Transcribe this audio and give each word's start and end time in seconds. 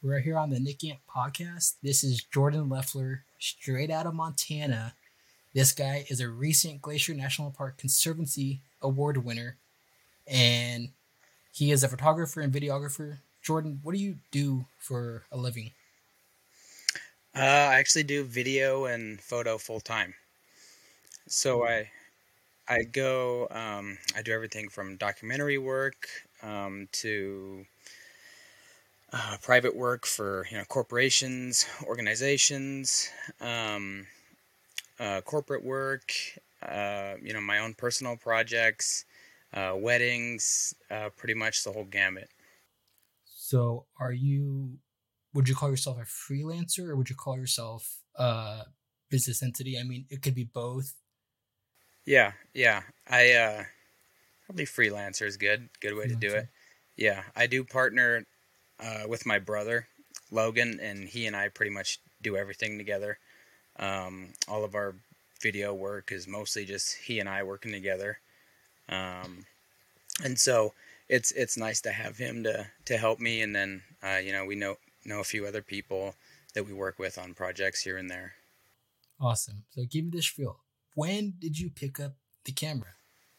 We're 0.00 0.20
here 0.20 0.38
on 0.38 0.50
the 0.50 0.60
Nick 0.60 0.82
podcast. 1.12 1.74
This 1.82 2.04
is 2.04 2.22
Jordan 2.22 2.68
Lefler, 2.68 3.22
straight 3.40 3.90
out 3.90 4.06
of 4.06 4.14
Montana. 4.14 4.94
This 5.54 5.72
guy 5.72 6.06
is 6.08 6.20
a 6.20 6.28
recent 6.28 6.80
Glacier 6.80 7.14
National 7.14 7.50
Park 7.50 7.78
Conservancy 7.78 8.60
Award 8.80 9.24
winner, 9.24 9.56
and 10.24 10.90
he 11.52 11.72
is 11.72 11.82
a 11.82 11.88
photographer 11.88 12.40
and 12.40 12.52
videographer. 12.52 13.18
Jordan, 13.42 13.80
what 13.82 13.92
do 13.92 13.98
you 14.00 14.18
do 14.30 14.66
for 14.78 15.24
a 15.32 15.36
living? 15.36 15.72
Uh, 17.34 17.40
I 17.40 17.78
actually 17.78 18.04
do 18.04 18.22
video 18.22 18.84
and 18.84 19.20
photo 19.20 19.58
full 19.58 19.80
time. 19.80 20.14
So 21.26 21.66
I 21.66 21.90
I 22.68 22.82
go 22.84 23.48
um, 23.50 23.98
I 24.16 24.22
do 24.22 24.32
everything 24.32 24.68
from 24.68 24.96
documentary 24.96 25.58
work 25.58 26.08
um, 26.42 26.88
to 26.92 27.66
uh, 29.12 29.36
private 29.40 29.74
work 29.74 30.06
for 30.06 30.46
you 30.50 30.58
know 30.58 30.64
corporations, 30.64 31.66
organizations, 31.84 33.08
um, 33.40 34.06
uh, 35.00 35.20
corporate 35.22 35.64
work, 35.64 36.12
uh, 36.62 37.14
you 37.22 37.32
know 37.32 37.40
my 37.40 37.58
own 37.58 37.74
personal 37.74 38.16
projects, 38.16 39.04
uh, 39.54 39.72
weddings, 39.76 40.74
uh, 40.90 41.08
pretty 41.16 41.34
much 41.34 41.64
the 41.64 41.72
whole 41.72 41.84
gamut. 41.84 42.28
So, 43.24 43.86
are 43.98 44.12
you? 44.12 44.78
Would 45.34 45.48
you 45.48 45.54
call 45.54 45.70
yourself 45.70 45.98
a 45.98 46.04
freelancer, 46.04 46.88
or 46.88 46.96
would 46.96 47.10
you 47.10 47.16
call 47.16 47.36
yourself 47.36 48.00
a 48.16 48.64
business 49.10 49.42
entity? 49.42 49.78
I 49.78 49.84
mean, 49.84 50.06
it 50.10 50.22
could 50.22 50.34
be 50.34 50.44
both. 50.44 50.94
Yeah, 52.04 52.32
yeah. 52.54 52.82
I 53.08 53.32
uh, 53.32 53.64
probably 54.46 54.64
freelancer 54.64 55.26
is 55.26 55.36
good. 55.36 55.68
Good 55.80 55.94
way 55.94 56.08
to 56.08 56.14
do 56.14 56.34
it. 56.34 56.48
Yeah, 56.96 57.22
I 57.36 57.46
do 57.46 57.62
partner 57.62 58.24
uh, 58.80 59.08
with 59.08 59.26
my 59.26 59.38
brother 59.38 59.88
Logan, 60.30 60.78
and 60.80 61.08
he 61.08 61.26
and 61.26 61.36
I 61.36 61.48
pretty 61.48 61.70
much 61.70 62.00
do 62.22 62.36
everything 62.36 62.78
together. 62.78 63.18
Um, 63.78 64.34
all 64.48 64.64
of 64.64 64.74
our 64.74 64.94
video 65.40 65.72
work 65.72 66.10
is 66.12 66.26
mostly 66.26 66.64
just 66.64 66.96
he 66.96 67.20
and 67.20 67.28
I 67.28 67.42
working 67.42 67.72
together, 67.72 68.18
um, 68.88 69.46
and 70.22 70.38
so 70.38 70.74
it's 71.08 71.30
it's 71.32 71.56
nice 71.56 71.80
to 71.82 71.92
have 71.92 72.18
him 72.18 72.44
to 72.44 72.66
to 72.86 72.96
help 72.98 73.20
me, 73.20 73.40
and 73.40 73.54
then 73.54 73.82
uh, 74.02 74.18
you 74.22 74.32
know 74.32 74.44
we 74.44 74.54
know 74.54 74.76
know 75.04 75.20
a 75.20 75.24
few 75.24 75.46
other 75.46 75.62
people 75.62 76.14
that 76.54 76.66
we 76.66 76.72
work 76.72 76.98
with 76.98 77.18
on 77.18 77.34
projects 77.34 77.82
here 77.82 77.96
and 77.96 78.10
there. 78.10 78.34
Awesome. 79.20 79.64
So 79.70 79.84
give 79.84 80.04
me 80.04 80.10
this 80.10 80.26
feel. 80.26 80.58
When 80.94 81.34
did 81.38 81.58
you 81.58 81.70
pick 81.70 81.98
up 82.00 82.14
the 82.44 82.52
camera? 82.52 82.94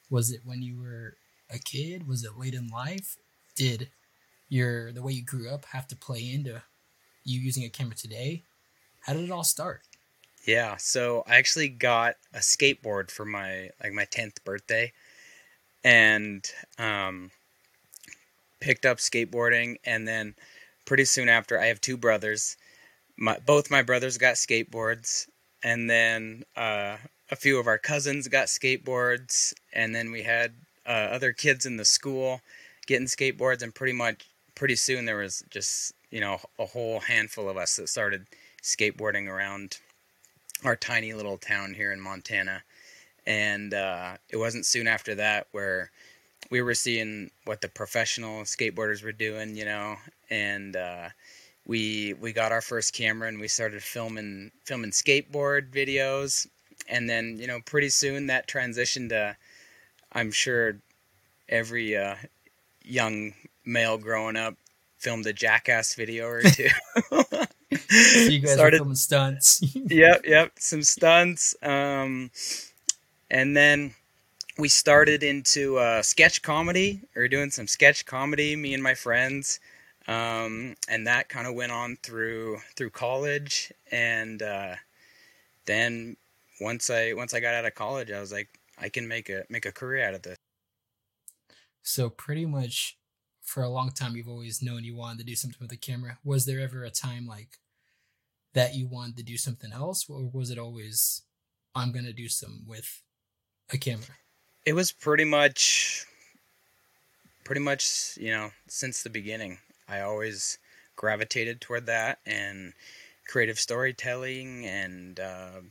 Was 0.09 0.31
it 0.31 0.41
when 0.43 0.61
you 0.61 0.79
were 0.79 1.15
a 1.49 1.59
kid? 1.59 2.07
Was 2.07 2.23
it 2.23 2.37
late 2.37 2.53
in 2.53 2.67
life? 2.67 3.17
Did 3.55 3.89
your 4.49 4.91
the 4.91 5.01
way 5.01 5.13
you 5.13 5.23
grew 5.23 5.49
up 5.49 5.65
have 5.65 5.87
to 5.87 5.95
play 5.95 6.31
into 6.33 6.61
you 7.23 7.39
using 7.39 7.63
a 7.63 7.69
camera 7.69 7.95
today? 7.95 8.43
How 9.01 9.13
did 9.13 9.23
it 9.23 9.31
all 9.31 9.43
start? 9.43 9.81
Yeah, 10.45 10.77
so 10.77 11.23
I 11.27 11.35
actually 11.35 11.69
got 11.69 12.15
a 12.33 12.39
skateboard 12.39 13.11
for 13.11 13.25
my 13.25 13.69
like 13.83 13.93
my 13.93 14.05
10th 14.05 14.43
birthday 14.43 14.91
and 15.83 16.43
um 16.77 17.31
picked 18.59 18.85
up 18.85 18.97
skateboarding 18.97 19.77
and 19.85 20.07
then 20.07 20.35
pretty 20.85 21.05
soon 21.05 21.29
after 21.29 21.59
I 21.59 21.67
have 21.67 21.79
two 21.79 21.97
brothers. 21.97 22.57
My 23.17 23.37
both 23.45 23.71
my 23.71 23.81
brothers 23.81 24.17
got 24.17 24.35
skateboards 24.35 25.27
and 25.63 25.89
then 25.89 26.43
uh 26.55 26.97
a 27.31 27.35
few 27.35 27.59
of 27.59 27.67
our 27.67 27.77
cousins 27.77 28.27
got 28.27 28.47
skateboards 28.47 29.53
and 29.71 29.93
then 29.93 30.11
we 30.11 30.23
had 30.23 30.53
uh, 30.87 31.09
other 31.11 31.31
kids 31.31 31.67
in 31.67 31.77
the 31.77 31.85
school 31.85 32.41
getting 32.87 33.05
skateboards 33.05 33.61
and 33.61 33.75
pretty 33.75 33.93
much 33.93 34.25
pretty 34.59 34.75
soon 34.75 35.05
there 35.05 35.15
was 35.15 35.41
just 35.49 35.93
you 36.11 36.19
know 36.19 36.37
a 36.59 36.65
whole 36.65 36.99
handful 36.99 37.49
of 37.49 37.55
us 37.55 37.77
that 37.77 37.87
started 37.87 38.27
skateboarding 38.61 39.27
around 39.27 39.79
our 40.65 40.75
tiny 40.75 41.13
little 41.13 41.37
town 41.37 41.73
here 41.73 41.93
in 41.93 42.01
Montana. 42.01 42.61
And 43.25 43.73
uh, 43.73 44.17
it 44.29 44.35
wasn't 44.35 44.65
soon 44.65 44.85
after 44.85 45.15
that 45.15 45.47
where 45.53 45.91
we 46.51 46.61
were 46.61 46.73
seeing 46.73 47.31
what 47.45 47.61
the 47.61 47.69
professional 47.69 48.41
skateboarders 48.41 49.01
were 49.01 49.13
doing, 49.13 49.55
you 49.55 49.63
know, 49.63 49.95
and 50.29 50.75
uh, 50.75 51.07
we 51.65 52.13
we 52.15 52.33
got 52.33 52.51
our 52.51 52.61
first 52.61 52.93
camera 52.93 53.29
and 53.29 53.39
we 53.39 53.47
started 53.47 53.81
filming 53.81 54.51
filming 54.65 54.91
skateboard 54.91 55.71
videos, 55.71 56.47
and 56.89 57.09
then 57.09 57.37
you 57.39 57.47
know 57.47 57.59
pretty 57.65 57.89
soon 57.89 58.27
that 58.27 58.47
transitioned 58.47 59.09
to, 59.09 59.37
I'm 60.11 60.31
sure, 60.31 60.75
every 61.47 61.95
uh, 61.95 62.15
young 62.83 63.33
male 63.69 63.97
growing 63.97 64.35
up 64.35 64.55
filmed 64.97 65.25
a 65.25 65.33
jackass 65.33 65.95
video 65.95 66.27
or 66.27 66.41
two. 66.41 66.67
so 67.09 67.23
you 67.91 68.39
guys 68.39 68.53
Started, 68.53 68.77
filming 68.77 68.95
stunts. 68.95 69.63
yep, 69.75 70.21
yep, 70.25 70.51
some 70.57 70.83
stunts. 70.83 71.55
Um, 71.63 72.31
and 73.31 73.55
then 73.55 73.93
we 74.57 74.67
started 74.67 75.23
into 75.23 75.77
uh, 75.77 76.01
sketch 76.01 76.41
comedy. 76.41 77.01
We 77.15 77.21
were 77.21 77.27
doing 77.27 77.51
some 77.51 77.67
sketch 77.67 78.05
comedy, 78.05 78.55
me 78.55 78.73
and 78.73 78.83
my 78.83 78.93
friends, 78.93 79.59
um, 80.07 80.75
and 80.89 81.07
that 81.07 81.29
kind 81.29 81.47
of 81.47 81.55
went 81.55 81.71
on 81.71 81.97
through 82.03 82.57
through 82.75 82.89
college. 82.89 83.71
And 83.91 84.41
uh, 84.41 84.75
then 85.65 86.17
once 86.59 86.89
I 86.89 87.13
once 87.13 87.33
I 87.33 87.39
got 87.39 87.53
out 87.53 87.65
of 87.65 87.75
college, 87.75 88.11
I 88.11 88.19
was 88.19 88.31
like, 88.31 88.49
I 88.77 88.89
can 88.89 89.07
make 89.07 89.29
a 89.29 89.43
make 89.49 89.65
a 89.65 89.71
career 89.71 90.07
out 90.07 90.15
of 90.15 90.23
this. 90.23 90.37
So 91.81 92.09
pretty 92.09 92.45
much 92.45 92.97
for 93.49 93.63
a 93.63 93.69
long 93.69 93.89
time 93.89 94.15
you've 94.15 94.29
always 94.29 94.61
known 94.61 94.83
you 94.83 94.95
wanted 94.95 95.17
to 95.17 95.23
do 95.23 95.35
something 95.35 95.57
with 95.59 95.71
the 95.71 95.77
camera. 95.77 96.19
Was 96.23 96.45
there 96.45 96.59
ever 96.59 96.83
a 96.83 96.91
time 96.91 97.25
like 97.25 97.57
that 98.53 98.75
you 98.75 98.87
wanted 98.87 99.17
to 99.17 99.23
do 99.23 99.37
something 99.37 99.73
else, 99.73 100.07
or 100.07 100.29
was 100.31 100.51
it 100.51 100.59
always 100.59 101.23
I'm 101.75 101.91
gonna 101.91 102.13
do 102.13 102.29
some 102.29 102.61
with 102.67 103.01
a 103.71 103.77
camera? 103.77 104.17
It 104.65 104.73
was 104.73 104.91
pretty 104.91 105.25
much, 105.25 106.05
pretty 107.43 107.61
much 107.61 108.17
you 108.21 108.31
know 108.31 108.51
since 108.67 109.01
the 109.01 109.09
beginning. 109.09 109.57
I 109.87 110.01
always 110.01 110.59
gravitated 110.95 111.59
toward 111.59 111.87
that 111.87 112.19
and 112.27 112.73
creative 113.27 113.59
storytelling 113.59 114.65
and 114.67 115.19
uh, 115.19 115.61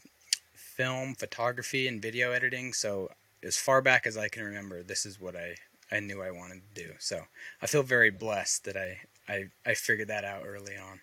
film 0.52 1.14
photography 1.14 1.86
and 1.86 2.02
video 2.02 2.32
editing. 2.32 2.72
So 2.72 3.10
as 3.44 3.56
far 3.56 3.82
back 3.82 4.04
as 4.04 4.16
I 4.16 4.28
can 4.28 4.42
remember, 4.42 4.82
this 4.82 5.06
is 5.06 5.20
what 5.20 5.36
I 5.36 5.56
I 5.90 6.00
knew 6.00 6.22
I 6.22 6.30
wanted 6.30 6.62
to 6.74 6.84
do. 6.84 6.92
So 6.98 7.20
I 7.62 7.66
feel 7.66 7.82
very 7.82 8.10
blessed 8.10 8.64
that 8.64 8.76
I 8.76 8.98
I, 9.28 9.44
I 9.66 9.74
figured 9.74 10.08
that 10.08 10.24
out 10.24 10.42
early 10.46 10.76
on. 10.76 11.00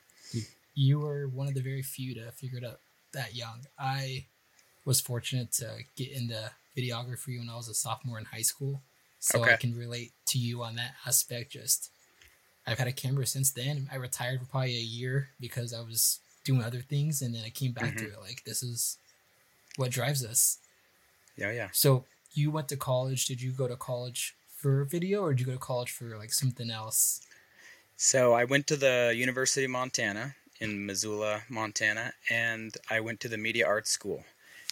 You 0.73 0.99
were 0.99 1.27
one 1.27 1.47
of 1.47 1.53
the 1.53 1.61
very 1.61 1.83
few 1.83 2.15
to 2.15 2.31
figure 2.31 2.57
it 2.57 2.65
out 2.65 2.79
that 3.13 3.35
young. 3.35 3.65
I 3.79 4.25
was 4.83 4.99
fortunate 4.99 5.51
to 5.53 5.69
get 5.95 6.11
into 6.11 6.51
videography 6.77 7.39
when 7.39 7.49
I 7.49 7.55
was 7.55 7.69
a 7.69 7.73
sophomore 7.73 8.19
in 8.19 8.25
high 8.25 8.41
school, 8.41 8.81
so 9.19 9.41
okay. 9.41 9.53
I 9.53 9.57
can 9.57 9.75
relate 9.75 10.11
to 10.27 10.37
you 10.37 10.63
on 10.63 10.75
that 10.75 10.95
aspect. 11.05 11.53
Just 11.53 11.91
I've 12.67 12.79
had 12.79 12.87
a 12.87 12.93
camera 12.93 13.25
since 13.25 13.51
then. 13.51 13.89
I 13.91 13.95
retired 13.95 14.39
for 14.39 14.45
probably 14.47 14.75
a 14.75 14.81
year 14.81 15.29
because 15.39 15.73
I 15.73 15.81
was 15.81 16.19
doing 16.43 16.63
other 16.63 16.81
things, 16.81 17.21
and 17.21 17.33
then 17.33 17.43
I 17.45 17.49
came 17.49 17.71
back 17.71 17.95
mm-hmm. 17.95 18.05
to 18.05 18.11
it. 18.11 18.21
Like 18.21 18.43
this 18.45 18.61
is 18.61 18.97
what 19.77 19.91
drives 19.91 20.25
us. 20.25 20.57
Yeah, 21.37 21.51
yeah. 21.51 21.69
So 21.71 22.05
you 22.33 22.51
went 22.51 22.67
to 22.69 22.77
college. 22.77 23.25
Did 23.27 23.41
you 23.41 23.51
go 23.51 23.67
to 23.67 23.75
college 23.75 24.35
for 24.65 24.83
video, 24.83 25.21
or 25.21 25.31
did 25.31 25.41
you 25.41 25.45
go 25.45 25.51
to 25.51 25.59
college 25.59 25.91
for 25.91 26.17
like 26.17 26.33
something 26.33 26.71
else? 26.71 27.21
So 27.97 28.33
I 28.33 28.45
went 28.45 28.65
to 28.65 28.75
the 28.75 29.13
University 29.15 29.65
of 29.65 29.69
Montana 29.69 30.33
in 30.59 30.87
Missoula, 30.87 31.43
Montana, 31.49 32.13
and 32.31 32.73
I 32.89 32.99
went 32.99 33.19
to 33.19 33.29
the 33.29 33.37
Media 33.37 33.67
Arts 33.67 33.91
School. 33.91 34.23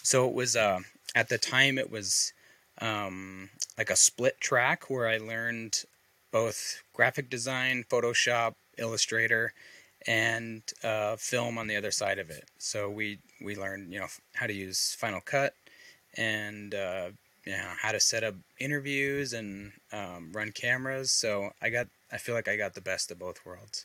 So 0.02 0.26
it 0.26 0.34
was 0.34 0.56
uh, 0.56 0.80
at 1.14 1.28
the 1.28 1.38
time 1.38 1.78
it 1.78 1.92
was 1.92 2.32
um, 2.80 3.50
like 3.78 3.88
a 3.88 3.94
split 3.94 4.40
track 4.40 4.90
where 4.90 5.06
I 5.06 5.18
learned 5.18 5.84
both 6.32 6.82
graphic 6.92 7.30
design, 7.30 7.84
Photoshop, 7.88 8.54
Illustrator, 8.76 9.52
and 10.08 10.62
uh, 10.82 11.14
film 11.14 11.56
on 11.56 11.68
the 11.68 11.76
other 11.76 11.92
side 11.92 12.18
of 12.18 12.30
it. 12.30 12.48
So 12.58 12.90
we 12.90 13.20
we 13.40 13.54
learned 13.54 13.92
you 13.92 14.00
know 14.00 14.08
how 14.34 14.48
to 14.48 14.52
use 14.52 14.96
Final 14.98 15.20
Cut 15.20 15.54
and 16.16 16.74
uh, 16.74 17.10
you 17.44 17.52
know 17.52 17.72
how 17.80 17.92
to 17.92 18.00
set 18.00 18.24
up 18.24 18.34
interviews 18.58 19.32
and 19.32 19.72
um, 19.92 20.32
run 20.32 20.52
cameras. 20.52 21.10
So 21.10 21.50
I 21.60 21.70
got 21.70 21.88
I 22.12 22.18
feel 22.18 22.34
like 22.34 22.48
I 22.48 22.56
got 22.56 22.74
the 22.74 22.80
best 22.80 23.10
of 23.10 23.18
both 23.18 23.44
worlds. 23.44 23.84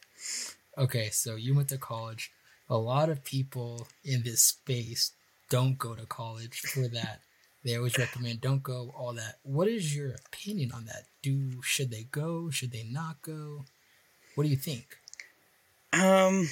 Okay, 0.77 1.09
so 1.09 1.35
you 1.35 1.55
went 1.55 1.69
to 1.69 1.77
college. 1.77 2.31
A 2.69 2.77
lot 2.77 3.09
of 3.09 3.23
people 3.23 3.87
in 4.03 4.23
this 4.23 4.41
space 4.41 5.11
don't 5.49 5.77
go 5.77 5.95
to 5.95 6.05
college 6.05 6.59
for 6.61 6.87
that. 6.87 7.21
they 7.65 7.75
always 7.75 7.97
recommend 7.97 8.39
don't 8.39 8.63
go 8.63 8.93
all 8.95 9.13
that. 9.13 9.39
What 9.43 9.67
is 9.67 9.95
your 9.95 10.15
opinion 10.27 10.71
on 10.71 10.85
that? 10.85 11.05
Do 11.21 11.61
should 11.61 11.91
they 11.91 12.03
go? 12.03 12.49
Should 12.49 12.71
they 12.71 12.83
not 12.83 13.21
go? 13.21 13.65
What 14.35 14.43
do 14.43 14.49
you 14.49 14.55
think? 14.55 14.97
Um 15.91 16.47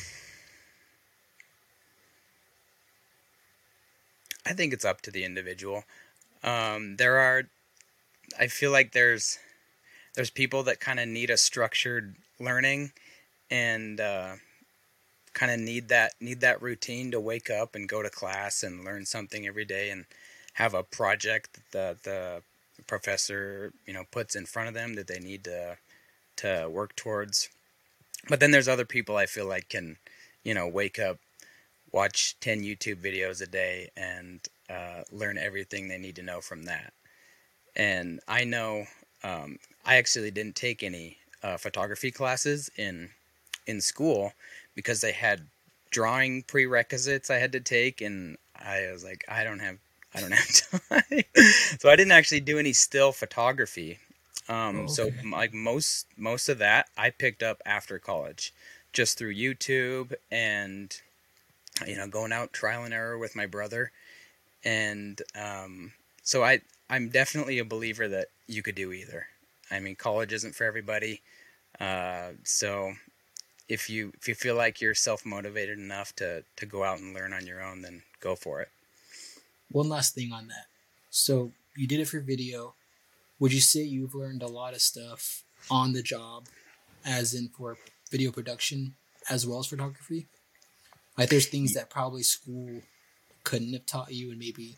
I 4.46 4.54
think 4.54 4.74
it's 4.74 4.86
up 4.86 5.02
to 5.02 5.12
the 5.12 5.24
individual. 5.26 5.84
Um, 6.44 6.98
there 6.98 7.18
are, 7.18 7.44
I 8.40 8.48
feel 8.48 8.72
like 8.72 8.92
there's, 8.92 9.38
there's 10.16 10.30
people 10.30 10.64
that 10.64 10.80
kind 10.80 11.00
of 11.00 11.08
need 11.08 11.30
a 11.30 11.38
structured 11.38 12.16
learning, 12.40 12.92
and 13.50 14.00
uh, 14.00 14.36
kind 15.34 15.52
of 15.52 15.60
need 15.60 15.90
that 15.90 16.14
need 16.20 16.42
that 16.42 16.62
routine 16.62 17.12
to 17.12 17.20
wake 17.20 17.50
up 17.50 17.76
and 17.76 17.88
go 17.88 18.02
to 18.02 18.10
class 18.10 18.64
and 18.64 18.84
learn 18.84 19.06
something 19.06 19.46
every 19.46 19.66
day 19.66 19.92
and 19.92 20.06
have 20.54 20.74
a 20.74 20.82
project 20.82 21.60
that 21.72 22.02
the, 22.04 22.42
the 22.78 22.84
professor 22.88 23.72
you 23.86 23.94
know 23.94 24.04
puts 24.12 24.36
in 24.36 24.46
front 24.46 24.68
of 24.68 24.74
them 24.74 24.96
that 24.96 25.08
they 25.08 25.20
need 25.20 25.44
to 25.44 25.78
to 26.38 26.68
work 26.70 26.96
towards. 26.96 27.50
But 28.28 28.40
then 28.40 28.52
there's 28.52 28.68
other 28.68 28.86
people 28.86 29.16
I 29.16 29.28
feel 29.28 29.46
like 29.46 29.70
can 29.70 29.98
you 30.44 30.54
know 30.56 30.68
wake 30.68 30.98
up, 30.98 31.18
watch 31.92 32.36
ten 32.40 32.62
YouTube 32.62 33.02
videos 33.02 33.42
a 33.42 33.48
day, 33.48 33.90
and 33.96 34.40
uh, 34.70 35.04
learn 35.12 35.38
everything 35.38 35.88
they 35.88 35.98
need 35.98 36.16
to 36.18 36.24
know 36.24 36.42
from 36.42 36.64
that. 36.64 36.94
And 37.76 38.20
I 38.28 38.44
know 38.44 38.86
um, 39.24 39.60
I 39.86 39.96
actually 39.96 40.32
didn't 40.32 40.56
take 40.56 40.84
any 40.84 41.18
uh, 41.44 41.58
photography 41.58 42.12
classes 42.12 42.70
in 42.78 43.10
in 43.66 43.82
school 43.82 44.34
because 44.76 45.02
they 45.02 45.12
had 45.12 45.48
drawing 45.90 46.44
prerequisites 46.44 47.30
I 47.30 47.38
had 47.38 47.52
to 47.54 47.60
take, 47.60 48.02
and 48.02 48.38
I 48.56 48.90
was 48.92 49.04
like, 49.04 49.24
I 49.28 49.44
don't 49.44 49.60
have 49.60 49.78
I 50.14 50.22
don't 50.22 50.32
have 50.32 50.82
time, 50.90 51.24
so 51.80 51.90
I 51.90 51.96
didn't 51.96 52.12
actually 52.12 52.42
do 52.42 52.60
any 52.60 52.74
still 52.74 53.12
photography. 53.12 54.00
Um, 54.50 54.56
oh, 54.56 54.84
okay. 54.84 54.88
So 54.88 55.10
like 55.32 55.54
most 55.54 56.08
most 56.18 56.50
of 56.50 56.58
that 56.60 56.88
I 56.98 57.10
picked 57.10 57.44
up 57.44 57.62
after 57.66 58.00
college, 58.00 58.54
just 58.94 59.18
through 59.18 59.36
YouTube 59.36 60.14
and 60.32 61.00
you 61.86 61.96
know 61.96 62.08
going 62.08 62.32
out 62.32 62.54
trial 62.54 62.84
and 62.84 62.94
error 62.94 63.18
with 63.18 63.36
my 63.36 63.46
brother, 63.46 63.92
and 64.64 65.22
um, 65.36 65.94
so 66.24 66.44
I 66.44 66.62
I'm 66.90 67.10
definitely 67.10 67.60
a 67.60 67.66
believer 67.66 68.08
that 68.08 68.28
you 68.48 68.64
could 68.64 68.76
do 68.76 68.92
either. 68.92 69.28
I 69.70 69.80
mean, 69.80 69.96
college 69.96 70.34
isn't 70.34 70.56
for 70.56 70.64
everybody. 70.64 71.22
Uh, 71.80 72.32
so 72.44 72.94
if 73.70 73.90
you 73.90 74.14
if 74.20 74.28
you 74.28 74.36
feel 74.36 74.56
like 74.56 74.82
you're 74.82 74.96
self 74.96 75.26
motivated 75.26 75.78
enough 75.78 76.16
to 76.18 76.44
to 76.56 76.66
go 76.66 76.84
out 76.84 77.00
and 77.00 77.14
learn 77.14 77.34
on 77.34 77.46
your 77.46 77.62
own, 77.62 77.82
then 77.82 78.04
go 78.20 78.36
for 78.36 78.62
it. 78.62 78.70
One 79.72 79.90
last 79.90 80.16
thing 80.16 80.32
on 80.32 80.48
that. 80.48 80.66
So 81.10 81.52
you 81.76 81.88
did 81.88 82.00
it 82.00 82.08
for 82.08 82.20
video. 82.20 82.74
Would 83.40 83.54
you 83.54 83.60
say 83.62 83.84
you've 83.84 84.16
learned 84.16 84.42
a 84.42 84.48
lot 84.48 84.74
of 84.74 84.82
stuff 84.82 85.44
on 85.70 85.94
the 85.94 86.02
job, 86.02 86.46
as 87.06 87.34
in 87.34 87.50
for 87.50 87.78
video 88.10 88.32
production 88.32 88.96
as 89.30 89.46
well 89.46 89.60
as 89.60 89.68
photography? 89.68 90.28
Like 91.18 91.30
there's 91.30 91.48
things 91.48 91.74
that 91.74 91.90
probably 91.90 92.24
school 92.24 92.82
couldn't 93.44 93.74
have 93.74 93.86
taught 93.86 94.14
you, 94.14 94.30
and 94.30 94.40
maybe 94.40 94.76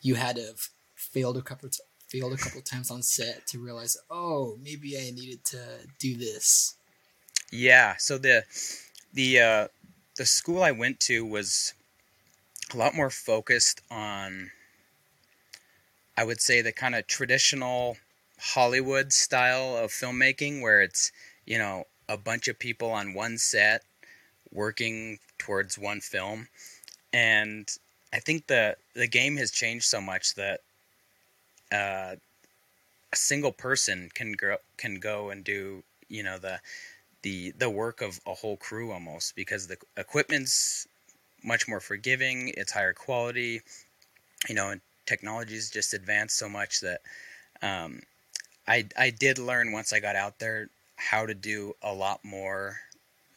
you 0.00 0.14
had 0.14 0.36
to 0.36 0.42
have 0.42 0.68
failed 0.94 1.36
a 1.36 1.42
couple 1.42 1.68
failed 2.08 2.32
a 2.32 2.36
couple 2.36 2.60
times 2.60 2.90
on 2.90 3.02
set 3.02 3.46
to 3.46 3.58
realize, 3.58 3.96
oh, 4.10 4.58
maybe 4.62 4.98
I 4.98 5.10
needed 5.10 5.44
to 5.46 5.58
do 5.98 6.16
this. 6.16 6.76
Yeah. 7.50 7.96
So 7.98 8.18
the 8.18 8.44
the 9.12 9.40
uh, 9.40 9.68
the 10.16 10.26
school 10.26 10.62
I 10.62 10.72
went 10.72 11.00
to 11.00 11.24
was 11.24 11.74
a 12.72 12.76
lot 12.76 12.94
more 12.94 13.10
focused 13.10 13.82
on, 13.90 14.50
I 16.16 16.24
would 16.24 16.40
say, 16.40 16.62
the 16.62 16.72
kind 16.72 16.94
of 16.94 17.06
traditional 17.06 17.96
Hollywood 18.38 19.12
style 19.12 19.76
of 19.76 19.90
filmmaking, 19.90 20.62
where 20.62 20.82
it's 20.82 21.12
you 21.46 21.58
know 21.58 21.84
a 22.08 22.16
bunch 22.16 22.48
of 22.48 22.58
people 22.58 22.90
on 22.90 23.14
one 23.14 23.38
set 23.38 23.82
working 24.52 25.18
towards 25.42 25.76
one 25.78 26.00
film, 26.00 26.46
and 27.12 27.68
I 28.12 28.20
think 28.20 28.46
the 28.46 28.76
the 28.94 29.08
game 29.08 29.36
has 29.36 29.50
changed 29.50 29.86
so 29.86 30.00
much 30.00 30.34
that 30.34 30.60
uh, 31.72 32.14
a 33.12 33.16
single 33.16 33.52
person 33.52 34.08
can 34.14 34.32
grow, 34.32 34.56
can 34.76 35.00
go 35.00 35.30
and 35.30 35.42
do 35.42 35.82
you 36.08 36.22
know 36.22 36.38
the 36.38 36.60
the 37.22 37.50
the 37.58 37.70
work 37.70 38.00
of 38.00 38.20
a 38.26 38.34
whole 38.34 38.56
crew 38.56 38.92
almost 38.92 39.34
because 39.34 39.66
the 39.66 39.76
equipment's 39.96 40.86
much 41.42 41.66
more 41.66 41.80
forgiving 41.80 42.52
it's 42.56 42.72
higher 42.72 42.92
quality 42.92 43.60
you 44.48 44.54
know 44.54 44.70
and 44.70 44.80
technology's 45.06 45.70
just 45.70 45.92
advanced 45.94 46.36
so 46.38 46.48
much 46.48 46.80
that 46.80 47.00
um, 47.62 48.00
I 48.68 48.86
I 48.96 49.10
did 49.10 49.38
learn 49.38 49.72
once 49.72 49.92
I 49.92 50.00
got 50.00 50.16
out 50.16 50.38
there 50.38 50.68
how 50.96 51.26
to 51.26 51.34
do 51.34 51.74
a 51.82 51.92
lot 51.92 52.24
more 52.24 52.76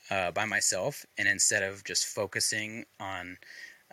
uh, 0.10 0.32
by 0.32 0.46
myself 0.46 1.06
and 1.18 1.28
instead 1.28 1.64
of 1.64 1.84
just 1.84 2.06
focusing 2.06 2.86
on 3.00 3.38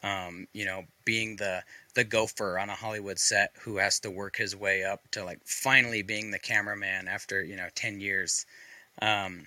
um, 0.03 0.47
you 0.53 0.65
know 0.65 0.85
being 1.05 1.37
the 1.37 1.63
the 1.95 2.05
gopher 2.05 2.59
on 2.59 2.71
a 2.71 2.75
Hollywood 2.75 3.19
set 3.19 3.53
who 3.61 3.77
has 3.77 4.01
to 4.01 4.11
work 4.11 4.37
his 4.37 4.57
way 4.57 4.85
up 4.85 5.01
to 5.13 5.25
like 5.25 5.41
finally 5.45 6.03
being 6.03 6.31
the 6.31 6.39
cameraman 6.39 7.09
after 7.09 7.43
you 7.43 7.57
know 7.57 7.69
10 7.75 8.01
years 8.01 8.47
um, 9.01 9.47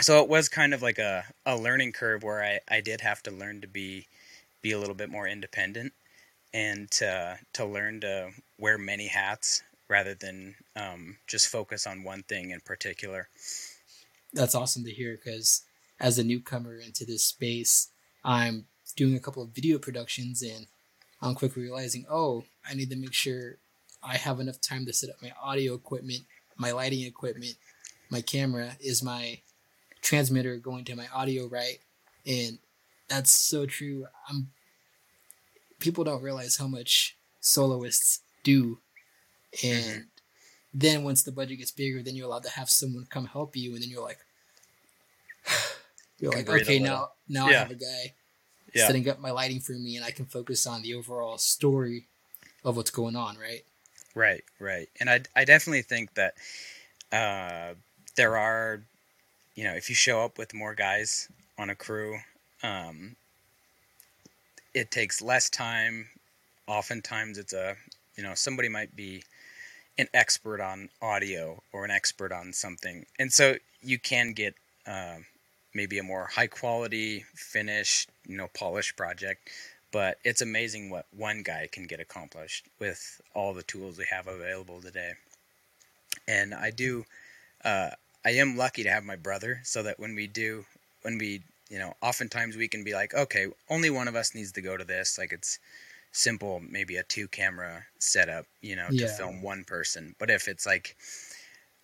so 0.00 0.22
it 0.22 0.28
was 0.28 0.48
kind 0.48 0.74
of 0.74 0.82
like 0.82 0.98
a, 0.98 1.24
a 1.44 1.56
learning 1.56 1.92
curve 1.92 2.22
where 2.22 2.42
I, 2.42 2.60
I 2.68 2.80
did 2.80 3.00
have 3.00 3.22
to 3.24 3.30
learn 3.30 3.60
to 3.62 3.68
be 3.68 4.06
be 4.62 4.72
a 4.72 4.78
little 4.78 4.94
bit 4.94 5.10
more 5.10 5.28
independent 5.28 5.92
and 6.52 6.90
to 6.90 7.38
to 7.54 7.64
learn 7.64 8.00
to 8.00 8.30
wear 8.58 8.78
many 8.78 9.06
hats 9.06 9.62
rather 9.88 10.14
than 10.14 10.54
um, 10.74 11.16
just 11.26 11.48
focus 11.48 11.86
on 11.86 12.02
one 12.02 12.22
thing 12.24 12.50
in 12.50 12.60
particular. 12.60 13.28
That's 14.32 14.54
awesome 14.54 14.84
to 14.84 14.90
hear 14.90 15.16
because 15.16 15.62
as 16.00 16.18
a 16.18 16.24
newcomer 16.24 16.78
into 16.78 17.04
this 17.04 17.24
space 17.24 17.88
i'm 18.24 18.66
doing 18.96 19.14
a 19.14 19.20
couple 19.20 19.42
of 19.42 19.50
video 19.50 19.78
productions 19.78 20.42
and 20.42 20.66
I'm 21.20 21.34
quickly 21.34 21.62
realizing, 21.62 22.06
oh, 22.10 22.44
I 22.68 22.74
need 22.74 22.90
to 22.90 22.96
make 22.96 23.12
sure 23.12 23.56
I 24.02 24.16
have 24.16 24.40
enough 24.40 24.60
time 24.60 24.86
to 24.86 24.92
set 24.92 25.10
up 25.10 25.16
my 25.22 25.32
audio 25.42 25.74
equipment, 25.74 26.22
my 26.56 26.72
lighting 26.72 27.02
equipment, 27.04 27.54
my 28.10 28.20
camera 28.20 28.76
is 28.80 29.02
my 29.02 29.40
transmitter 30.02 30.56
going 30.56 30.84
to 30.84 30.96
my 30.96 31.06
audio 31.12 31.48
right, 31.48 31.78
and 32.26 32.58
that's 33.08 33.30
so 33.30 33.66
true. 33.66 34.06
I'm 34.28 34.48
people 35.78 36.04
don't 36.04 36.22
realize 36.22 36.56
how 36.56 36.66
much 36.66 37.16
soloists 37.40 38.20
do, 38.44 38.78
and 39.64 39.84
mm-hmm. 39.84 40.00
then 40.74 41.02
once 41.02 41.22
the 41.22 41.32
budget 41.32 41.58
gets 41.58 41.72
bigger, 41.72 42.02
then 42.02 42.14
you're 42.14 42.26
allowed 42.26 42.44
to 42.44 42.50
have 42.50 42.70
someone 42.70 43.06
come 43.08 43.26
help 43.26 43.56
you, 43.56 43.72
and 43.72 43.82
then 43.82 43.90
you're 43.90 44.02
like, 44.02 44.18
you're 46.18 46.32
like, 46.32 46.48
okay, 46.48 46.78
now 46.78 47.10
now 47.28 47.48
yeah. 47.48 47.56
I 47.56 47.58
have 47.58 47.70
a 47.70 47.74
guy 47.74 48.14
yeah. 48.74 48.86
setting 48.86 49.08
up 49.08 49.20
my 49.20 49.30
lighting 49.30 49.60
for 49.60 49.72
me, 49.72 49.96
and 49.96 50.04
I 50.04 50.10
can 50.10 50.26
focus 50.26 50.66
on 50.66 50.82
the 50.82 50.94
overall 50.94 51.38
story 51.38 52.06
of 52.64 52.76
what's 52.76 52.90
going 52.90 53.16
on. 53.16 53.36
Right. 53.36 53.64
Right. 54.14 54.44
Right. 54.58 54.88
And 55.00 55.10
I 55.10 55.20
I 55.34 55.44
definitely 55.44 55.82
think 55.82 56.14
that 56.14 56.34
uh, 57.12 57.74
there 58.16 58.36
are, 58.36 58.82
you 59.54 59.64
know, 59.64 59.74
if 59.74 59.88
you 59.88 59.94
show 59.94 60.24
up 60.24 60.38
with 60.38 60.54
more 60.54 60.74
guys 60.74 61.28
on 61.58 61.70
a 61.70 61.74
crew, 61.74 62.18
um, 62.62 63.16
it 64.74 64.90
takes 64.90 65.22
less 65.22 65.48
time. 65.48 66.08
Oftentimes, 66.66 67.38
it's 67.38 67.52
a 67.52 67.76
you 68.16 68.22
know 68.22 68.34
somebody 68.34 68.68
might 68.68 68.96
be 68.96 69.22
an 69.98 70.08
expert 70.12 70.60
on 70.60 70.88
audio 71.00 71.62
or 71.72 71.84
an 71.84 71.90
expert 71.90 72.32
on 72.32 72.52
something, 72.52 73.06
and 73.18 73.32
so 73.32 73.56
you 73.82 73.98
can 73.98 74.32
get 74.32 74.54
uh, 74.86 75.16
maybe 75.76 75.98
a 75.98 76.02
more 76.02 76.26
high 76.26 76.46
quality 76.46 77.24
finished 77.34 78.08
you 78.26 78.36
know 78.36 78.48
polished 78.54 78.96
project 78.96 79.48
but 79.92 80.18
it's 80.24 80.42
amazing 80.42 80.90
what 80.90 81.06
one 81.16 81.42
guy 81.42 81.68
can 81.70 81.86
get 81.86 82.00
accomplished 82.00 82.66
with 82.78 83.20
all 83.34 83.54
the 83.54 83.62
tools 83.62 83.96
we 83.96 84.04
have 84.10 84.26
available 84.26 84.80
today. 84.80 85.12
And 86.26 86.54
i 86.54 86.70
do 86.70 87.04
uh, 87.64 87.90
i 88.24 88.30
am 88.30 88.56
lucky 88.56 88.82
to 88.82 88.90
have 88.90 89.04
my 89.04 89.16
brother 89.16 89.60
so 89.62 89.82
that 89.84 90.00
when 90.00 90.14
we 90.14 90.26
do 90.26 90.64
when 91.02 91.18
we 91.18 91.42
you 91.70 91.78
know 91.78 91.94
oftentimes 92.02 92.56
we 92.56 92.68
can 92.68 92.84
be 92.84 92.94
like 92.94 93.14
okay 93.14 93.46
only 93.70 93.90
one 93.90 94.08
of 94.08 94.16
us 94.16 94.34
needs 94.34 94.52
to 94.52 94.62
go 94.62 94.76
to 94.76 94.84
this. 94.84 95.18
Like 95.18 95.32
it's 95.32 95.58
simple 96.12 96.60
maybe 96.60 96.96
a 96.96 97.02
two 97.02 97.28
camera 97.28 97.84
setup 97.98 98.46
you 98.62 98.74
know 98.74 98.88
yeah. 98.90 99.06
to 99.06 99.12
film 99.12 99.42
one 99.42 99.64
person. 99.64 100.14
But 100.18 100.30
if 100.30 100.48
it's 100.48 100.66
like 100.66 100.96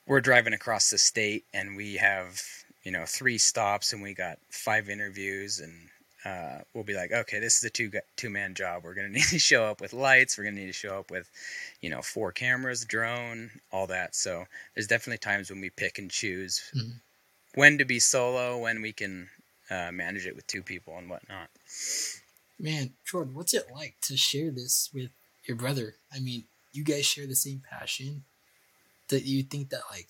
we're 0.07 0.21
driving 0.21 0.53
across 0.53 0.91
the 0.91 0.99
state 0.99 1.45
and 1.55 1.77
we 1.77 1.95
have 1.97 2.43
you 2.83 2.93
know 2.93 3.05
three 3.07 3.39
stops 3.39 3.93
and 3.93 4.03
we 4.03 4.15
got 4.15 4.39
five 4.51 4.89
interviews 4.89 5.61
and 5.61 5.73
uh, 6.25 6.61
we'll 6.73 6.85
be 6.85 6.95
like, 6.95 7.11
okay, 7.11 7.41
this 7.41 7.59
is 7.59 7.65
a 7.65 7.71
two 7.71 7.91
two 8.17 8.31
man 8.31 8.55
job. 8.55 8.85
We're 8.85 8.95
gonna 8.95 9.09
need 9.11 9.25
to 9.25 9.39
show 9.39 9.65
up 9.65 9.81
with 9.81 9.93
lights. 9.93 10.39
We're 10.39 10.45
gonna 10.45 10.57
need 10.57 10.67
to 10.67 10.73
show 10.73 10.99
up 10.99 11.11
with, 11.11 11.29
you 11.81 11.91
know, 11.91 12.03
four 12.03 12.33
cameras, 12.33 12.85
drone, 12.85 13.51
all 13.73 13.87
that. 13.89 14.15
So 14.15 14.45
there's 14.75 14.87
definitely 14.87 15.19
times 15.19 15.51
when 15.51 15.61
we 15.61 15.71
pick 15.71 15.99
and 15.99 16.11
choose 16.11 16.63
mm-hmm. 16.77 16.91
when 17.55 17.79
to 17.79 17.85
be 17.85 17.99
solo, 17.99 18.59
when 18.59 18.83
we 18.83 18.93
can 18.93 19.29
uh, 19.71 19.91
manage 19.93 20.27
it 20.27 20.37
with 20.37 20.47
two 20.47 20.63
people 20.63 20.97
and 20.97 21.11
whatnot. 21.11 21.49
Man, 22.59 22.93
Jordan, 23.05 23.35
what's 23.35 23.55
it 23.55 23.67
like 23.75 23.97
to 24.03 24.17
share 24.17 24.51
this 24.51 24.91
with 24.95 25.11
your 25.45 25.57
brother? 25.57 25.97
I 26.15 26.21
mean, 26.21 26.45
you 26.73 26.85
guys 26.85 27.05
share 27.05 27.27
the 27.27 27.35
same 27.35 27.63
passion. 27.69 28.25
That 29.09 29.25
you 29.25 29.43
think 29.43 29.71
that 29.71 29.83
like 29.91 30.07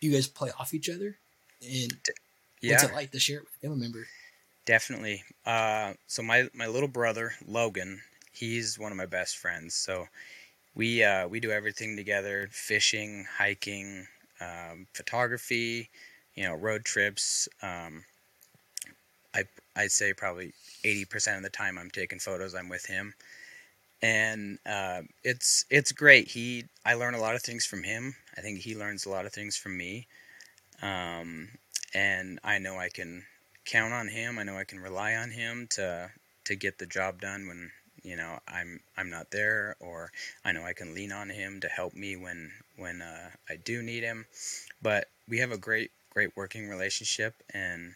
you 0.00 0.12
guys 0.12 0.26
play 0.26 0.50
off 0.58 0.72
each 0.72 0.88
other? 0.88 1.16
And 1.64 1.96
yeah. 2.60 2.72
what's 2.72 2.84
it 2.84 2.94
like 2.94 3.10
to 3.12 3.20
share 3.20 3.38
it 3.38 3.44
with 3.44 3.54
a 3.56 3.66
family 3.66 3.80
member? 3.80 4.06
Definitely. 4.64 5.24
Uh, 5.44 5.94
so 6.06 6.22
my 6.22 6.48
my 6.54 6.66
little 6.66 6.88
brother 6.88 7.32
Logan, 7.46 8.00
he's 8.32 8.78
one 8.78 8.92
of 8.92 8.98
my 8.98 9.06
best 9.06 9.36
friends. 9.36 9.74
So 9.74 10.06
we 10.74 11.02
uh, 11.04 11.28
we 11.28 11.40
do 11.40 11.50
everything 11.50 11.96
together: 11.96 12.48
fishing, 12.52 13.26
hiking, 13.38 14.06
um, 14.40 14.86
photography, 14.94 15.90
you 16.34 16.44
know, 16.44 16.54
road 16.54 16.84
trips. 16.84 17.48
Um, 17.62 18.04
I 19.34 19.44
I'd 19.76 19.92
say 19.92 20.12
probably 20.12 20.52
80% 20.84 21.36
of 21.36 21.42
the 21.42 21.50
time 21.50 21.78
I'm 21.78 21.90
taking 21.90 22.18
photos, 22.18 22.54
I'm 22.54 22.68
with 22.68 22.86
him. 22.86 23.14
And 24.02 24.58
uh, 24.66 25.02
it's 25.24 25.64
it's 25.70 25.92
great. 25.92 26.28
He 26.28 26.64
I 26.84 26.94
learn 26.94 27.14
a 27.14 27.20
lot 27.20 27.36
of 27.36 27.42
things 27.42 27.66
from 27.66 27.84
him. 27.84 28.16
I 28.36 28.40
think 28.40 28.60
he 28.60 28.76
learns 28.76 29.06
a 29.06 29.10
lot 29.10 29.26
of 29.26 29.32
things 29.32 29.56
from 29.56 29.76
me. 29.76 30.06
Um, 30.82 31.48
and 31.94 32.40
I 32.42 32.58
know 32.58 32.78
I 32.78 32.88
can 32.88 33.24
count 33.64 33.92
on 33.92 34.08
him. 34.08 34.38
I 34.38 34.42
know 34.42 34.56
I 34.56 34.64
can 34.64 34.80
rely 34.80 35.14
on 35.14 35.30
him 35.30 35.68
to 35.72 36.10
to 36.44 36.56
get 36.56 36.78
the 36.78 36.86
job 36.86 37.20
done 37.20 37.46
when 37.46 37.70
you 38.02 38.16
know 38.16 38.40
I'm 38.48 38.80
I'm 38.96 39.10
not 39.10 39.30
there, 39.30 39.76
or 39.80 40.10
I 40.44 40.52
know 40.52 40.64
I 40.64 40.72
can 40.72 40.94
lean 40.94 41.12
on 41.12 41.30
him 41.30 41.60
to 41.60 41.68
help 41.68 41.94
me 41.94 42.16
when 42.16 42.50
when 42.76 43.02
uh, 43.02 43.30
I 43.48 43.56
do 43.56 43.82
need 43.82 44.02
him. 44.02 44.26
But 44.82 45.08
we 45.28 45.38
have 45.38 45.52
a 45.52 45.58
great 45.58 45.92
great 46.10 46.36
working 46.36 46.68
relationship 46.68 47.34
and 47.54 47.94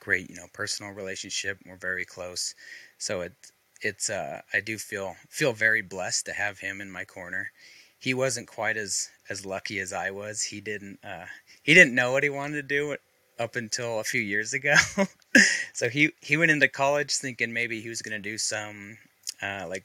great 0.00 0.28
you 0.28 0.36
know 0.36 0.46
personal 0.52 0.92
relationship. 0.92 1.58
We're 1.66 1.76
very 1.76 2.04
close, 2.04 2.54
so 2.98 3.22
it 3.22 3.32
it's 3.80 4.10
uh 4.10 4.42
I 4.52 4.60
do 4.60 4.76
feel 4.78 5.16
feel 5.28 5.52
very 5.52 5.82
blessed 5.82 6.26
to 6.26 6.32
have 6.32 6.58
him 6.58 6.80
in 6.80 6.90
my 6.90 7.04
corner. 7.04 7.52
He 7.98 8.14
wasn't 8.14 8.46
quite 8.46 8.76
as 8.76 9.10
as 9.28 9.44
lucky 9.46 9.78
as 9.80 9.92
I 9.92 10.10
was. 10.10 10.42
He 10.42 10.60
didn't 10.60 10.98
uh 11.04 11.26
he 11.62 11.74
didn't 11.74 11.94
know 11.94 12.12
what 12.12 12.22
he 12.22 12.30
wanted 12.30 12.56
to 12.56 12.62
do 12.62 12.96
up 13.38 13.56
until 13.56 14.00
a 14.00 14.04
few 14.04 14.20
years 14.20 14.52
ago. 14.52 14.74
so 15.72 15.88
he 15.88 16.10
he 16.20 16.36
went 16.36 16.50
into 16.50 16.68
college 16.68 17.12
thinking 17.12 17.52
maybe 17.52 17.80
he 17.80 17.88
was 17.88 18.02
going 18.02 18.20
to 18.20 18.30
do 18.30 18.38
some 18.38 18.98
uh 19.42 19.66
like 19.68 19.84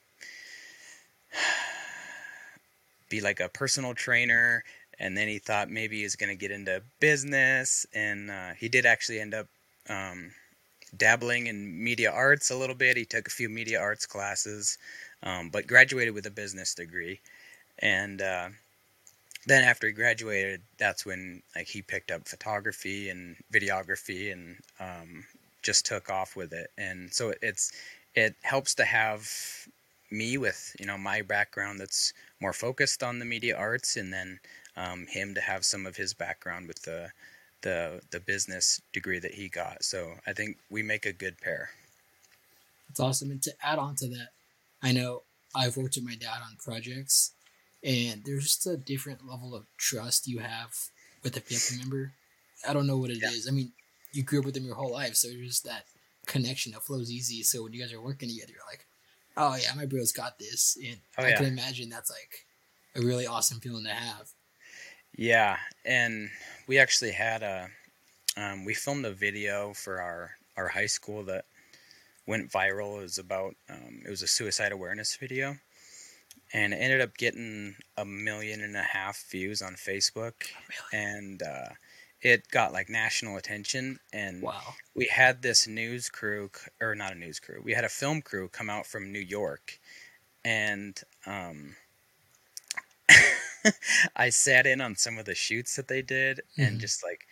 be 3.09 3.21
like 3.21 3.39
a 3.39 3.49
personal 3.49 3.93
trainer 3.93 4.63
and 4.99 5.17
then 5.17 5.27
he 5.27 5.39
thought 5.39 5.69
maybe 5.69 5.97
he 5.97 6.03
was 6.03 6.15
going 6.15 6.29
to 6.29 6.35
get 6.35 6.51
into 6.51 6.81
business 6.99 7.85
and 7.93 8.29
uh, 8.29 8.51
he 8.57 8.69
did 8.69 8.85
actually 8.85 9.19
end 9.19 9.33
up 9.33 9.47
um, 9.89 10.31
dabbling 10.95 11.47
in 11.47 11.83
media 11.83 12.11
arts 12.11 12.51
a 12.51 12.55
little 12.55 12.75
bit. 12.75 12.97
He 12.97 13.05
took 13.05 13.27
a 13.27 13.31
few 13.31 13.49
media 13.49 13.79
arts 13.79 14.05
classes, 14.05 14.77
um, 15.23 15.49
but 15.49 15.67
graduated 15.67 16.13
with 16.13 16.25
a 16.25 16.31
business 16.31 16.73
degree. 16.73 17.19
And 17.79 18.21
uh, 18.21 18.49
then 19.45 19.63
after 19.63 19.87
he 19.87 19.93
graduated, 19.93 20.61
that's 20.77 21.05
when 21.05 21.41
like 21.55 21.67
he 21.67 21.81
picked 21.81 22.11
up 22.11 22.27
photography 22.27 23.09
and 23.09 23.35
videography 23.51 24.31
and 24.31 24.57
um, 24.79 25.25
just 25.61 25.85
took 25.85 26.09
off 26.09 26.35
with 26.35 26.53
it. 26.53 26.71
And 26.77 27.13
so 27.13 27.33
it's 27.41 27.71
it 28.15 28.35
helps 28.41 28.75
to 28.75 28.85
have 28.85 29.29
me 30.11 30.37
with 30.37 30.75
you 30.79 30.85
know 30.85 30.97
my 30.97 31.21
background 31.21 31.79
that's 31.79 32.13
more 32.39 32.53
focused 32.53 33.03
on 33.03 33.19
the 33.19 33.25
media 33.25 33.57
arts, 33.57 33.97
and 33.97 34.13
then 34.13 34.39
um, 34.77 35.05
him 35.07 35.33
to 35.35 35.41
have 35.41 35.65
some 35.65 35.85
of 35.85 35.95
his 35.95 36.13
background 36.13 36.67
with 36.67 36.81
the 36.83 37.09
the 37.61 38.01
the 38.11 38.19
business 38.19 38.81
degree 38.93 39.19
that 39.19 39.33
he 39.33 39.49
got. 39.49 39.83
So 39.83 40.13
I 40.27 40.33
think 40.33 40.57
we 40.69 40.83
make 40.83 41.05
a 41.05 41.13
good 41.13 41.37
pair. 41.41 41.69
That's 42.87 42.99
awesome. 42.99 43.31
And 43.31 43.41
to 43.43 43.53
add 43.63 43.79
on 43.79 43.95
to 43.95 44.07
that, 44.09 44.29
I 44.83 44.91
know 44.91 45.23
I've 45.55 45.77
worked 45.77 45.95
with 45.95 46.05
my 46.05 46.15
dad 46.15 46.39
on 46.45 46.57
projects, 46.63 47.31
and 47.83 48.23
there's 48.25 48.43
just 48.43 48.67
a 48.67 48.77
different 48.77 49.27
level 49.27 49.55
of 49.55 49.65
trust 49.77 50.27
you 50.27 50.39
have 50.39 50.73
with 51.23 51.37
a 51.37 51.41
family 51.41 51.81
member. 51.81 52.13
I 52.67 52.73
don't 52.73 52.87
know 52.87 52.97
what 52.97 53.09
it 53.09 53.19
yeah. 53.21 53.29
is. 53.29 53.47
I 53.47 53.51
mean, 53.51 53.71
you 54.13 54.23
grew 54.23 54.39
up 54.39 54.45
with 54.45 54.53
them 54.53 54.65
your 54.65 54.75
whole 54.75 54.91
life, 54.91 55.15
so 55.15 55.27
there's 55.27 55.47
just 55.47 55.65
that 55.65 55.85
connection 56.25 56.71
that 56.71 56.83
flows 56.83 57.11
easy. 57.11 57.43
So 57.43 57.63
when 57.63 57.73
you 57.73 57.81
guys 57.81 57.93
are 57.93 58.01
working 58.01 58.29
together, 58.29 58.53
you're 58.53 58.69
like, 58.69 58.85
"Oh 59.35 59.55
yeah, 59.55 59.73
my 59.75 59.85
bro's 59.85 60.11
got 60.11 60.39
this," 60.39 60.77
and 60.83 60.97
oh, 61.17 61.23
I 61.23 61.29
yeah. 61.29 61.37
can 61.37 61.45
imagine 61.45 61.89
that's 61.89 62.11
like 62.11 62.45
a 62.95 63.05
really 63.05 63.27
awesome 63.27 63.59
feeling 63.59 63.85
to 63.85 63.91
have. 63.91 64.29
Yeah, 65.15 65.57
and 65.85 66.29
we 66.67 66.79
actually 66.79 67.11
had 67.11 67.43
a 67.43 67.69
um, 68.37 68.65
we 68.65 68.73
filmed 68.73 69.05
a 69.05 69.11
video 69.11 69.73
for 69.73 70.01
our 70.01 70.31
our 70.57 70.67
high 70.67 70.85
school 70.85 71.23
that 71.23 71.45
went 72.25 72.51
viral. 72.51 72.99
It 72.99 73.03
was 73.03 73.17
about 73.17 73.55
um, 73.69 74.01
it 74.05 74.09
was 74.09 74.21
a 74.21 74.27
suicide 74.27 74.71
awareness 74.71 75.15
video, 75.15 75.57
and 76.53 76.73
it 76.73 76.77
ended 76.77 77.01
up 77.01 77.17
getting 77.17 77.75
a 77.97 78.05
million 78.05 78.61
and 78.61 78.75
a 78.75 78.83
half 78.83 79.25
views 79.29 79.61
on 79.61 79.73
Facebook, 79.73 80.33
and 80.93 81.41
uh, 81.41 81.69
it 82.21 82.47
got 82.49 82.71
like 82.71 82.89
national 82.89 83.37
attention. 83.37 83.99
And 84.13 84.41
wow. 84.41 84.75
we 84.95 85.07
had 85.07 85.41
this 85.41 85.67
news 85.67 86.09
crew, 86.09 86.51
or 86.79 86.95
not 86.95 87.13
a 87.13 87.15
news 87.15 87.39
crew, 87.39 87.61
we 87.63 87.73
had 87.73 87.83
a 87.83 87.89
film 87.89 88.21
crew 88.21 88.47
come 88.49 88.69
out 88.69 88.85
from 88.85 89.11
New 89.11 89.19
York, 89.19 89.79
and 90.45 91.01
um, 91.25 91.75
I 94.15 94.29
sat 94.29 94.67
in 94.67 94.79
on 94.79 94.95
some 94.95 95.17
of 95.17 95.25
the 95.25 95.35
shoots 95.35 95.75
that 95.75 95.87
they 95.87 96.01
did 96.01 96.41
mm-hmm. 96.51 96.61
and 96.61 96.79
just 96.79 97.03
like 97.03 97.25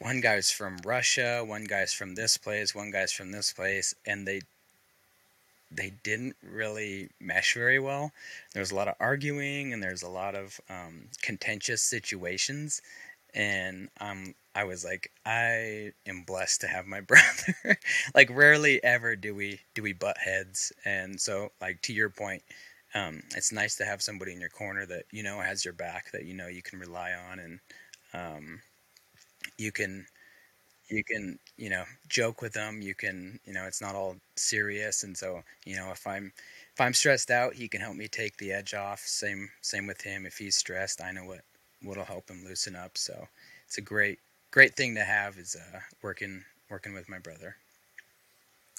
one 0.00 0.20
guy's 0.20 0.50
from 0.50 0.76
Russia, 0.84 1.42
one 1.44 1.64
guy's 1.64 1.92
from 1.92 2.14
this 2.14 2.36
place, 2.36 2.74
one 2.74 2.90
guy's 2.90 3.12
from 3.12 3.32
this 3.32 3.52
place, 3.52 3.94
and 4.06 4.26
they 4.26 4.42
they 5.70 5.92
didn't 6.02 6.36
really 6.42 7.10
mesh 7.20 7.54
very 7.54 7.78
well. 7.78 8.12
There's 8.54 8.70
a 8.70 8.74
lot 8.74 8.88
of 8.88 8.94
arguing 9.00 9.72
and 9.72 9.82
there's 9.82 10.02
a 10.02 10.08
lot 10.08 10.34
of 10.34 10.60
um, 10.68 11.08
contentious 11.22 11.82
situations, 11.82 12.80
and 13.34 13.88
um, 14.00 14.34
I 14.54 14.64
was 14.64 14.84
like, 14.84 15.10
I 15.26 15.92
am 16.06 16.22
blessed 16.26 16.62
to 16.62 16.68
have 16.68 16.86
my 16.86 17.00
brother. 17.02 17.78
like, 18.14 18.30
rarely 18.30 18.82
ever 18.82 19.16
do 19.16 19.34
we 19.34 19.60
do 19.74 19.82
we 19.82 19.92
butt 19.92 20.18
heads, 20.18 20.72
and 20.84 21.20
so 21.20 21.50
like 21.60 21.82
to 21.82 21.92
your 21.92 22.10
point, 22.10 22.42
um, 22.94 23.22
it's 23.36 23.52
nice 23.52 23.76
to 23.76 23.84
have 23.84 24.02
somebody 24.02 24.32
in 24.32 24.40
your 24.40 24.48
corner 24.50 24.86
that 24.86 25.04
you 25.12 25.22
know 25.22 25.40
has 25.40 25.64
your 25.64 25.74
back, 25.74 26.10
that 26.12 26.24
you 26.24 26.34
know 26.34 26.48
you 26.48 26.62
can 26.62 26.78
rely 26.78 27.12
on, 27.30 27.38
and 27.38 27.60
um, 28.14 28.60
you 29.58 29.72
can 29.72 30.06
you 30.88 31.04
can 31.04 31.38
you 31.56 31.70
know 31.70 31.84
joke 32.08 32.42
with 32.42 32.52
them. 32.52 32.80
You 32.82 32.94
can 32.94 33.40
you 33.44 33.52
know 33.52 33.64
it's 33.64 33.80
not 33.80 33.94
all 33.94 34.16
serious, 34.36 35.02
and 35.02 35.16
so 35.16 35.42
you 35.64 35.76
know 35.76 35.90
if 35.90 36.06
I'm 36.06 36.32
if 36.74 36.80
I'm 36.80 36.94
stressed 36.94 37.30
out, 37.30 37.54
he 37.54 37.68
can 37.68 37.80
help 37.80 37.96
me 37.96 38.08
take 38.08 38.36
the 38.36 38.52
edge 38.52 38.74
off. 38.74 39.00
Same 39.00 39.48
same 39.62 39.86
with 39.86 40.00
him. 40.02 40.26
If 40.26 40.38
he's 40.38 40.56
stressed, 40.56 41.02
I 41.02 41.12
know 41.12 41.24
what 41.24 41.40
what'll 41.82 42.04
help 42.04 42.30
him 42.30 42.44
loosen 42.44 42.76
up. 42.76 42.96
So 42.96 43.28
it's 43.66 43.78
a 43.78 43.82
great 43.82 44.18
great 44.50 44.74
thing 44.74 44.94
to 44.94 45.04
have 45.04 45.38
is 45.38 45.56
uh, 45.56 45.80
working 46.02 46.44
working 46.70 46.94
with 46.94 47.08
my 47.08 47.18
brother. 47.18 47.56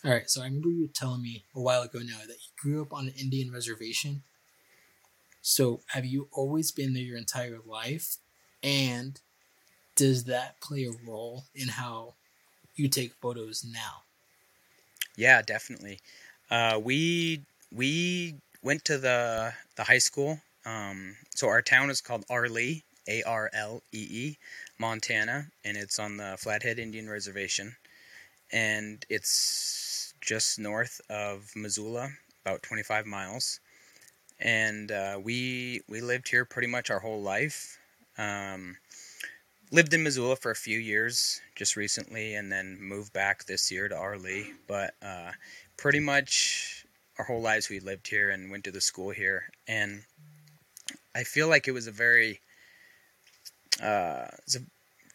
All 0.05 0.11
right, 0.11 0.29
so 0.29 0.41
I 0.41 0.45
remember 0.45 0.69
you 0.69 0.87
telling 0.87 1.21
me 1.21 1.43
a 1.53 1.59
while 1.59 1.81
ago 1.81 1.99
now 1.99 2.19
that 2.19 2.37
you 2.37 2.51
grew 2.57 2.81
up 2.81 2.93
on 2.93 3.07
an 3.07 3.13
Indian 3.19 3.51
reservation. 3.51 4.23
So 5.41 5.81
have 5.87 6.05
you 6.05 6.29
always 6.31 6.71
been 6.71 6.93
there 6.93 7.03
your 7.03 7.17
entire 7.17 7.59
life? 7.65 8.17
And 8.63 9.19
does 9.99 10.23
that 10.23 10.61
play 10.61 10.85
a 10.85 10.93
role 11.05 11.43
in 11.53 11.67
how 11.67 12.13
you 12.77 12.87
take 12.87 13.13
photos 13.15 13.65
now? 13.65 14.03
Yeah, 15.17 15.41
definitely. 15.41 15.99
Uh, 16.49 16.79
we 16.81 17.41
we 17.69 18.35
went 18.63 18.85
to 18.85 18.97
the 18.97 19.53
the 19.75 19.83
high 19.83 19.97
school. 19.97 20.39
Um, 20.65 21.17
so 21.35 21.49
our 21.49 21.61
town 21.61 21.89
is 21.89 21.99
called 21.99 22.25
Arlee, 22.27 22.83
A 23.09 23.23
R 23.23 23.49
L 23.53 23.83
E 23.91 24.07
E, 24.09 24.37
Montana, 24.77 25.47
and 25.65 25.75
it's 25.75 25.99
on 25.99 26.15
the 26.15 26.37
Flathead 26.39 26.79
Indian 26.79 27.09
Reservation, 27.09 27.75
and 28.53 29.05
it's 29.09 30.13
just 30.21 30.59
north 30.59 31.01
of 31.09 31.51
Missoula, 31.57 32.11
about 32.45 32.63
25 32.63 33.05
miles. 33.05 33.59
And 34.39 34.93
uh, 34.93 35.19
we 35.21 35.81
we 35.89 35.99
lived 35.99 36.29
here 36.29 36.45
pretty 36.45 36.69
much 36.69 36.89
our 36.89 36.99
whole 36.99 37.21
life. 37.21 37.77
Um, 38.17 38.77
lived 39.71 39.93
in 39.93 40.03
Missoula 40.03 40.35
for 40.35 40.51
a 40.51 40.55
few 40.55 40.79
years 40.79 41.41
just 41.55 41.75
recently, 41.75 42.35
and 42.35 42.51
then 42.51 42.77
moved 42.81 43.13
back 43.13 43.45
this 43.45 43.71
year 43.71 43.87
to 43.87 43.95
Arlee. 43.95 44.53
But 44.67 44.93
uh, 45.01 45.31
pretty 45.77 45.99
much 45.99 46.85
our 47.17 47.25
whole 47.25 47.41
lives 47.41 47.69
we 47.69 47.79
lived 47.79 48.07
here 48.07 48.29
and 48.29 48.49
went 48.49 48.63
to 48.63 48.71
the 48.71 48.81
school 48.81 49.11
here. 49.11 49.49
And 49.67 50.03
I 51.15 51.23
feel 51.23 51.49
like 51.49 51.67
it 51.67 51.73
was 51.73 51.87
a 51.87 51.91
very 51.91 52.39
uh, 53.81 54.27
it's 54.43 54.55
a 54.55 54.61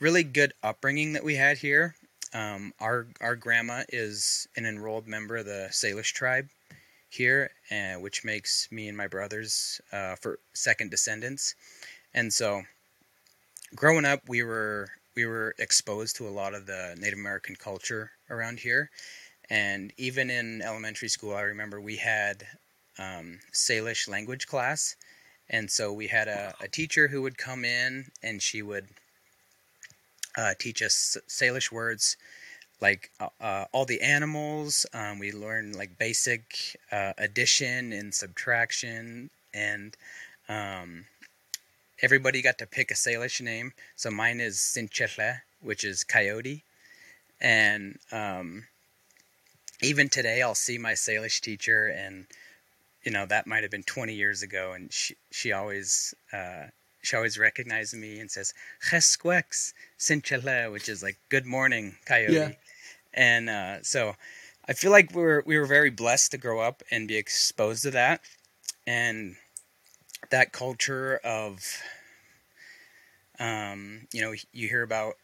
really 0.01 0.23
good 0.23 0.53
upbringing 0.63 1.13
that 1.15 1.25
we 1.25 1.37
had 1.37 1.59
here. 1.59 1.95
Um, 2.33 2.73
our 2.81 3.07
our 3.21 3.37
grandma 3.37 3.83
is 3.89 4.49
an 4.57 4.67
enrolled 4.67 5.07
member 5.07 5.37
of 5.37 5.47
the 5.47 5.69
Salish 5.71 6.13
tribe 6.13 6.49
here, 7.09 7.51
uh, 7.71 7.95
which 7.95 8.25
makes 8.25 8.69
me 8.73 8.89
and 8.89 8.97
my 8.97 9.07
brothers 9.07 9.81
uh, 9.93 10.17
for 10.17 10.39
second 10.53 10.91
descendants. 10.91 11.55
And 12.13 12.33
so, 12.33 12.63
growing 13.77 14.05
up, 14.05 14.21
we 14.29 14.43
were 14.43 14.89
we 15.17 15.27
were 15.27 15.55
exposed 15.59 16.17
to 16.17 16.29
a 16.29 16.31
lot 16.31 16.55
of 16.55 16.67
the 16.67 16.97
Native 16.99 17.19
American 17.19 17.57
culture 17.57 18.11
around 18.31 18.59
here, 18.59 18.91
and 19.51 19.93
even 19.97 20.31
in 20.31 20.63
elementary 20.63 21.09
school, 21.09 21.35
I 21.35 21.43
remember 21.43 21.81
we 21.81 21.97
had 21.97 22.47
um, 22.99 23.39
Salish 23.53 24.09
language 24.09 24.47
class, 24.47 24.97
and 25.49 25.71
so 25.71 25.93
we 25.93 26.09
had 26.09 26.29
a, 26.29 26.55
a 26.61 26.69
teacher 26.69 27.09
who 27.09 27.23
would 27.23 27.39
come 27.39 27.65
in, 27.65 28.07
and 28.23 28.43
she 28.43 28.63
would 28.63 28.89
uh, 30.37 30.55
teach 30.59 30.83
us 30.83 31.17
Salish 31.29 31.71
words 31.71 32.17
like 32.81 33.11
uh, 33.21 33.29
uh, 33.41 33.65
all 33.73 33.85
the 33.85 34.01
animals. 34.03 34.87
Um, 34.93 35.19
we 35.19 35.33
learned 35.33 35.77
like 35.77 35.99
basic 35.99 36.77
uh, 36.91 37.13
addition 37.19 37.93
and 37.93 38.15
subtraction, 38.15 39.31
and 39.53 39.97
um, 40.49 41.07
everybody 42.03 42.43
got 42.43 42.59
to 42.59 42.67
pick 42.67 42.91
a 42.91 42.95
Salish 42.95 43.41
name. 43.41 43.73
So 43.97 44.11
mine 44.11 44.41
is 44.41 44.57
Sinchetle, 44.57 45.41
which 45.61 45.85
is 45.85 46.05
coyote, 46.05 46.65
and 47.41 47.99
um, 48.13 48.65
even 49.83 50.09
today 50.09 50.43
I'll 50.43 50.55
see 50.55 50.79
my 50.79 50.93
Salish 50.93 51.41
teacher 51.41 51.89
and 51.89 52.27
you 53.03 53.13
know 53.13 53.27
that 53.27 53.47
might 53.47 53.63
have 53.63 53.71
been 53.71 53.83
20 53.83 54.15
years 54.15 54.43
ago 54.43 54.73
and 54.73 54.93
she 54.93 55.15
she 55.31 55.53
always 55.53 56.15
uh, 56.33 56.67
she 57.03 57.17
always 57.17 57.39
recognizes 57.39 57.99
me 57.99 58.19
and 58.19 58.31
says 58.31 58.55
"Chesquex 58.89 59.75
Sinchele," 59.99 60.73
which 60.73 60.89
is 60.89 61.03
like 61.03 61.19
"Good 61.29 61.47
morning, 61.47 61.97
Coyote." 62.07 62.33
Yeah. 62.33 62.53
And 63.13 63.49
uh, 63.49 63.83
so 63.83 64.17
I 64.67 64.73
feel 64.73 64.91
like 64.91 65.15
we 65.15 65.23
were 65.23 65.43
we 65.47 65.59
were 65.59 65.67
very 65.67 65.91
blessed 65.91 66.31
to 66.33 66.39
grow 66.39 66.61
up 66.61 66.83
and 66.91 67.07
be 67.07 67.17
exposed 67.17 67.83
to 67.83 67.91
that, 67.93 68.23
and 68.87 69.37
that 70.31 70.53
culture 70.53 71.21
of, 71.25 71.65
um, 73.39 74.07
you 74.13 74.21
know, 74.21 74.33
you 74.53 74.69
hear 74.69 74.83
about 74.83 75.15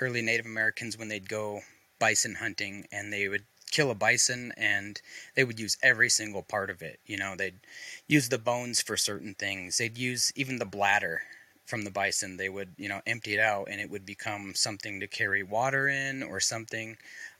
early 0.00 0.22
Native 0.22 0.46
Americans 0.46 0.98
when 0.98 1.08
they'd 1.08 1.28
go 1.28 1.60
bison 1.98 2.34
hunting 2.36 2.86
and 2.92 3.12
they 3.12 3.28
would 3.28 3.44
kill 3.70 3.90
a 3.90 3.94
bison 3.94 4.52
and 4.56 5.00
they 5.34 5.44
would 5.44 5.58
use 5.58 5.78
every 5.82 6.10
single 6.10 6.42
part 6.42 6.70
of 6.70 6.82
it. 6.82 6.98
You 7.06 7.16
know, 7.16 7.34
they'd 7.36 7.60
use 8.06 8.28
the 8.28 8.38
bones 8.38 8.82
for 8.82 8.96
certain 8.96 9.34
things. 9.34 9.78
They'd 9.78 9.96
use 9.96 10.32
even 10.36 10.58
the 10.58 10.66
bladder 10.66 11.22
from 11.64 11.82
the 11.82 11.90
bison. 11.90 12.36
They 12.36 12.48
would, 12.48 12.74
you 12.76 12.88
know, 12.88 13.00
empty 13.06 13.34
it 13.34 13.40
out 13.40 13.68
and 13.70 13.80
it 13.80 13.90
would 13.90 14.04
become 14.04 14.52
something 14.54 15.00
to 15.00 15.06
carry 15.06 15.42
water 15.42 15.88
in 15.88 16.22
or 16.22 16.40
something. 16.40 16.96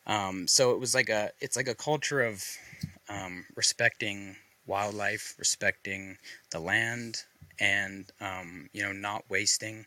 Um, 0.07 0.47
so 0.47 0.73
it 0.73 0.81
was 0.81 0.95
like 0.95 1.09
a, 1.09 1.31
it's 1.41 1.57
like 1.57 1.69
a 1.69 1.75
culture 1.75 2.23
of 2.23 2.45
um, 3.09 3.45
respecting 3.57 4.37
wildlife, 4.67 5.35
respecting 5.39 6.19
the 6.51 6.61
land, 6.61 7.25
and 7.59 8.11
um, 8.21 8.69
you 8.73 8.83
know, 8.83 8.93
not 8.93 9.25
wasting, 9.29 9.87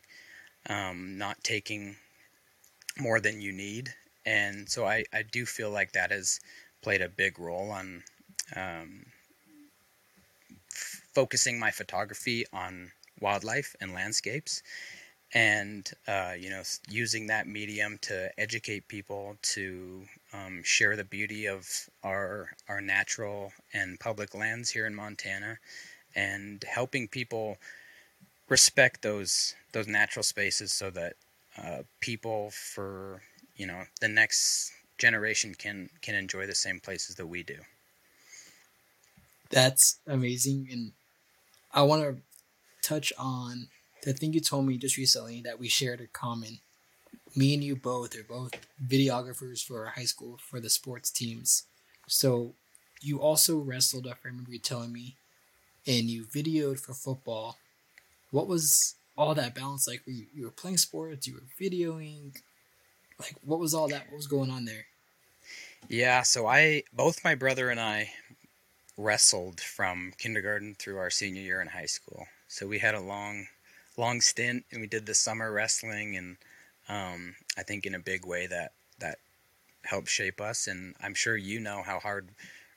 um, 0.68 1.18
not 1.18 1.42
taking 1.44 1.96
more 2.98 3.20
than 3.20 3.40
you 3.40 3.52
need. 3.52 3.94
And 4.24 4.68
so 4.68 4.86
I, 4.86 5.04
I 5.12 5.22
do 5.22 5.46
feel 5.46 5.70
like 5.70 5.92
that 5.92 6.10
has 6.10 6.40
played 6.82 7.02
a 7.02 7.08
big 7.08 7.38
role 7.38 7.70
on 7.70 8.02
um, 8.54 9.06
f- 10.72 11.02
focusing 11.14 11.58
my 11.58 11.70
photography 11.70 12.44
on 12.52 12.92
wildlife 13.20 13.74
and 13.80 13.94
landscapes 13.94 14.62
and 15.34 15.90
uh, 16.06 16.34
you 16.38 16.50
know 16.50 16.62
using 16.88 17.26
that 17.26 17.46
medium 17.46 17.98
to 18.02 18.30
educate 18.38 18.88
people 18.88 19.36
to 19.42 20.02
um, 20.36 20.62
share 20.62 20.96
the 20.96 21.04
beauty 21.04 21.46
of 21.46 21.88
our 22.02 22.50
our 22.68 22.80
natural 22.80 23.52
and 23.72 23.98
public 24.00 24.34
lands 24.34 24.70
here 24.70 24.86
in 24.86 24.94
Montana 24.94 25.58
and 26.14 26.64
helping 26.64 27.08
people 27.08 27.58
respect 28.48 29.02
those 29.02 29.54
those 29.72 29.86
natural 29.86 30.22
spaces 30.22 30.72
so 30.72 30.90
that 30.90 31.14
uh, 31.62 31.82
people 32.00 32.50
for 32.50 33.22
you 33.56 33.66
know 33.66 33.82
the 34.00 34.08
next 34.08 34.72
generation 34.98 35.54
can 35.54 35.88
can 36.02 36.14
enjoy 36.14 36.46
the 36.46 36.54
same 36.54 36.80
places 36.80 37.16
that 37.16 37.26
we 37.26 37.42
do. 37.42 37.58
That's 39.50 40.00
amazing 40.06 40.68
and 40.72 40.92
i 41.72 41.82
want 41.82 42.02
to 42.02 42.16
touch 42.82 43.12
on 43.18 43.68
the 44.02 44.12
thing 44.12 44.32
you 44.32 44.40
told 44.40 44.66
me 44.66 44.76
just 44.76 44.96
recently 44.96 45.40
that 45.42 45.58
we 45.58 45.68
shared 45.68 46.00
a 46.00 46.06
common 46.06 46.58
me 47.36 47.54
and 47.54 47.62
you 47.62 47.76
both 47.76 48.18
are 48.18 48.22
both 48.22 48.52
videographers 48.84 49.62
for 49.62 49.84
our 49.84 49.92
high 49.92 50.04
school 50.04 50.38
for 50.40 50.60
the 50.60 50.70
sports 50.70 51.10
teams. 51.10 51.64
So 52.06 52.54
you 53.02 53.20
also 53.20 53.58
wrestled 53.58 54.06
if 54.06 54.18
i 54.24 54.28
remember 54.28 54.52
you 54.52 54.58
telling 54.58 54.92
me 54.92 55.16
and 55.86 56.08
you 56.08 56.24
videoed 56.24 56.80
for 56.80 56.94
football. 56.94 57.58
What 58.30 58.48
was 58.48 58.94
all 59.16 59.34
that 59.34 59.54
balance 59.54 59.86
like? 59.86 60.02
Were 60.06 60.12
you, 60.12 60.26
you 60.34 60.44
were 60.44 60.50
playing 60.50 60.78
sports 60.78 61.26
you 61.26 61.34
were 61.34 61.40
videoing? 61.60 62.36
Like 63.18 63.34
what 63.44 63.60
was 63.60 63.74
all 63.74 63.88
that? 63.88 64.06
What 64.08 64.16
was 64.16 64.26
going 64.26 64.50
on 64.50 64.64
there? 64.64 64.86
Yeah 65.88 66.22
so 66.22 66.46
i 66.46 66.82
both 66.92 67.22
my 67.22 67.34
brother 67.34 67.70
and 67.70 67.78
i 67.78 68.10
wrestled 68.96 69.60
from 69.60 70.12
kindergarten 70.18 70.74
through 70.74 70.98
our 70.98 71.10
senior 71.10 71.42
year 71.42 71.60
in 71.60 71.68
high 71.68 71.86
school. 71.86 72.26
So 72.48 72.66
we 72.66 72.78
had 72.78 72.94
a 72.94 73.00
long 73.00 73.46
long 73.96 74.20
stint 74.20 74.64
and 74.70 74.80
we 74.80 74.86
did 74.86 75.06
the 75.06 75.14
summer 75.14 75.52
wrestling 75.52 76.16
and 76.16 76.36
um, 76.88 77.34
i 77.56 77.62
think 77.62 77.86
in 77.86 77.94
a 77.94 78.00
big 78.00 78.26
way 78.26 78.46
that 78.46 78.72
that 78.98 79.18
helped 79.84 80.08
shape 80.08 80.40
us 80.40 80.66
and 80.66 80.94
i'm 81.02 81.14
sure 81.14 81.36
you 81.36 81.60
know 81.60 81.82
how 81.82 81.98
hard 81.98 82.28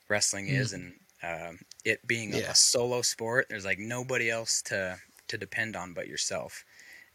wrestling 0.08 0.46
mm. 0.46 0.58
is 0.58 0.72
and 0.72 0.94
uh, 1.22 1.52
it 1.84 2.06
being 2.06 2.32
yeah. 2.32 2.48
a, 2.48 2.50
a 2.50 2.54
solo 2.54 3.02
sport 3.02 3.46
there's 3.50 3.64
like 3.64 3.78
nobody 3.78 4.30
else 4.30 4.62
to 4.62 4.96
to 5.28 5.36
depend 5.36 5.76
on 5.76 5.92
but 5.92 6.08
yourself 6.08 6.64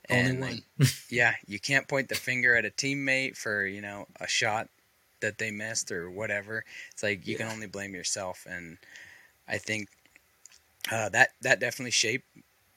and 0.10 0.44
Only 0.44 0.64
one. 0.78 0.88
yeah, 1.10 1.34
you 1.48 1.60
can't 1.60 1.88
point 1.88 2.10
the 2.10 2.16
finger 2.16 2.56
at 2.56 2.66
a 2.66 2.70
teammate 2.70 3.38
for 3.38 3.66
you 3.66 3.82
know 3.82 4.08
a 4.20 4.28
shot 4.28 4.70
that 5.22 5.38
they 5.38 5.52
missed 5.52 5.92
or 5.92 6.10
whatever. 6.10 6.64
It's 6.92 7.04
like 7.04 7.26
you 7.26 7.34
yeah. 7.34 7.46
can 7.46 7.54
only 7.54 7.68
blame 7.68 7.96
yourself, 7.96 8.46
and 8.50 8.78
I 9.48 9.58
think 9.58 9.90
uh, 10.92 11.10
that 11.10 11.30
that 11.42 11.60
definitely 11.60 11.92
shaped 11.92 12.28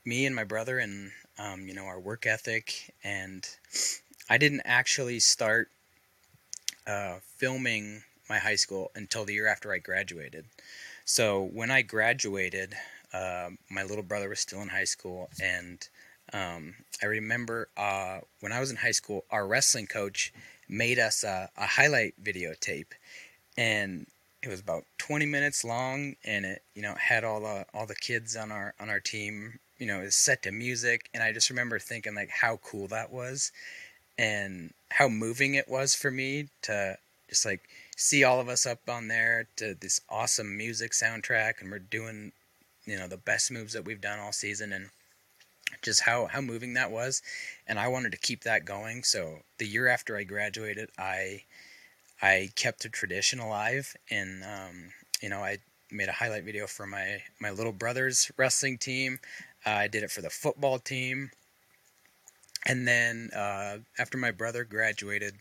me 0.05 0.27
and 0.27 0.35
my 0.35 0.45
brother, 0.45 0.79
and 0.79 1.11
um, 1.39 1.67
you 1.67 1.75
know 1.75 1.85
our 1.85 2.01
work 2.01 2.27
ethic. 2.27 2.95
And 3.05 3.47
I 4.29 4.39
didn't 4.39 4.63
actually 4.65 5.21
start 5.21 5.71
uh, 6.87 7.17
filming 7.37 8.03
my 8.29 8.39
high 8.39 8.57
school 8.57 8.91
until 8.95 9.25
the 9.25 9.35
year 9.35 9.47
after 9.47 9.73
I 9.73 9.79
graduated. 9.79 10.45
So 11.05 11.43
when 11.43 11.71
I 11.71 11.83
graduated, 11.83 12.75
uh, 13.13 13.51
my 13.71 13.83
little 13.83 14.03
brother 14.03 14.29
was 14.29 14.41
still 14.41 14.61
in 14.61 14.69
high 14.69 14.85
school, 14.85 15.31
and 15.43 15.89
um, 16.33 16.75
I 17.03 17.07
remember 17.07 17.69
uh, 17.77 18.19
when 18.41 18.53
I 18.53 18.61
was 18.61 18.71
in 18.71 18.77
high 18.77 18.91
school, 18.91 19.25
our 19.31 19.47
wrestling 19.47 19.87
coach 19.87 20.33
made 20.69 20.99
us 20.99 21.25
a, 21.25 21.49
a 21.57 21.67
highlight 21.67 22.23
videotape, 22.23 22.93
and 23.57 24.07
it 24.43 24.49
was 24.49 24.61
about 24.61 24.85
20 24.99 25.25
minutes 25.27 25.65
long, 25.65 26.17
and 26.25 26.45
it 26.45 26.63
you 26.75 26.83
know 26.83 26.95
had 26.95 27.25
all 27.25 27.41
the 27.41 27.65
all 27.73 27.87
the 27.87 27.95
kids 27.95 28.37
on 28.37 28.53
our 28.53 28.75
on 28.79 28.91
our 28.91 29.01
team. 29.01 29.59
You 29.79 29.87
know, 29.87 30.09
set 30.09 30.43
to 30.43 30.51
music, 30.51 31.09
and 31.15 31.23
I 31.23 31.33
just 31.33 31.51
remember 31.51 31.79
thinking 31.79 32.15
like 32.15 32.31
how 32.31 32.57
cool 32.65 32.89
that 32.89 33.13
was, 33.13 33.53
and 34.19 34.73
how 34.91 35.09
moving 35.09 35.55
it 35.55 35.69
was 35.69 35.95
for 35.95 36.11
me 36.11 36.49
to 36.63 36.99
just 37.29 37.47
like 37.47 37.69
see 37.97 38.25
all 38.25 38.41
of 38.41 38.49
us 38.49 38.67
up 38.67 38.81
on 38.89 39.09
there 39.09 39.49
to 39.57 39.75
this 39.75 40.01
awesome 40.11 40.57
music 40.57 40.93
soundtrack, 40.93 41.61
and 41.61 41.71
we're 41.71 41.79
doing 41.79 42.33
you 42.85 42.99
know 42.99 43.07
the 43.07 43.17
best 43.17 43.51
moves 43.51 43.73
that 43.75 43.85
we've 43.85 44.01
done 44.01 44.19
all 44.19 44.33
season, 44.33 44.73
and 44.73 44.91
just 45.83 46.03
how 46.03 46.27
how 46.27 46.41
moving 46.41 46.75
that 46.75 46.91
was. 46.91 47.23
And 47.67 47.79
I 47.79 47.89
wanted 47.89 48.13
to 48.13 48.19
keep 48.19 48.43
that 48.45 48.65
going. 48.65 49.03
So 49.05 49.41
the 49.59 49.67
year 49.67 49.89
after 49.89 50.17
I 50.17 50.25
graduated 50.25 50.91
I 50.99 51.43
I 52.21 52.51
kept 52.57 52.83
the 52.83 52.89
tradition 52.89 53.39
alive 53.39 53.95
and 54.11 54.43
um, 54.43 54.91
you 55.21 55.29
know 55.29 55.41
I 55.41 55.59
made 55.91 56.09
a 56.09 56.13
highlight 56.13 56.45
video 56.45 56.67
for 56.67 56.87
my 56.87 57.23
my 57.41 57.51
little 57.51 57.73
brother's 57.73 58.31
wrestling 58.37 58.79
team. 58.79 59.21
Uh, 59.67 59.71
I 59.71 59.89
did 59.89 60.03
it 60.03 60.11
for 60.11 60.23
the 60.23 60.31
football 60.31 60.79
team 60.79 61.31
and 62.67 62.87
then 62.87 63.31
uh, 63.35 63.79
after 63.99 64.19
my 64.19 64.31
brother 64.31 64.65
graduated 64.65 65.35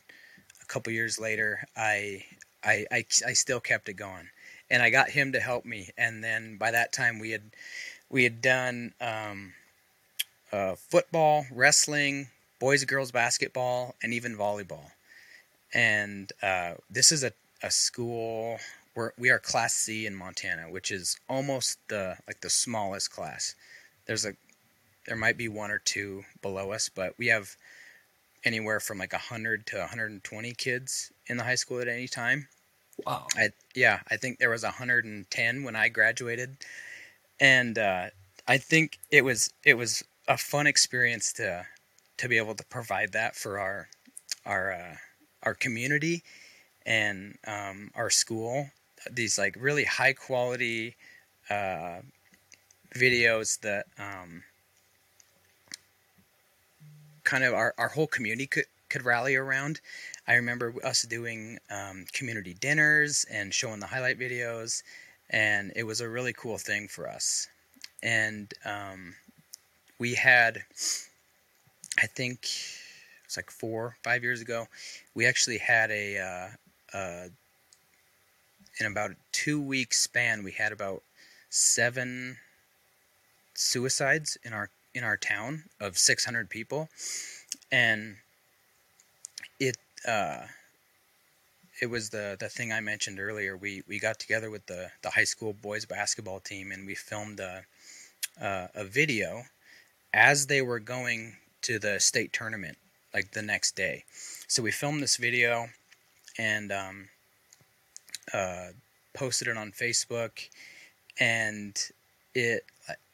a 0.61 0.65
couple 0.65 0.91
years 0.93 1.19
later 1.19 1.65
I, 1.75 2.23
I 2.63 2.85
I 2.91 3.05
I 3.25 3.33
still 3.33 3.59
kept 3.59 3.89
it 3.89 3.93
going 3.93 4.29
and 4.69 4.83
I 4.83 4.89
got 4.89 5.09
him 5.09 5.31
to 5.33 5.39
help 5.39 5.65
me 5.65 5.89
and 5.97 6.23
then 6.23 6.57
by 6.57 6.71
that 6.71 6.93
time 6.93 7.19
we 7.19 7.31
had 7.31 7.43
we 8.09 8.23
had 8.23 8.41
done 8.41 8.93
um, 9.01 9.53
uh, 10.51 10.75
football, 10.75 11.45
wrestling, 11.51 12.27
boys 12.59 12.81
and 12.81 12.89
girls 12.89 13.11
basketball, 13.11 13.95
and 14.01 14.13
even 14.13 14.35
volleyball. 14.35 14.91
And 15.73 16.31
uh, 16.41 16.75
this 16.89 17.11
is 17.11 17.23
a, 17.23 17.31
a 17.61 17.71
school 17.71 18.57
where 18.93 19.13
we 19.17 19.29
are 19.29 19.39
Class 19.39 19.73
C 19.73 20.05
in 20.05 20.15
Montana, 20.15 20.63
which 20.69 20.89
is 20.91 21.19
almost 21.29 21.77
the 21.89 22.17
like 22.27 22.41
the 22.41 22.49
smallest 22.49 23.11
class. 23.11 23.55
There's 24.05 24.25
a 24.25 24.33
there 25.07 25.17
might 25.17 25.37
be 25.37 25.47
one 25.47 25.71
or 25.71 25.79
two 25.79 26.23
below 26.41 26.71
us, 26.71 26.89
but 26.89 27.13
we 27.17 27.27
have 27.27 27.55
anywhere 28.43 28.79
from 28.79 28.97
like 28.99 29.13
100 29.13 29.65
to 29.67 29.77
120 29.77 30.53
kids 30.53 31.11
in 31.27 31.37
the 31.37 31.43
high 31.43 31.55
school 31.55 31.79
at 31.79 31.87
any 31.87 32.07
time. 32.07 32.47
Wow. 33.05 33.27
I 33.35 33.49
yeah, 33.75 33.99
I 34.09 34.17
think 34.17 34.39
there 34.39 34.49
was 34.49 34.63
110 34.63 35.63
when 35.63 35.75
I 35.75 35.89
graduated, 35.89 36.57
and 37.39 37.77
uh, 37.77 38.07
I 38.47 38.57
think 38.57 38.97
it 39.11 39.23
was 39.23 39.53
it 39.63 39.75
was 39.75 40.03
a 40.27 40.37
fun 40.37 40.67
experience 40.67 41.31
to 41.33 41.65
to 42.17 42.27
be 42.27 42.37
able 42.37 42.55
to 42.55 42.65
provide 42.65 43.13
that 43.13 43.35
for 43.35 43.59
our 43.59 43.87
our 44.45 44.73
uh, 44.73 44.95
our 45.43 45.53
community 45.53 46.23
and 46.85 47.37
um, 47.45 47.91
our 47.95 48.09
school. 48.09 48.71
These 49.11 49.37
like 49.37 49.55
really 49.59 49.83
high 49.85 50.13
quality 50.13 50.95
uh, 51.51 51.99
videos 52.95 53.59
that 53.61 53.85
um, 53.99 54.43
kind 57.27 57.43
of 57.43 57.53
our, 57.53 57.73
our 57.77 57.89
whole 57.89 58.07
community 58.07 58.47
could 58.47 58.65
could 58.89 59.03
rally 59.03 59.35
around. 59.35 59.81
I 60.29 60.35
remember 60.35 60.73
us 60.81 61.01
doing 61.01 61.59
um, 61.69 62.05
community 62.13 62.53
dinners 62.53 63.25
and 63.29 63.53
showing 63.53 63.81
the 63.81 63.87
highlight 63.87 64.17
videos, 64.17 64.81
and 65.29 65.73
it 65.75 65.83
was 65.83 65.99
a 65.99 66.07
really 66.07 66.31
cool 66.31 66.57
thing 66.57 66.87
for 66.87 67.05
us. 67.05 67.49
And 68.01 68.53
um, 68.63 69.15
we 69.99 70.13
had, 70.13 70.63
I 71.99 72.07
think, 72.07 72.47
it's 73.25 73.35
like 73.35 73.51
four, 73.51 73.97
five 74.03 74.23
years 74.23 74.39
ago, 74.39 74.67
we 75.13 75.25
actually 75.25 75.57
had 75.57 75.91
a, 75.91 76.17
uh, 76.19 76.97
uh, 76.97 77.27
in 78.79 78.85
about 78.85 79.11
a 79.11 79.15
two 79.33 79.61
week 79.61 79.93
span, 79.93 80.43
we 80.43 80.51
had 80.51 80.71
about 80.71 81.03
seven 81.49 82.37
suicides 83.53 84.37
in 84.45 84.53
our 84.53 84.69
in 84.97 85.03
our 85.03 85.17
town 85.17 85.63
of 85.79 85.97
600 85.97 86.49
people, 86.49 86.89
and 87.71 88.17
it 89.59 89.77
uh, 90.07 90.45
it 91.81 91.87
was 91.87 92.09
the 92.09 92.35
the 92.39 92.49
thing 92.49 92.73
I 92.73 92.81
mentioned 92.81 93.19
earlier. 93.19 93.55
We 93.55 93.83
we 93.87 93.99
got 93.99 94.19
together 94.19 94.49
with 94.49 94.65
the 94.65 94.91
the 95.03 95.11
high 95.11 95.23
school 95.23 95.53
boys 95.53 95.85
basketball 95.85 96.39
team, 96.39 96.71
and 96.71 96.85
we 96.85 96.95
filmed 96.95 97.39
a 97.39 97.63
uh, 98.41 98.67
a 98.73 98.83
video 98.83 99.43
as 100.13 100.47
they 100.47 100.61
were 100.61 100.79
going 100.79 101.37
to 101.61 101.79
the 101.79 101.99
state 101.99 102.33
tournament 102.33 102.77
like 103.13 103.31
the 103.31 103.41
next 103.41 103.75
day. 103.75 104.03
So 104.47 104.61
we 104.63 104.71
filmed 104.71 105.01
this 105.01 105.17
video 105.17 105.67
and 106.37 106.71
um, 106.71 107.09
uh, 108.33 108.67
posted 109.13 109.47
it 109.47 109.57
on 109.57 109.71
Facebook, 109.71 110.49
and 111.19 111.75
it 112.33 112.63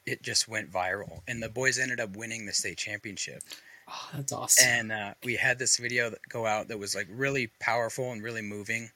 it 0.06 0.22
just 0.22 0.48
went 0.48 0.72
viral. 0.72 1.20
And 1.28 1.42
the 1.42 1.48
boys 1.48 1.78
ended 1.78 2.00
up 2.00 2.16
winning 2.16 2.46
the 2.46 2.52
state 2.52 2.78
championship. 2.78 3.42
Oh, 3.88 4.08
that's 4.14 4.32
awesome. 4.32 4.68
And 4.68 4.92
uh, 4.92 5.14
we 5.24 5.36
had 5.36 5.58
this 5.58 5.76
video 5.76 6.10
that 6.10 6.20
go 6.28 6.46
out 6.46 6.68
that 6.68 6.78
was 6.78 6.94
like 6.94 7.08
really 7.10 7.50
powerful 7.60 8.12
and 8.12 8.22
really 8.22 8.42
moving. 8.42 8.90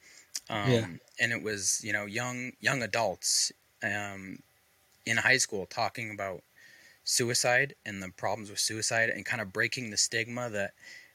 Um, 0.48 0.70
yeah. 0.70 0.86
And 1.20 1.32
it 1.32 1.42
was 1.42 1.80
you 1.84 1.92
know 1.92 2.06
young 2.06 2.52
young 2.60 2.82
adults 2.82 3.52
um, 3.82 4.38
in 5.04 5.16
high 5.16 5.36
school 5.36 5.66
talking 5.66 6.10
about 6.10 6.42
suicide 7.04 7.74
and 7.86 8.02
the 8.02 8.10
problems 8.10 8.50
with 8.50 8.58
suicide 8.58 9.08
and 9.08 9.24
kind 9.24 9.40
of 9.40 9.52
breaking 9.52 9.90
the 9.90 9.96
stigma 9.96 10.50
that 10.50 10.72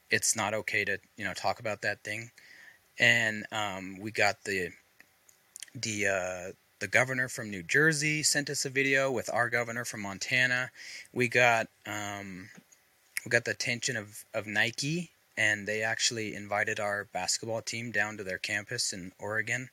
it's 0.10 0.36
not 0.36 0.54
okay 0.54 0.84
to 0.86 0.98
you 1.18 1.24
know 1.24 1.34
talk 1.34 1.60
about 1.60 1.82
that 1.84 2.04
thing 2.04 2.32
and 3.00 3.46
um, 3.52 4.00
we 4.00 4.12
got 4.12 4.44
the 4.44 4.70
the 5.76 6.08
uh, 6.08 6.52
the 6.84 6.88
governor 6.89 7.30
from 7.30 7.50
New 7.50 7.63
Jersey 7.63 8.24
sent 8.24 8.50
us 8.50 8.65
a 8.65 8.69
video 8.69 9.10
with 9.10 9.30
our 9.34 9.50
governor 9.50 9.86
from 9.86 10.02
Montana. 10.02 10.69
We 11.13 11.30
got 11.30 11.67
um, 11.86 12.50
we 13.24 13.30
got 13.30 13.46
the 13.46 13.52
attention 13.52 13.96
of, 13.96 14.26
of 14.34 14.48
Nike, 14.48 15.12
and 15.38 15.65
they 15.65 15.82
actually 15.82 16.36
invited 16.36 16.82
our 16.82 17.06
basketball 17.13 17.62
team 17.62 17.91
down 17.91 18.17
to 18.17 18.26
their 18.26 18.38
campus 18.38 18.91
in 18.91 19.13
Oregon, 19.17 19.69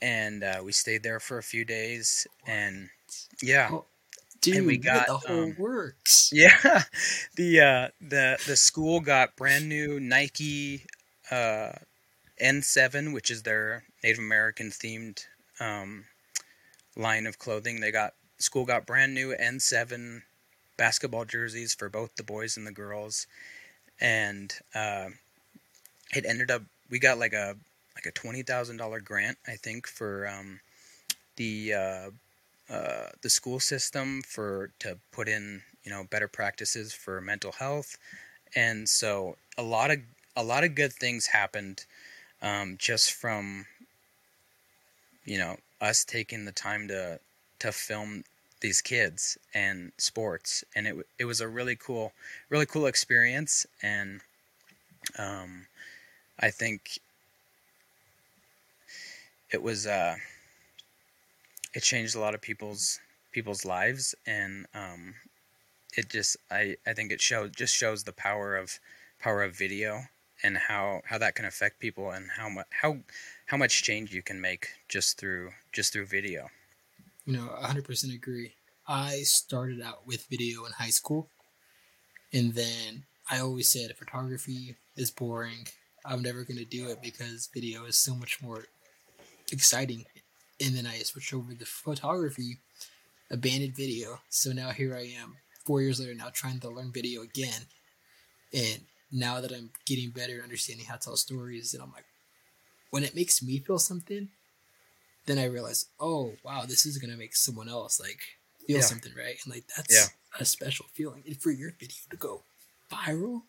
and 0.00 0.42
uh, 0.42 0.62
we 0.64 0.72
stayed 0.72 1.02
there 1.02 1.20
for 1.20 1.36
a 1.36 1.42
few 1.42 1.66
days. 1.66 2.26
And 2.46 2.88
yeah, 3.42 3.68
oh, 3.70 3.84
Dude, 4.40 4.56
and 4.56 4.66
we 4.66 4.78
got 4.78 5.08
the 5.08 5.18
whole 5.18 5.42
um, 5.42 5.56
works. 5.58 6.30
Yeah, 6.32 6.84
the 7.36 7.60
uh, 7.60 7.88
the 8.00 8.38
the 8.46 8.56
school 8.56 9.00
got 9.00 9.36
brand 9.36 9.68
new 9.68 10.00
Nike 10.00 10.86
uh, 11.30 11.72
N7, 12.42 13.12
which 13.12 13.30
is 13.30 13.42
their 13.42 13.84
Native 14.02 14.20
American 14.20 14.70
themed 14.70 15.26
um, 15.60 16.06
line 16.96 17.26
of 17.26 17.38
clothing. 17.38 17.80
They 17.80 17.90
got 17.90 18.14
school 18.38 18.64
got 18.64 18.86
brand 18.86 19.14
new 19.14 19.34
N7 19.34 20.22
basketball 20.76 21.24
jerseys 21.24 21.74
for 21.74 21.88
both 21.88 22.16
the 22.16 22.22
boys 22.22 22.56
and 22.56 22.66
the 22.66 22.72
girls, 22.72 23.26
and 24.00 24.54
uh, 24.74 25.08
it 26.12 26.24
ended 26.26 26.50
up 26.50 26.62
we 26.90 26.98
got 26.98 27.18
like 27.18 27.32
a 27.32 27.56
like 27.94 28.06
a 28.06 28.10
twenty 28.10 28.42
thousand 28.42 28.78
dollar 28.78 29.00
grant 29.00 29.38
I 29.46 29.56
think 29.56 29.86
for 29.86 30.26
um, 30.26 30.60
the 31.36 31.74
uh, 31.74 32.10
uh, 32.72 33.08
the 33.22 33.30
school 33.30 33.60
system 33.60 34.22
for 34.22 34.70
to 34.80 34.98
put 35.12 35.28
in 35.28 35.62
you 35.84 35.90
know 35.90 36.04
better 36.10 36.28
practices 36.28 36.92
for 36.92 37.20
mental 37.20 37.52
health, 37.52 37.96
and 38.54 38.88
so 38.88 39.36
a 39.58 39.62
lot 39.62 39.90
of 39.90 39.98
a 40.36 40.42
lot 40.42 40.64
of 40.64 40.74
good 40.74 40.92
things 40.92 41.26
happened 41.26 41.84
um, 42.42 42.76
just 42.78 43.12
from 43.12 43.66
you 45.24 45.38
know 45.38 45.56
us 45.80 46.04
taking 46.04 46.44
the 46.44 46.52
time 46.52 46.88
to 46.88 47.20
to 47.60 47.72
film 47.72 48.24
these 48.60 48.80
kids 48.80 49.38
and 49.54 49.92
sports. 49.98 50.64
And 50.74 50.86
it 50.86 50.96
it 51.18 51.24
was 51.24 51.40
a 51.40 51.48
really 51.48 51.76
cool 51.76 52.12
really 52.48 52.66
cool 52.66 52.86
experience. 52.86 53.66
And 53.82 54.20
um, 55.18 55.66
I 56.38 56.50
think 56.50 56.98
it 59.50 59.62
was 59.62 59.86
uh, 59.86 60.16
it 61.74 61.82
changed 61.82 62.14
a 62.14 62.20
lot 62.20 62.34
of 62.34 62.40
people's 62.40 63.00
people's 63.32 63.64
lives. 63.64 64.14
And 64.26 64.66
um, 64.74 65.14
it 65.96 66.08
just 66.08 66.36
I, 66.50 66.76
I 66.86 66.92
think 66.92 67.12
it 67.12 67.20
shows 67.20 67.50
just 67.50 67.74
shows 67.74 68.04
the 68.04 68.12
power 68.12 68.56
of 68.56 68.78
power 69.18 69.42
of 69.42 69.56
video 69.56 70.04
and 70.42 70.56
how, 70.56 71.02
how 71.04 71.18
that 71.18 71.34
can 71.34 71.44
affect 71.44 71.80
people 71.80 72.10
and 72.10 72.28
how 72.36 72.48
much 72.48 72.66
how 72.82 72.98
how 73.46 73.56
much 73.56 73.82
change 73.82 74.12
you 74.12 74.22
can 74.22 74.40
make 74.40 74.68
just 74.88 75.18
through 75.18 75.50
just 75.72 75.92
through 75.92 76.06
video. 76.06 76.48
You 77.26 77.34
know, 77.34 77.50
100% 77.62 78.14
agree. 78.14 78.54
I 78.88 79.20
started 79.22 79.82
out 79.82 80.06
with 80.06 80.26
video 80.26 80.64
in 80.64 80.72
high 80.72 80.90
school 80.90 81.28
and 82.32 82.54
then 82.54 83.04
I 83.30 83.38
always 83.40 83.68
said 83.68 83.94
photography 83.96 84.76
is 84.96 85.10
boring. 85.10 85.68
I'm 86.04 86.22
never 86.22 86.44
going 86.44 86.58
to 86.58 86.64
do 86.64 86.88
it 86.88 87.02
because 87.02 87.48
video 87.52 87.84
is 87.84 87.96
so 87.96 88.14
much 88.14 88.42
more 88.42 88.64
exciting 89.52 90.06
and 90.60 90.74
then 90.76 90.86
I 90.86 90.98
switched 90.98 91.32
over 91.32 91.54
to 91.54 91.64
photography, 91.64 92.58
abandoned 93.30 93.74
video. 93.74 94.20
So 94.28 94.52
now 94.52 94.70
here 94.70 94.94
I 94.94 95.12
am, 95.20 95.36
four 95.64 95.80
years 95.80 96.00
later, 96.00 96.14
now 96.14 96.28
trying 96.32 96.60
to 96.60 96.68
learn 96.68 96.92
video 96.92 97.22
again. 97.22 97.62
And 98.52 98.80
now 99.12 99.40
that 99.40 99.52
I'm 99.52 99.70
getting 99.86 100.10
better 100.10 100.38
at 100.38 100.44
understanding 100.44 100.86
how 100.86 100.94
to 100.96 101.00
tell 101.00 101.16
stories, 101.16 101.74
and 101.74 101.82
I'm 101.82 101.92
like, 101.92 102.04
when 102.90 103.04
it 103.04 103.14
makes 103.14 103.42
me 103.42 103.58
feel 103.58 103.78
something, 103.78 104.28
then 105.26 105.38
I 105.38 105.44
realize, 105.46 105.86
oh 105.98 106.34
wow, 106.44 106.64
this 106.66 106.86
is 106.86 106.98
gonna 106.98 107.16
make 107.16 107.34
someone 107.34 107.68
else 107.68 108.00
like 108.00 108.20
feel 108.66 108.76
yeah. 108.76 108.82
something, 108.82 109.12
right? 109.16 109.36
And 109.44 109.54
like 109.54 109.64
that's 109.76 109.94
yeah. 109.94 110.40
a 110.40 110.44
special 110.44 110.86
feeling. 110.92 111.22
And 111.26 111.40
for 111.40 111.50
your 111.50 111.72
video 111.78 111.96
to 112.10 112.16
go 112.16 112.42
viral, 112.90 113.42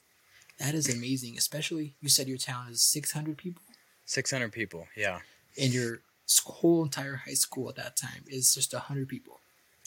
that 0.59 0.73
is 0.73 0.93
amazing. 0.93 1.37
Especially 1.37 1.95
you 2.01 2.09
said 2.09 2.27
your 2.27 2.37
town 2.37 2.67
is 2.69 2.81
600 2.81 3.37
people. 3.37 3.63
600 4.05 4.51
people, 4.51 4.87
yeah. 4.95 5.19
And 5.59 5.73
you're 5.73 6.01
whole 6.45 6.83
entire 6.83 7.15
high 7.15 7.33
school 7.33 7.69
at 7.69 7.75
that 7.75 7.97
time 7.97 8.23
is 8.27 8.53
just 8.53 8.73
100 8.73 9.07
people. 9.07 9.39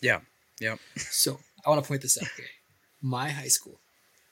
Yeah. 0.02 0.20
Yep. 0.60 0.78
So 0.96 1.38
I 1.64 1.70
want 1.70 1.82
to 1.82 1.88
point 1.88 2.02
this 2.02 2.18
out. 2.18 2.28
Okay. 2.34 2.48
My 3.00 3.30
high 3.30 3.48
school, 3.48 3.78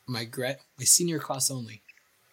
my 0.07 0.25
grad, 0.25 0.59
my 0.79 0.85
senior 0.85 1.19
class 1.19 1.51
only, 1.51 1.83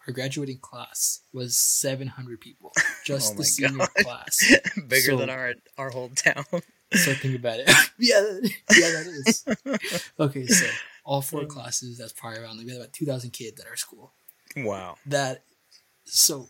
our 0.06 0.12
graduating 0.12 0.58
class 0.58 1.20
was 1.32 1.54
700 1.56 2.40
people. 2.40 2.72
Just 3.04 3.34
oh 3.34 3.36
the 3.38 3.44
senior 3.44 3.78
God. 3.78 3.88
class. 3.98 4.54
Bigger 4.88 5.12
so, 5.12 5.16
than 5.16 5.30
our 5.30 5.54
our 5.78 5.90
whole 5.90 6.10
town. 6.10 6.44
so 6.92 7.14
think 7.14 7.36
about 7.36 7.60
it. 7.60 7.68
yeah, 7.98 8.20
yeah, 8.76 8.90
that 8.90 9.06
is. 9.06 9.44
Okay, 10.18 10.46
so 10.46 10.66
all 11.04 11.22
four 11.22 11.42
mm. 11.42 11.48
classes, 11.48 11.98
that's 11.98 12.12
probably 12.12 12.40
around, 12.40 12.58
we 12.58 12.70
had 12.70 12.80
about 12.80 12.92
2,000 12.92 13.30
kids 13.30 13.60
at 13.60 13.66
our 13.66 13.76
school. 13.76 14.12
Wow. 14.56 14.96
That, 15.06 15.44
so 16.04 16.48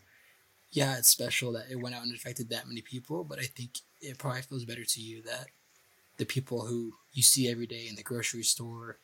yeah, 0.73 0.99
it's 0.99 1.09
special 1.09 1.53
that 1.53 1.71
it 1.71 1.81
went 1.81 1.95
out 1.95 2.03
and 2.03 2.15
affected 2.15 2.51
that 2.51 2.69
many 2.69 2.83
people, 2.83 3.25
but 3.25 3.39
I 3.39 3.45
think 3.45 3.79
it 4.01 4.19
probably 4.19 4.43
feels 4.43 4.65
better 4.65 4.85
to 4.85 5.01
you 5.01 5.23
that 5.23 5.47
the 6.19 6.25
people 6.25 6.67
who 6.67 6.93
you 7.13 7.23
see 7.23 7.51
every 7.51 7.67
day 7.67 7.87
in 7.89 7.97
the 7.97 8.03
grocery 8.03 8.43
store, 8.43 8.99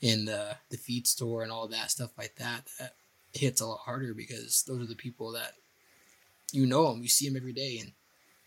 in 0.00 0.24
the 0.24 0.56
the 0.70 0.76
feed 0.76 1.06
store, 1.06 1.42
and 1.42 1.52
all 1.52 1.68
that 1.68 1.90
stuff 1.90 2.10
like 2.16 2.36
that, 2.36 2.68
that 2.78 2.94
hits 3.32 3.60
a 3.60 3.66
lot 3.66 3.80
harder 3.80 4.14
because 4.14 4.64
those 4.66 4.82
are 4.82 4.88
the 4.88 4.94
people 4.94 5.32
that 5.32 5.52
you 6.52 6.66
know 6.66 6.90
them, 6.90 7.02
you 7.02 7.08
see 7.08 7.28
them 7.28 7.36
every 7.36 7.52
day, 7.52 7.78
and 7.80 7.92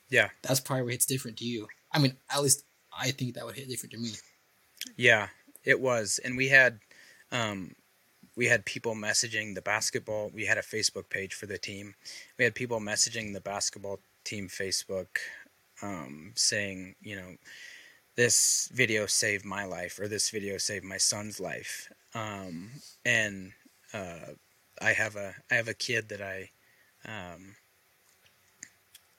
yeah, 0.09 0.29
that's 0.41 0.59
probably 0.59 0.83
what 0.83 0.91
hits 0.93 1.05
different 1.05 1.37
to 1.37 1.45
you. 1.45 1.67
I 1.91 1.99
mean, 1.99 2.17
at 2.29 2.41
least 2.41 2.63
I 2.97 3.11
think 3.11 3.35
that 3.35 3.45
would 3.45 3.55
hit 3.55 3.69
different 3.69 3.93
to 3.93 3.99
me. 3.99 4.11
Yeah, 4.97 5.27
it 5.63 5.79
was, 5.79 6.19
and 6.23 6.37
we 6.37 6.49
had 6.49 6.79
um, 7.31 7.75
we 8.35 8.47
had 8.47 8.65
people 8.65 8.95
messaging 8.95 9.55
the 9.55 9.61
basketball. 9.61 10.31
We 10.33 10.45
had 10.45 10.57
a 10.57 10.61
Facebook 10.61 11.09
page 11.09 11.33
for 11.33 11.45
the 11.45 11.57
team. 11.57 11.95
We 12.37 12.45
had 12.45 12.55
people 12.55 12.79
messaging 12.79 13.33
the 13.33 13.41
basketball 13.41 13.99
team 14.23 14.47
Facebook, 14.47 15.17
um, 15.81 16.31
saying, 16.35 16.95
you 17.01 17.15
know, 17.15 17.35
this 18.15 18.69
video 18.73 19.05
saved 19.05 19.45
my 19.45 19.65
life 19.65 19.99
or 19.99 20.07
this 20.07 20.29
video 20.29 20.57
saved 20.57 20.85
my 20.85 20.97
son's 20.97 21.39
life. 21.39 21.91
Um, 22.13 22.71
and 23.05 23.53
uh, 23.93 24.33
I 24.81 24.93
have 24.93 25.15
a 25.15 25.35
I 25.49 25.55
have 25.55 25.67
a 25.67 25.73
kid 25.73 26.09
that 26.09 26.21
I 26.21 26.49
um, 27.05 27.55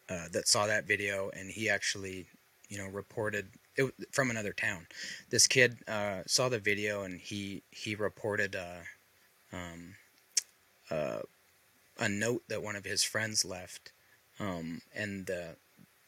uh, 0.09 0.29
that 0.33 0.49
saw 0.49 0.67
that 0.67 0.87
video 0.87 1.31
and 1.31 1.51
he 1.51 1.69
actually 1.69 2.27
you 2.69 2.79
know 2.79 2.89
reported 2.89 3.49
it 3.77 3.93
from 4.13 4.31
another 4.31 4.53
town. 4.53 4.87
This 5.31 5.47
kid 5.47 5.79
uh, 5.89 6.23
saw 6.27 6.49
the 6.49 6.59
video 6.59 7.03
and 7.03 7.21
he 7.21 7.63
he 7.71 7.95
reported 7.95 8.57
uh, 8.57 8.83
um, 9.53 9.95
uh, 10.91 11.21
a 11.99 12.09
note 12.09 12.43
that 12.49 12.63
one 12.63 12.77
of 12.77 12.85
his 12.85 13.05
friends 13.05 13.45
left, 13.45 13.93
um, 14.41 14.83
and 14.95 15.27
the 15.27 15.57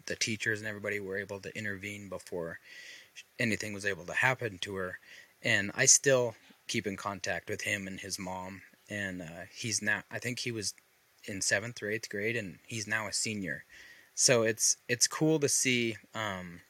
the 0.06 0.16
teachers 0.16 0.60
and 0.60 0.68
everybody 0.68 1.00
were 1.00 1.16
able 1.16 1.40
to 1.40 1.56
intervene 1.56 2.08
before 2.08 2.58
anything 3.38 3.72
was 3.72 3.86
able 3.86 4.04
to 4.04 4.12
happen 4.12 4.58
to 4.58 4.74
her. 4.76 4.98
And 5.42 5.70
I 5.74 5.86
still 5.86 6.34
keep 6.68 6.86
in 6.86 6.96
contact 6.96 7.48
with 7.48 7.62
him 7.62 7.86
and 7.86 8.00
his 8.00 8.18
mom, 8.18 8.62
and 8.88 9.22
uh, 9.22 9.46
he's 9.54 9.82
now 9.82 10.02
I 10.10 10.18
think 10.18 10.38
he 10.38 10.52
was 10.52 10.74
in 11.26 11.40
seventh 11.40 11.82
or 11.82 11.90
eighth 11.90 12.08
grade, 12.08 12.36
and 12.36 12.58
he's 12.66 12.86
now 12.86 13.06
a 13.06 13.12
senior. 13.12 13.64
So 14.14 14.42
it's 14.42 14.76
it's 14.88 15.06
cool 15.06 15.38
to 15.40 15.48
see 15.48 15.96
um, 16.14 16.60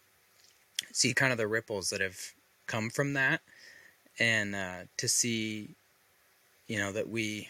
see 0.92 1.14
kind 1.14 1.32
of 1.32 1.38
the 1.38 1.46
ripples 1.46 1.90
that 1.90 2.00
have 2.00 2.18
come 2.66 2.90
from 2.90 3.12
that, 3.12 3.40
and 4.18 4.54
uh, 4.54 4.80
to 4.96 5.08
see 5.08 5.76
you 6.66 6.78
know 6.78 6.92
that 6.92 7.08
we 7.08 7.48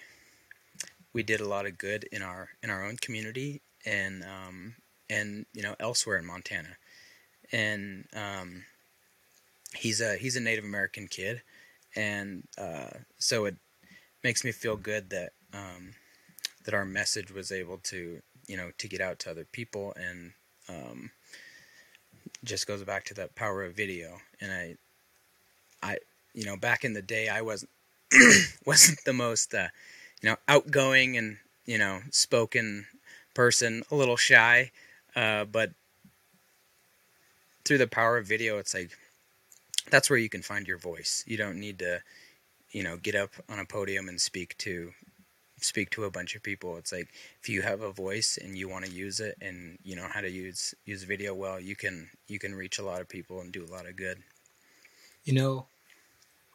we 1.12 1.23
did 1.23 1.40
a 1.40 1.49
lot 1.49 1.66
of 1.66 1.79
good 1.79 2.05
in 2.12 2.23
our 2.23 2.51
in 2.62 2.70
our 2.70 2.85
own 2.85 2.97
community 2.97 3.62
and 3.87 4.25
um, 4.25 4.75
and 5.11 5.47
you 5.53 5.62
know 5.62 5.75
elsewhere 5.81 6.19
in 6.19 6.27
Montana, 6.27 6.77
and 7.53 8.07
um, 8.14 8.64
he's 9.75 10.01
a 10.01 10.17
he's 10.17 10.37
a 10.37 10.40
Native 10.40 10.64
American 10.64 11.09
kid, 11.09 11.43
and 11.97 12.45
uh, 12.59 12.90
so 13.19 13.45
it 13.45 13.57
makes 14.23 14.45
me 14.45 14.53
feel 14.53 14.77
good 14.77 15.11
that 15.11 15.33
um, 15.53 15.95
that 16.64 16.75
our 16.75 16.85
message 16.85 17.31
was 17.31 17.53
able 17.53 17.79
to 17.79 18.21
you 18.47 18.57
know 18.57 18.71
to 18.79 18.88
get 18.88 19.01
out 19.01 19.19
to 19.21 19.31
other 19.31 19.45
people 19.45 19.95
and 19.97 20.33
um, 20.69 21.11
just 22.43 22.67
goes 22.67 22.83
back 22.83 23.05
to 23.05 23.14
that 23.14 23.35
power 23.35 23.64
of 23.64 23.75
video. 23.75 24.19
And 24.40 24.53
I 24.53 24.77
I 25.83 25.99
you 26.35 26.45
know 26.45 26.57
back 26.57 26.85
in 26.85 26.95
the 26.95 27.03
day 27.03 27.29
I 27.29 27.43
wasn't 27.43 27.71
wasn't 28.64 29.05
the 29.05 29.12
most 29.12 29.55
uh, 29.55 29.69
you 30.23 30.31
know 30.31 30.37
outgoing 30.49 31.17
and 31.17 31.38
you 31.67 31.79
know 31.79 32.01
spoken 32.11 32.87
person 33.35 33.83
a 33.90 33.97
little 33.97 34.17
shy 34.17 34.71
uh, 35.16 35.44
but 35.44 35.70
through 37.64 37.79
the 37.79 37.87
power 37.87 38.18
of 38.18 38.27
video 38.27 38.59
it's 38.59 38.74
like 38.74 38.90
that's 39.90 40.09
where 40.09 40.18
you 40.18 40.29
can 40.29 40.42
find 40.42 40.66
your 40.66 40.79
voice. 40.79 41.24
You 41.27 41.37
don't 41.37 41.59
need 41.59 41.79
to, 41.81 42.00
you 42.70 42.83
know, 42.83 42.96
get 42.96 43.14
up 43.14 43.31
on 43.48 43.59
a 43.59 43.64
podium 43.64 44.09
and 44.09 44.20
speak 44.20 44.57
to 44.59 44.92
speak 45.61 45.90
to 45.90 46.05
a 46.05 46.11
bunch 46.11 46.35
of 46.35 46.42
people. 46.42 46.77
It's 46.77 46.92
like 46.92 47.09
if 47.40 47.48
you 47.48 47.62
have 47.62 47.81
a 47.81 47.92
voice 47.92 48.38
and 48.42 48.57
you 48.57 48.68
want 48.68 48.85
to 48.85 48.90
use 48.90 49.20
it 49.20 49.37
and 49.40 49.79
you 49.83 49.96
know 49.96 50.07
how 50.12 50.20
to 50.20 50.31
use 50.31 50.74
use 50.85 51.05
video 51.05 51.35
well, 51.35 51.61
you 51.61 51.77
can 51.77 52.09
you 52.27 52.38
can 52.38 52.55
reach 52.55 52.79
a 52.79 52.85
lot 52.85 53.00
of 53.00 53.09
people 53.09 53.40
and 53.40 53.53
do 53.53 53.64
a 53.64 53.72
lot 53.72 53.87
of 53.87 53.96
good. 53.96 54.18
You 55.24 55.35
know, 55.35 55.66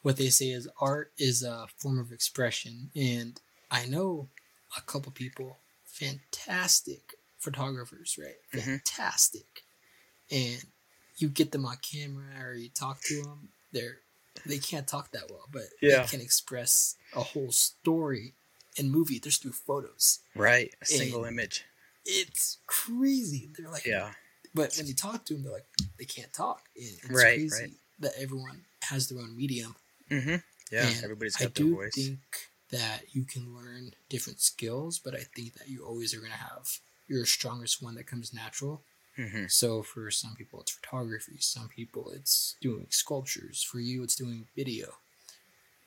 what 0.02 0.18
they 0.18 0.30
say 0.30 0.50
is 0.50 0.68
art 0.80 1.12
is 1.18 1.44
a 1.44 1.68
form 1.78 2.00
of 2.00 2.12
expression 2.12 2.92
and 2.96 3.40
I 3.72 3.86
know 3.86 4.28
a 4.78 4.82
couple 4.82 5.12
people 5.12 5.58
fantastic 5.86 7.16
photographers, 7.40 8.18
right? 8.22 8.36
Mm-hmm. 8.54 8.70
Fantastic. 8.70 9.64
And 10.32 10.64
you 11.18 11.30
get 11.30 11.52
them 11.52 11.66
on 11.66 11.78
camera 11.82 12.46
or 12.46 12.54
you 12.54 12.70
talk 12.70 13.02
to 13.04 13.22
them, 13.24 13.50
they're 13.72 14.00
they 14.46 14.58
can't 14.58 14.88
talk 14.88 15.12
that 15.12 15.30
well, 15.30 15.46
but 15.52 15.64
yeah. 15.82 16.02
they 16.02 16.08
can 16.08 16.22
express 16.22 16.96
a 17.16 17.22
whole 17.22 17.52
story 17.52 18.34
in 18.78 18.90
movie 18.90 19.20
just 19.20 19.42
through 19.42 19.52
photos. 19.52 20.20
Right, 20.36 20.74
a 20.82 20.86
single 20.86 21.26
and 21.26 21.38
image. 21.38 21.66
It's 22.06 22.58
crazy. 22.66 23.50
They're 23.58 23.70
like, 23.70 23.86
yeah. 23.86 24.12
But 24.56 24.74
when 24.78 24.88
you 24.88 24.94
talk 24.94 25.26
to 25.26 25.34
them, 25.34 25.44
they're 25.44 25.52
like, 25.52 25.68
they 25.98 26.06
can't 26.06 26.34
talk. 26.34 26.64
it's 26.76 27.10
right, 27.10 27.38
crazy 27.38 27.62
right. 27.62 27.72
that 28.00 28.14
everyone 28.20 28.62
has 28.84 29.10
their 29.10 29.20
own 29.20 29.36
medium. 29.36 29.76
Mm-hmm. 30.10 30.36
Yeah, 30.72 30.88
and 30.88 31.04
everybody's 31.04 31.36
got 31.36 31.48
I 31.48 31.52
their 31.62 31.74
voice. 31.74 31.94
I 31.98 32.00
do 32.00 32.08
think 32.08 32.20
that 32.72 33.02
you 33.12 33.26
can 33.26 33.56
learn 33.56 33.92
different 34.10 34.40
skills, 34.40 35.00
but 35.00 35.14
I 35.14 35.24
think 35.36 35.56
that 35.56 35.68
you 35.68 35.84
always 35.86 36.14
are 36.14 36.20
going 36.20 36.32
to 36.32 36.38
have 36.38 36.80
your 37.10 37.26
strongest 37.26 37.82
one 37.82 37.96
that 37.96 38.08
comes 38.08 38.34
natural. 38.34 38.82
Mm-hmm. 39.18 39.46
So 39.48 39.84
for 39.84 40.10
some 40.12 40.36
people, 40.36 40.62
it's 40.62 40.72
photography. 40.72 41.38
Some 41.40 41.68
people, 41.68 42.12
it's 42.12 42.56
doing 42.62 42.86
sculptures. 42.90 43.62
For 43.62 43.80
you, 43.80 44.04
it's 44.04 44.16
doing 44.16 44.48
video. 44.56 44.88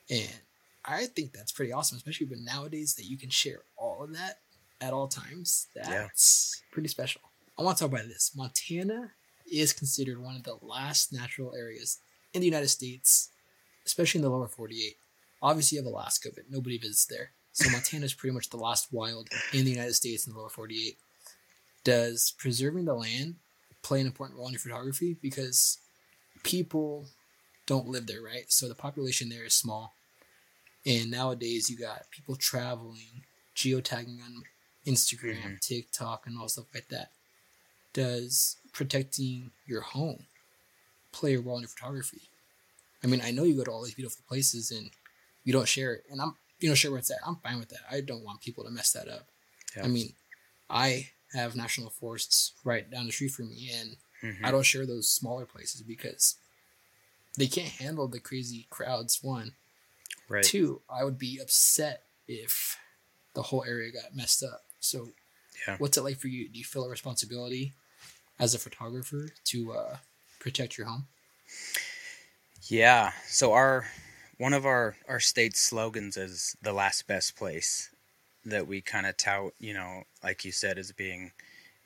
And 0.09 0.41
I 0.85 1.05
think 1.05 1.33
that's 1.33 1.51
pretty 1.51 1.71
awesome, 1.71 1.97
especially 1.97 2.27
when 2.27 2.45
nowadays 2.45 2.93
that 2.95 3.05
you 3.05 3.17
can 3.17 3.29
share 3.29 3.61
all 3.77 4.03
of 4.03 4.13
that 4.13 4.39
at 4.81 4.93
all 4.93 5.07
times. 5.07 5.67
That's 5.73 6.61
yeah. 6.61 6.73
pretty 6.73 6.89
special. 6.89 7.21
I 7.57 7.63
want 7.63 7.77
to 7.77 7.83
talk 7.83 7.93
about 7.93 8.07
this. 8.07 8.33
Montana 8.35 9.11
is 9.51 9.73
considered 9.73 10.21
one 10.21 10.35
of 10.35 10.43
the 10.43 10.57
last 10.61 11.13
natural 11.13 11.53
areas 11.55 11.99
in 12.33 12.41
the 12.41 12.47
United 12.47 12.69
States, 12.69 13.29
especially 13.85 14.19
in 14.19 14.23
the 14.23 14.29
lower 14.29 14.47
48. 14.47 14.95
Obviously, 15.41 15.77
you 15.77 15.83
have 15.83 15.91
Alaska, 15.91 16.29
but 16.33 16.45
nobody 16.49 16.77
visits 16.77 17.05
there. 17.05 17.31
So 17.53 17.69
Montana 17.71 18.05
is 18.05 18.13
pretty 18.13 18.33
much 18.33 18.49
the 18.49 18.57
last 18.57 18.91
wild 18.91 19.29
in 19.53 19.65
the 19.65 19.71
United 19.71 19.93
States 19.93 20.27
in 20.27 20.33
the 20.33 20.39
lower 20.39 20.49
48 20.49 20.97
does 21.83 22.33
preserving 22.37 22.85
the 22.85 22.93
land 22.93 23.35
play 23.81 23.99
an 23.99 24.07
important 24.07 24.37
role 24.37 24.47
in 24.47 24.53
your 24.53 24.59
photography? 24.59 25.17
Because 25.21 25.77
people 26.43 27.07
don't 27.65 27.87
live 27.87 28.07
there, 28.07 28.21
right? 28.21 28.45
So 28.47 28.67
the 28.67 28.75
population 28.75 29.29
there 29.29 29.45
is 29.45 29.53
small. 29.53 29.93
And 30.85 31.11
nowadays 31.11 31.69
you 31.69 31.77
got 31.77 32.11
people 32.11 32.35
traveling, 32.35 33.23
geotagging 33.55 34.21
on 34.21 34.43
Instagram, 34.85 35.37
mm-hmm. 35.37 35.53
TikTok, 35.61 36.27
and 36.27 36.37
all 36.37 36.49
stuff 36.49 36.65
like 36.73 36.89
that. 36.89 37.11
Does 37.93 38.57
protecting 38.73 39.51
your 39.65 39.81
home 39.81 40.25
play 41.11 41.35
a 41.35 41.39
role 41.39 41.57
in 41.57 41.61
your 41.61 41.69
photography? 41.69 42.21
I 43.03 43.07
mean, 43.07 43.21
I 43.23 43.31
know 43.31 43.43
you 43.43 43.55
go 43.55 43.63
to 43.63 43.71
all 43.71 43.83
these 43.83 43.93
beautiful 43.93 44.23
places 44.27 44.71
and 44.71 44.89
you 45.43 45.53
don't 45.53 45.67
share 45.67 45.93
it, 45.93 46.05
and 46.09 46.21
I'm 46.21 46.35
you 46.59 46.69
know 46.69 46.75
share 46.75 46.91
where 46.91 46.99
it's 46.99 47.11
at. 47.11 47.17
I'm 47.25 47.35
fine 47.35 47.59
with 47.59 47.69
that. 47.69 47.81
I 47.91 48.01
don't 48.01 48.23
want 48.23 48.41
people 48.41 48.63
to 48.63 48.71
mess 48.71 48.91
that 48.93 49.07
up. 49.07 49.27
Yeah. 49.75 49.83
I 49.83 49.87
mean, 49.87 50.13
I 50.69 51.09
have 51.33 51.55
national 51.55 51.89
forests 51.89 52.53
right 52.63 52.89
down 52.89 53.05
the 53.05 53.11
street 53.11 53.31
from 53.31 53.49
me, 53.49 53.71
and 53.79 53.95
mm-hmm. 54.23 54.45
I 54.45 54.51
don't 54.51 54.65
share 54.65 54.85
those 54.85 55.07
smaller 55.07 55.45
places 55.45 55.81
because 55.81 56.35
they 57.37 57.47
can't 57.47 57.69
handle 57.69 58.07
the 58.07 58.19
crazy 58.19 58.67
crowds. 58.69 59.19
One, 59.23 59.53
right. 60.29 60.43
Two, 60.43 60.81
I 60.89 61.03
would 61.03 61.17
be 61.17 61.39
upset 61.41 62.03
if 62.27 62.77
the 63.33 63.41
whole 63.41 63.63
area 63.67 63.91
got 63.91 64.15
messed 64.15 64.43
up. 64.43 64.61
So, 64.79 65.09
yeah. 65.67 65.77
what's 65.77 65.97
it 65.97 66.03
like 66.03 66.19
for 66.19 66.27
you? 66.27 66.47
Do 66.49 66.59
you 66.59 66.65
feel 66.65 66.85
a 66.85 66.89
responsibility 66.89 67.73
as 68.39 68.53
a 68.53 68.59
photographer 68.59 69.29
to 69.45 69.73
uh, 69.73 69.97
protect 70.39 70.77
your 70.77 70.87
home? 70.87 71.07
Yeah. 72.63 73.11
So 73.27 73.53
our 73.53 73.85
one 74.37 74.53
of 74.53 74.65
our 74.65 74.95
our 75.07 75.19
state 75.19 75.55
slogans 75.55 76.17
is 76.17 76.55
the 76.61 76.73
last 76.73 77.07
best 77.07 77.35
place, 77.35 77.89
that 78.45 78.67
we 78.67 78.81
kind 78.81 79.05
of 79.05 79.17
tout, 79.17 79.53
you 79.59 79.73
know, 79.73 80.03
like 80.23 80.45
you 80.45 80.51
said, 80.51 80.77
as 80.77 80.91
being 80.91 81.31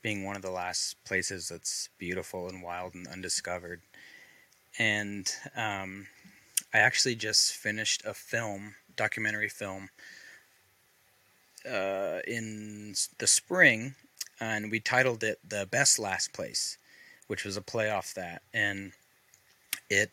being 0.02 0.24
one 0.24 0.36
of 0.36 0.42
the 0.42 0.52
last 0.52 0.96
places 1.06 1.50
that's 1.50 1.90
beautiful 1.98 2.48
and 2.48 2.62
wild 2.62 2.94
and 2.94 3.08
undiscovered. 3.08 3.82
And 4.80 5.30
um, 5.56 6.08
I 6.74 6.78
actually 6.80 7.16
just 7.16 7.54
finished 7.54 8.06
a 8.06 8.14
film, 8.14 8.76
documentary 8.96 9.50
film, 9.50 9.90
uh, 11.70 12.20
in 12.28 12.94
the 13.18 13.28
spring, 13.28 13.96
and 14.40 14.72
we 14.72 14.80
titled 14.80 15.24
it 15.24 15.40
"The 15.48 15.66
Best 15.66 16.00
Last 16.00 16.34
Place," 16.34 16.78
which 17.28 17.44
was 17.44 17.58
a 17.58 17.62
play 17.62 17.90
off 17.90 18.14
that, 18.14 18.42
and 18.54 18.94
it 19.90 20.12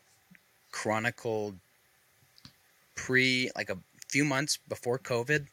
chronicled 0.71 1.55
pre, 2.95 3.51
like 3.55 3.69
a 3.69 3.77
few 4.09 4.25
months 4.25 4.57
before 4.67 4.99
COVID 4.99 5.47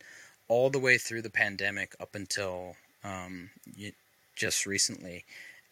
all 0.52 0.68
the 0.68 0.78
way 0.78 0.98
through 0.98 1.22
the 1.22 1.30
pandemic 1.30 1.96
up 1.98 2.14
until 2.14 2.76
um, 3.04 3.48
just 4.36 4.66
recently. 4.66 5.24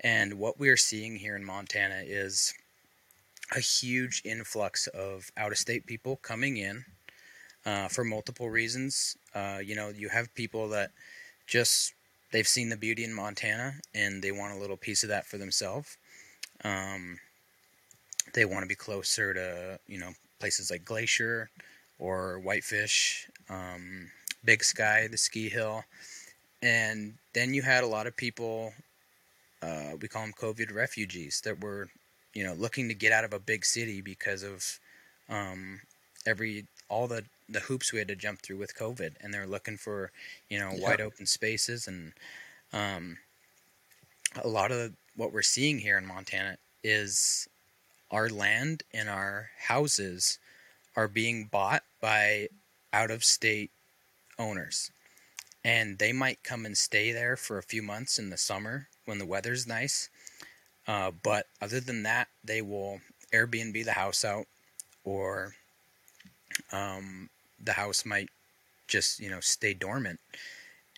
And 0.02 0.38
what 0.38 0.58
we 0.58 0.70
are 0.70 0.76
seeing 0.78 1.16
here 1.16 1.36
in 1.36 1.44
Montana 1.44 2.02
is 2.06 2.54
a 3.54 3.60
huge 3.60 4.22
influx 4.24 4.86
of 4.86 5.30
out 5.36 5.52
of 5.52 5.58
state 5.58 5.84
people 5.84 6.16
coming 6.22 6.56
in 6.56 6.82
uh, 7.66 7.88
for 7.88 8.04
multiple 8.04 8.48
reasons. 8.48 9.18
Uh, 9.34 9.58
you 9.62 9.74
know, 9.74 9.90
you 9.90 10.08
have 10.08 10.34
people 10.34 10.70
that 10.70 10.92
just 11.46 11.92
they've 12.32 12.48
seen 12.48 12.70
the 12.70 12.76
beauty 12.78 13.04
in 13.04 13.12
Montana 13.12 13.74
and 13.94 14.22
they 14.22 14.32
want 14.32 14.56
a 14.56 14.58
little 14.58 14.78
piece 14.78 15.02
of 15.02 15.10
that 15.10 15.26
for 15.26 15.36
themselves. 15.36 15.98
Um, 16.64 17.18
they 18.32 18.46
want 18.46 18.62
to 18.62 18.68
be 18.68 18.74
closer 18.74 19.34
to 19.34 19.78
you 19.86 19.98
know 19.98 20.12
places 20.38 20.70
like 20.70 20.86
Glacier 20.86 21.50
or 21.98 22.38
Whitefish. 22.38 23.28
Um, 23.50 24.10
Big 24.44 24.64
Sky, 24.64 25.08
the 25.08 25.16
ski 25.16 25.48
hill, 25.48 25.84
and 26.62 27.14
then 27.34 27.54
you 27.54 27.62
had 27.62 27.84
a 27.84 27.88
lot 27.88 28.06
of 28.06 28.16
people. 28.16 28.72
Uh, 29.62 29.92
we 30.00 30.08
call 30.08 30.22
them 30.22 30.32
COVID 30.40 30.74
refugees 30.74 31.42
that 31.44 31.62
were, 31.62 31.88
you 32.32 32.44
know, 32.44 32.54
looking 32.54 32.88
to 32.88 32.94
get 32.94 33.12
out 33.12 33.24
of 33.24 33.34
a 33.34 33.38
big 33.38 33.64
city 33.64 34.00
because 34.00 34.42
of 34.42 34.78
um, 35.28 35.80
every 36.26 36.66
all 36.88 37.06
the 37.06 37.24
the 37.48 37.60
hoops 37.60 37.92
we 37.92 37.98
had 37.98 38.08
to 38.08 38.16
jump 38.16 38.40
through 38.40 38.58
with 38.58 38.76
COVID, 38.76 39.14
and 39.20 39.34
they're 39.34 39.46
looking 39.46 39.76
for, 39.76 40.12
you 40.48 40.58
know, 40.58 40.70
yep. 40.70 40.80
wide 40.80 41.00
open 41.00 41.26
spaces, 41.26 41.86
and 41.86 42.12
um, 42.72 43.18
a 44.42 44.48
lot 44.48 44.70
of 44.70 44.92
what 45.16 45.32
we're 45.32 45.42
seeing 45.42 45.78
here 45.78 45.98
in 45.98 46.06
Montana 46.06 46.56
is 46.82 47.48
our 48.10 48.28
land 48.28 48.82
and 48.92 49.08
our 49.08 49.50
houses 49.58 50.38
are 50.96 51.08
being 51.08 51.44
bought 51.44 51.82
by 52.00 52.48
out 52.92 53.10
of 53.10 53.22
state 53.24 53.70
owners. 54.40 54.90
And 55.62 55.98
they 55.98 56.12
might 56.12 56.42
come 56.42 56.64
and 56.64 56.76
stay 56.76 57.12
there 57.12 57.36
for 57.36 57.58
a 57.58 57.62
few 57.62 57.82
months 57.82 58.18
in 58.18 58.30
the 58.30 58.38
summer 58.38 58.88
when 59.04 59.18
the 59.18 59.26
weather's 59.26 59.66
nice. 59.66 60.08
Uh, 60.88 61.10
but 61.22 61.46
other 61.60 61.80
than 61.80 62.02
that, 62.04 62.28
they 62.42 62.62
will 62.62 63.00
Airbnb 63.32 63.84
the 63.84 63.92
house 63.92 64.24
out, 64.24 64.46
or 65.04 65.54
um, 66.72 67.28
the 67.62 67.72
house 67.72 68.04
might 68.04 68.28
just 68.88 69.20
you 69.20 69.30
know 69.30 69.40
stay 69.40 69.74
dormant, 69.74 70.18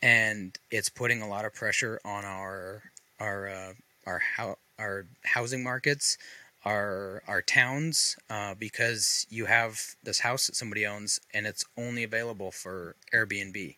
and 0.01 0.57
it's 0.71 0.89
putting 0.89 1.21
a 1.21 1.29
lot 1.29 1.45
of 1.45 1.53
pressure 1.53 2.01
on 2.05 2.25
our 2.25 2.85
our 3.21 3.49
uh, 3.49 3.73
our 4.07 4.57
our 4.79 5.07
housing 5.25 5.63
markets, 5.63 6.17
our 6.65 7.23
our 7.27 7.43
towns, 7.43 8.17
uh, 8.31 8.55
because 8.55 9.27
you 9.31 9.47
have 9.47 9.81
this 10.03 10.21
house 10.21 10.47
that 10.47 10.57
somebody 10.57 10.87
owns 10.87 11.21
and 11.35 11.47
it's 11.47 11.65
only 11.77 12.05
available 12.05 12.51
for 12.51 12.97
Airbnb, 13.13 13.77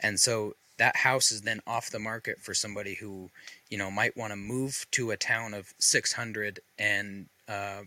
and 0.00 0.20
so 0.20 0.54
that 0.78 0.96
house 0.96 1.30
is 1.30 1.42
then 1.42 1.60
off 1.66 1.90
the 1.90 1.98
market 1.98 2.40
for 2.40 2.54
somebody 2.54 2.94
who 2.94 3.30
you 3.70 3.78
know 3.78 3.90
might 3.90 4.16
want 4.16 4.32
to 4.32 4.36
move 4.36 4.86
to 4.92 5.10
a 5.10 5.16
town 5.16 5.54
of 5.54 5.74
600 5.78 6.60
and 6.78 7.26
uh, 7.48 7.82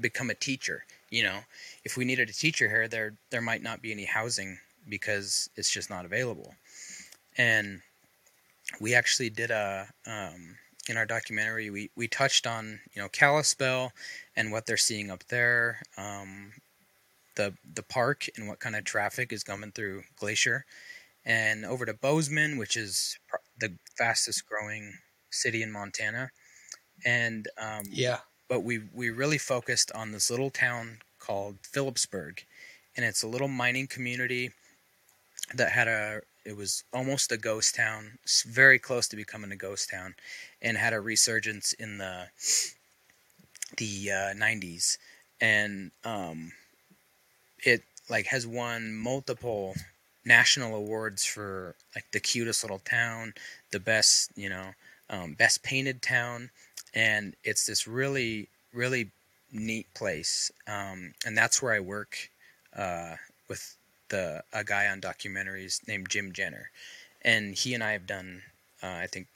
become 0.00 0.30
a 0.30 0.34
teacher 0.34 0.84
you 1.12 1.22
know? 1.22 1.40
If 1.84 1.96
we 1.96 2.04
needed 2.04 2.28
a 2.28 2.32
teacher 2.32 2.68
here 2.68 2.88
there 2.88 3.14
there 3.30 3.42
might 3.42 3.62
not 3.62 3.82
be 3.82 3.92
any 3.92 4.06
housing 4.06 4.58
because 4.88 5.48
it's 5.54 5.70
just 5.70 5.90
not 5.90 6.04
available. 6.04 6.54
And 7.38 7.82
we 8.80 8.94
actually 8.94 9.30
did 9.30 9.52
a 9.52 9.86
um, 10.06 10.56
in 10.88 10.96
our 10.96 11.06
documentary 11.06 11.70
we 11.70 11.90
we 11.96 12.08
touched 12.08 12.46
on 12.46 12.80
you 12.92 13.00
know 13.00 13.08
Kalispell 13.08 13.92
and 14.36 14.50
what 14.50 14.66
they're 14.66 14.76
seeing 14.76 15.10
up 15.10 15.24
there 15.28 15.80
um, 15.96 16.52
the 17.36 17.54
the 17.74 17.82
park 17.82 18.26
and 18.36 18.48
what 18.48 18.60
kind 18.60 18.76
of 18.76 18.84
traffic 18.84 19.32
is 19.32 19.44
coming 19.44 19.72
through 19.72 20.02
Glacier. 20.16 20.64
And 21.24 21.64
over 21.64 21.86
to 21.86 21.94
Bozeman 21.94 22.58
which 22.58 22.76
is 22.76 23.18
the 23.58 23.74
fastest 23.96 24.44
growing 24.46 24.94
city 25.30 25.62
in 25.62 25.70
Montana. 25.70 26.30
And 27.04 27.48
um, 27.58 27.84
yeah. 27.90 28.18
but 28.48 28.60
we 28.60 28.82
we 28.92 29.10
really 29.10 29.38
focused 29.38 29.92
on 29.92 30.12
this 30.12 30.30
little 30.30 30.50
town 30.50 30.98
called 31.18 31.58
Philipsburg, 31.62 32.44
and 32.96 33.04
it's 33.06 33.22
a 33.22 33.28
little 33.28 33.48
mining 33.48 33.86
community 33.86 34.50
that 35.54 35.72
had 35.72 35.88
a 35.88 36.20
it 36.44 36.56
was 36.56 36.84
almost 36.92 37.32
a 37.32 37.36
ghost 37.36 37.74
town, 37.74 38.18
very 38.46 38.78
close 38.78 39.08
to 39.08 39.16
becoming 39.16 39.52
a 39.52 39.56
ghost 39.56 39.90
town, 39.90 40.14
and 40.60 40.76
had 40.76 40.92
a 40.92 41.00
resurgence 41.00 41.72
in 41.74 41.98
the 41.98 42.28
the 43.78 44.10
uh, 44.10 44.34
90s, 44.34 44.98
and 45.40 45.90
um, 46.04 46.52
it 47.64 47.82
like 48.10 48.26
has 48.26 48.46
won 48.46 48.94
multiple 48.94 49.74
national 50.24 50.74
awards 50.74 51.24
for 51.24 51.74
like 51.94 52.04
the 52.12 52.20
cutest 52.20 52.62
little 52.64 52.80
town, 52.80 53.34
the 53.70 53.80
best 53.80 54.30
you 54.36 54.48
know 54.48 54.72
um, 55.10 55.34
best 55.34 55.62
painted 55.62 56.02
town, 56.02 56.50
and 56.94 57.34
it's 57.44 57.66
this 57.66 57.86
really 57.86 58.48
really 58.72 59.10
neat 59.52 59.92
place. 59.94 60.50
Um, 60.66 61.12
and 61.26 61.36
that's 61.36 61.62
where 61.62 61.74
i 61.74 61.80
work 61.80 62.30
uh, 62.76 63.16
with 63.48 63.76
a 64.12 64.64
guy 64.64 64.86
on 64.86 65.00
documentaries 65.00 65.86
named 65.86 66.08
jim 66.08 66.32
jenner. 66.32 66.70
And 67.22 67.54
he 67.54 67.74
and 67.74 67.82
i 67.82 67.92
have 67.92 68.06
done 68.06 68.42
uh, 68.82 68.88
i 68.88 69.06
think 69.06 69.28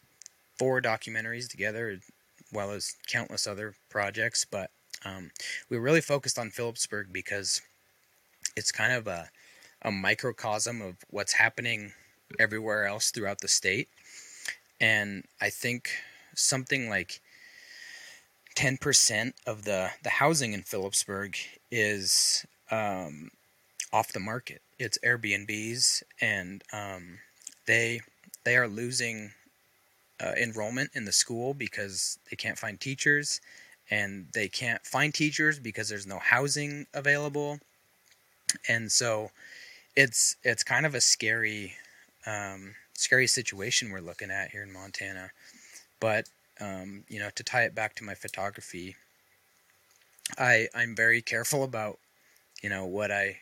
four 0.58 0.80
documentaries 0.80 1.48
together 1.48 1.88
as 1.90 2.00
well 2.52 2.70
as 2.70 2.96
countless 3.08 3.46
other 3.46 3.74
projects. 3.90 4.46
But 4.48 4.70
um, 5.04 5.30
we 5.68 5.76
really 5.76 6.00
focused 6.00 6.38
on 6.38 6.50
philipsburg 6.50 7.12
because 7.12 7.62
it's 8.56 8.72
kind 8.72 8.92
of 8.92 9.06
a, 9.06 9.30
a 9.82 9.90
microcosm 9.90 10.80
of 10.80 10.96
what's 11.10 11.34
happening 11.34 11.92
everywhere 12.38 12.86
else 12.86 13.10
throughout 13.10 13.40
the 13.40 13.48
state. 13.48 13.88
And 14.80 15.24
i 15.40 15.50
think 15.50 15.90
something 16.34 16.88
like 16.88 17.20
10% 18.56 19.34
of 19.46 19.64
the, 19.64 19.90
the 20.02 20.08
housing 20.08 20.54
in 20.54 20.62
Philipsburg 20.62 21.36
is 21.70 22.46
um, 22.70 23.30
off 23.92 24.12
the 24.12 24.20
market. 24.20 24.62
It's 24.78 24.98
Airbnbs, 25.04 26.02
and 26.20 26.62
um, 26.72 27.18
they 27.66 28.00
they 28.44 28.56
are 28.56 28.68
losing 28.68 29.32
uh, 30.20 30.32
enrollment 30.40 30.90
in 30.94 31.04
the 31.04 31.12
school 31.12 31.54
because 31.54 32.18
they 32.30 32.36
can't 32.36 32.58
find 32.58 32.80
teachers, 32.80 33.40
and 33.90 34.26
they 34.32 34.48
can't 34.48 34.84
find 34.86 35.12
teachers 35.14 35.58
because 35.58 35.88
there's 35.88 36.06
no 36.06 36.18
housing 36.18 36.86
available, 36.94 37.58
and 38.68 38.90
so 38.90 39.30
it's 39.94 40.36
it's 40.42 40.62
kind 40.62 40.86
of 40.86 40.94
a 40.94 41.00
scary 41.00 41.74
um, 42.26 42.74
scary 42.94 43.26
situation 43.26 43.90
we're 43.90 44.00
looking 44.00 44.30
at 44.30 44.50
here 44.50 44.62
in 44.62 44.72
Montana. 44.72 45.30
But 46.00 46.28
um, 46.60 47.04
you 47.08 47.18
know, 47.18 47.30
to 47.34 47.42
tie 47.42 47.64
it 47.64 47.74
back 47.74 47.94
to 47.96 48.04
my 48.04 48.14
photography, 48.14 48.96
I 50.38 50.68
I'm 50.74 50.94
very 50.94 51.22
careful 51.22 51.64
about, 51.64 51.98
you 52.62 52.68
know, 52.68 52.84
what 52.84 53.10
I 53.10 53.38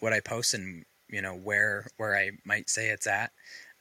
what 0.00 0.12
I 0.12 0.20
post 0.20 0.54
and 0.54 0.84
you 1.08 1.22
know 1.22 1.34
where 1.34 1.86
where 1.96 2.16
I 2.16 2.32
might 2.44 2.68
say 2.68 2.88
it's 2.88 3.06
at. 3.06 3.32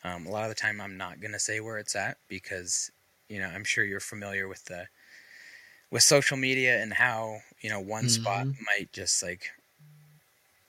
Um, 0.04 0.26
a 0.26 0.30
lot 0.30 0.44
of 0.44 0.50
the 0.50 0.56
time, 0.56 0.80
I'm 0.80 0.98
not 0.98 1.22
gonna 1.22 1.40
say 1.40 1.60
where 1.60 1.78
it's 1.78 1.96
at 1.96 2.18
because 2.28 2.92
you 3.28 3.40
know 3.40 3.48
I'm 3.48 3.64
sure 3.64 3.84
you're 3.84 4.00
familiar 4.00 4.48
with 4.48 4.66
the 4.66 4.88
with 5.92 6.04
social 6.04 6.38
media 6.38 6.82
and 6.82 6.94
how 6.94 7.40
you 7.62 7.70
know 7.70 7.80
one 7.80 8.06
mm-hmm. 8.06 8.22
spot 8.22 8.48
might 8.66 8.92
just 8.94 9.22
like 9.24 9.52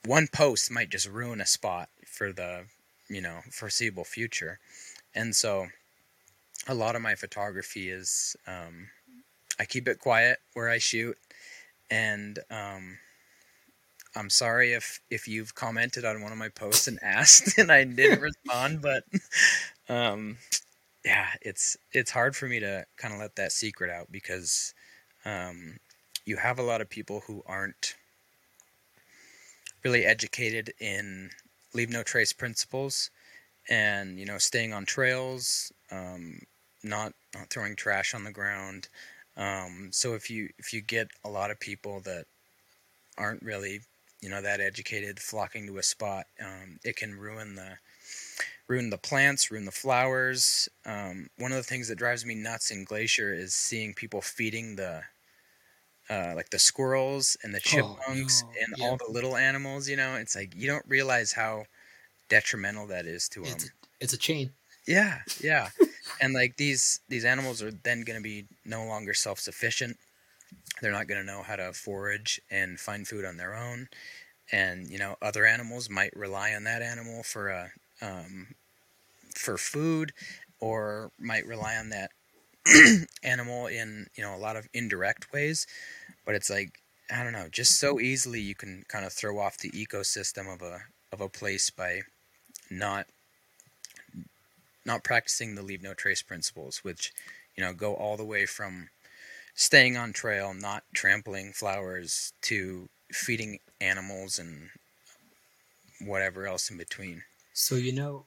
one 0.05 0.27
post 0.27 0.71
might 0.71 0.89
just 0.89 1.07
ruin 1.07 1.41
a 1.41 1.45
spot 1.45 1.89
for 2.05 2.31
the 2.31 2.63
you 3.09 3.21
know 3.21 3.39
foreseeable 3.51 4.03
future, 4.05 4.59
and 5.15 5.35
so 5.35 5.67
a 6.67 6.73
lot 6.73 6.95
of 6.95 7.01
my 7.01 7.15
photography 7.15 7.89
is 7.89 8.35
um, 8.47 8.89
I 9.59 9.65
keep 9.65 9.87
it 9.87 9.99
quiet 9.99 10.39
where 10.53 10.69
I 10.69 10.77
shoot, 10.77 11.17
and 11.89 12.39
um, 12.49 12.97
I'm 14.15 14.29
sorry 14.29 14.73
if 14.73 14.99
if 15.09 15.27
you've 15.27 15.55
commented 15.55 16.05
on 16.05 16.21
one 16.21 16.31
of 16.31 16.37
my 16.37 16.49
posts 16.49 16.87
and 16.87 16.99
asked 17.01 17.57
and 17.57 17.71
I 17.71 17.83
didn't 17.83 18.21
respond, 18.45 18.81
but 18.81 19.03
um, 19.89 20.37
yeah, 21.05 21.27
it's 21.41 21.77
it's 21.93 22.11
hard 22.11 22.35
for 22.35 22.47
me 22.47 22.59
to 22.59 22.85
kind 22.97 23.13
of 23.13 23.19
let 23.19 23.35
that 23.37 23.51
secret 23.51 23.89
out 23.89 24.11
because 24.11 24.73
um, 25.25 25.77
you 26.25 26.37
have 26.37 26.59
a 26.59 26.63
lot 26.63 26.81
of 26.81 26.89
people 26.89 27.21
who 27.27 27.43
aren't 27.45 27.95
really 29.83 30.05
educated 30.05 30.73
in 30.79 31.29
leave 31.73 31.89
no 31.89 32.03
trace 32.03 32.33
principles 32.33 33.09
and 33.69 34.19
you 34.19 34.25
know 34.25 34.37
staying 34.37 34.73
on 34.73 34.85
trails 34.85 35.71
um, 35.91 36.39
not 36.83 37.13
not 37.33 37.49
throwing 37.49 37.75
trash 37.75 38.13
on 38.13 38.23
the 38.23 38.31
ground. 38.31 38.87
Um, 39.37 39.89
so 39.91 40.13
if 40.13 40.29
you 40.29 40.49
if 40.57 40.73
you 40.73 40.81
get 40.81 41.07
a 41.23 41.29
lot 41.29 41.51
of 41.51 41.59
people 41.59 42.01
that 42.01 42.25
aren't 43.17 43.43
really 43.43 43.81
you 44.21 44.29
know 44.29 44.41
that 44.41 44.61
educated 44.61 45.19
flocking 45.19 45.67
to 45.67 45.77
a 45.77 45.83
spot, 45.83 46.25
um, 46.39 46.79
it 46.83 46.95
can 46.95 47.15
ruin 47.15 47.55
the 47.55 47.77
ruin 48.67 48.89
the 48.89 48.97
plants, 48.97 49.51
ruin 49.51 49.65
the 49.65 49.71
flowers. 49.71 50.69
Um, 50.85 51.29
one 51.37 51.51
of 51.51 51.57
the 51.57 51.63
things 51.63 51.87
that 51.89 51.97
drives 51.97 52.25
me 52.25 52.35
nuts 52.35 52.71
in 52.71 52.85
Glacier 52.85 53.33
is 53.33 53.53
seeing 53.53 53.93
people 53.93 54.21
feeding 54.21 54.75
the 54.75 55.01
uh, 56.09 56.33
like 56.35 56.49
the 56.49 56.59
squirrels 56.59 57.37
and 57.43 57.53
the 57.53 57.59
oh, 57.59 57.61
chipmunks 57.61 58.43
oh, 58.45 58.51
and 58.61 58.75
yeah. 58.77 58.87
all 58.87 58.97
the 58.97 59.11
little 59.11 59.35
animals. 59.35 59.89
You 59.89 59.97
know, 59.97 60.15
it's 60.15 60.35
like 60.35 60.55
you 60.55 60.67
don't 60.67 60.85
realize 60.87 61.33
how 61.33 61.65
detrimental 62.29 62.87
that 62.87 63.05
is 63.05 63.27
to 63.29 63.41
it's 63.41 63.65
them. 63.65 63.73
A, 63.83 64.03
it's 64.03 64.13
a 64.13 64.17
chain. 64.17 64.51
Yeah, 64.87 65.19
yeah. 65.41 65.69
and 66.21 66.33
like 66.33 66.57
these 66.57 67.01
these 67.09 67.25
animals 67.25 67.61
are 67.61 67.71
then 67.71 68.01
going 68.01 68.17
to 68.17 68.23
be 68.23 68.45
no 68.65 68.85
longer 68.85 69.13
self-sufficient. 69.13 69.97
They're 70.81 70.91
not 70.91 71.07
going 71.07 71.21
to 71.21 71.25
know 71.25 71.43
how 71.43 71.55
to 71.55 71.73
forage 71.73 72.41
and 72.49 72.79
find 72.79 73.07
food 73.07 73.25
on 73.25 73.37
their 73.37 73.55
own. 73.55 73.89
And 74.51 74.89
you 74.89 74.97
know, 74.97 75.15
other 75.21 75.45
animals 75.45 75.89
might 75.89 76.15
rely 76.15 76.53
on 76.53 76.63
that 76.65 76.81
animal 76.81 77.23
for 77.23 77.49
a 77.49 77.71
um, 78.01 78.55
for 79.35 79.57
food, 79.57 80.11
or 80.59 81.11
might 81.19 81.45
rely 81.45 81.77
on 81.77 81.89
that 81.89 82.11
animal 83.23 83.67
in 83.67 84.07
you 84.15 84.23
know 84.23 84.35
a 84.35 84.37
lot 84.37 84.57
of 84.57 84.67
indirect 84.73 85.31
ways. 85.31 85.67
But 86.25 86.35
it's 86.35 86.49
like 86.49 86.79
I 87.11 87.23
don't 87.23 87.33
know, 87.33 87.47
just 87.51 87.79
so 87.79 87.99
easily 87.99 88.39
you 88.41 88.55
can 88.55 88.83
kind 88.87 89.05
of 89.05 89.13
throw 89.13 89.39
off 89.39 89.57
the 89.57 89.71
ecosystem 89.71 90.51
of 90.53 90.61
a 90.61 90.79
of 91.11 91.21
a 91.21 91.29
place 91.29 91.69
by 91.69 92.01
not 92.69 93.07
not 94.85 95.03
practicing 95.03 95.55
the 95.55 95.61
leave 95.61 95.83
no 95.83 95.93
trace 95.93 96.21
principles, 96.21 96.79
which 96.83 97.13
you 97.55 97.63
know 97.63 97.73
go 97.73 97.93
all 97.93 98.17
the 98.17 98.25
way 98.25 98.45
from 98.45 98.89
staying 99.61 99.95
on 99.95 100.11
trail, 100.11 100.55
not 100.55 100.83
trampling 100.91 101.53
flowers, 101.53 102.33
to 102.41 102.89
feeding 103.11 103.59
animals 103.79 104.39
and 104.39 104.69
whatever 106.01 106.47
else 106.47 106.71
in 106.71 106.77
between. 106.77 107.21
So 107.53 107.75
you 107.75 107.93
know, 107.93 108.25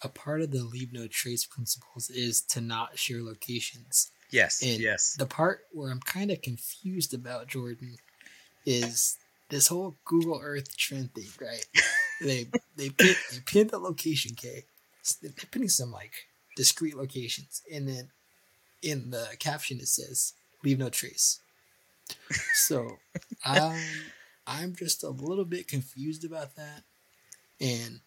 a 0.00 0.08
part 0.08 0.40
of 0.40 0.52
the 0.52 0.64
leave 0.64 0.90
no 0.90 1.06
trace 1.06 1.44
principles 1.44 2.08
is 2.08 2.40
to 2.40 2.62
not 2.62 2.98
share 2.98 3.22
locations. 3.22 4.10
Yes. 4.30 4.62
And 4.62 4.80
yes. 4.80 5.16
The 5.18 5.26
part 5.26 5.60
where 5.72 5.90
I'm 5.90 6.00
kind 6.00 6.30
of 6.30 6.40
confused 6.40 7.12
about 7.12 7.48
Jordan 7.48 7.96
is 8.64 9.18
this 9.50 9.68
whole 9.68 9.96
Google 10.06 10.40
Earth 10.42 10.74
trend 10.78 11.12
thing, 11.14 11.28
right? 11.42 11.66
they 12.22 12.46
they 12.74 12.88
pin, 12.88 13.14
they 13.32 13.40
pin 13.44 13.66
the 13.68 13.78
location, 13.78 14.32
okay? 14.32 14.64
they're 15.20 15.30
putting 15.52 15.68
some 15.68 15.92
like 15.92 16.14
discrete 16.56 16.96
locations, 16.96 17.60
and 17.70 17.86
then 17.86 18.08
in 18.82 19.10
the 19.10 19.28
caption 19.38 19.78
it 19.78 19.88
says 19.88 20.32
"Leave 20.64 20.78
no 20.78 20.88
trace." 20.88 21.40
so, 22.54 22.98
um, 23.46 23.78
I'm 24.46 24.74
just 24.74 25.02
a 25.02 25.10
little 25.10 25.44
bit 25.44 25.68
confused 25.68 26.24
about 26.24 26.56
that. 26.56 26.82
And 27.60 28.00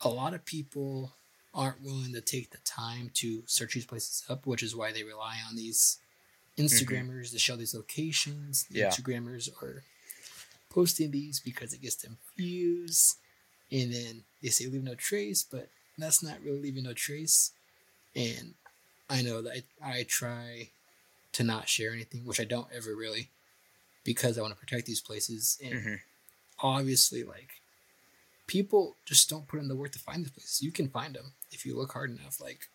a 0.00 0.08
lot 0.08 0.34
of 0.34 0.44
people 0.44 1.12
aren't 1.54 1.82
willing 1.82 2.12
to 2.12 2.20
take 2.20 2.50
the 2.50 2.58
time 2.58 3.10
to 3.14 3.42
search 3.46 3.74
these 3.74 3.86
places 3.86 4.24
up, 4.28 4.46
which 4.46 4.62
is 4.62 4.76
why 4.76 4.92
they 4.92 5.02
rely 5.02 5.38
on 5.48 5.56
these 5.56 5.98
mm-hmm. 6.56 6.66
Instagrammers 6.66 7.26
mm-hmm. 7.26 7.34
to 7.34 7.38
show 7.38 7.56
these 7.56 7.74
locations. 7.74 8.64
The 8.70 8.80
yeah. 8.80 8.88
Instagrammers 8.88 9.50
are 9.62 9.82
posting 10.70 11.10
these 11.10 11.40
because 11.40 11.72
it 11.72 11.82
gets 11.82 11.96
them 11.96 12.18
views. 12.36 13.16
And 13.72 13.92
then 13.92 14.22
they 14.42 14.50
say 14.50 14.66
leave 14.66 14.84
no 14.84 14.94
trace, 14.94 15.42
but 15.42 15.68
that's 15.98 16.22
not 16.22 16.40
really 16.44 16.60
leaving 16.60 16.84
no 16.84 16.92
trace. 16.92 17.52
And 18.14 18.54
I 19.10 19.22
know 19.22 19.42
that 19.42 19.62
I, 19.82 19.98
I 19.98 20.02
try 20.04 20.70
to 21.38 21.44
not 21.44 21.68
share 21.68 21.92
anything, 21.92 22.26
which 22.26 22.40
I 22.40 22.44
don't 22.44 22.66
ever 22.74 22.96
really, 22.96 23.30
because 24.02 24.36
I 24.36 24.42
want 24.42 24.52
to 24.52 24.58
protect 24.58 24.86
these 24.86 25.00
places. 25.00 25.56
And 25.64 25.72
mm-hmm. 25.72 25.94
obviously, 26.60 27.22
like 27.22 27.62
people 28.48 28.96
just 29.06 29.30
don't 29.30 29.46
put 29.46 29.60
in 29.60 29.68
the 29.68 29.76
work 29.76 29.92
to 29.92 30.00
find 30.00 30.24
these 30.24 30.32
places. 30.32 30.62
You 30.62 30.72
can 30.72 30.88
find 30.88 31.14
them 31.14 31.34
if 31.52 31.64
you 31.64 31.76
look 31.76 31.92
hard 31.92 32.10
enough. 32.10 32.40
Like 32.40 32.68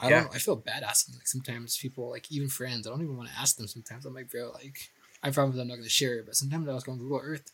I 0.00 0.10
don't. 0.10 0.34
I 0.34 0.38
feel 0.38 0.56
bad 0.56 0.82
asking. 0.82 1.14
Like 1.14 1.28
sometimes 1.28 1.78
people, 1.78 2.10
like 2.10 2.32
even 2.32 2.48
friends, 2.48 2.88
I 2.88 2.90
don't 2.90 3.02
even 3.02 3.16
want 3.16 3.28
to 3.28 3.38
ask 3.38 3.56
them. 3.56 3.68
Sometimes 3.68 4.04
I'm 4.04 4.14
like, 4.14 4.32
bro, 4.32 4.50
like 4.52 4.90
I 5.22 5.30
promise 5.30 5.56
I'm 5.56 5.68
not 5.68 5.74
going 5.74 5.84
to 5.84 5.88
share 5.88 6.18
it. 6.18 6.26
But 6.26 6.34
sometimes 6.34 6.68
I 6.68 6.74
was 6.74 6.82
going 6.82 6.98
Google 6.98 7.20
Earth. 7.22 7.52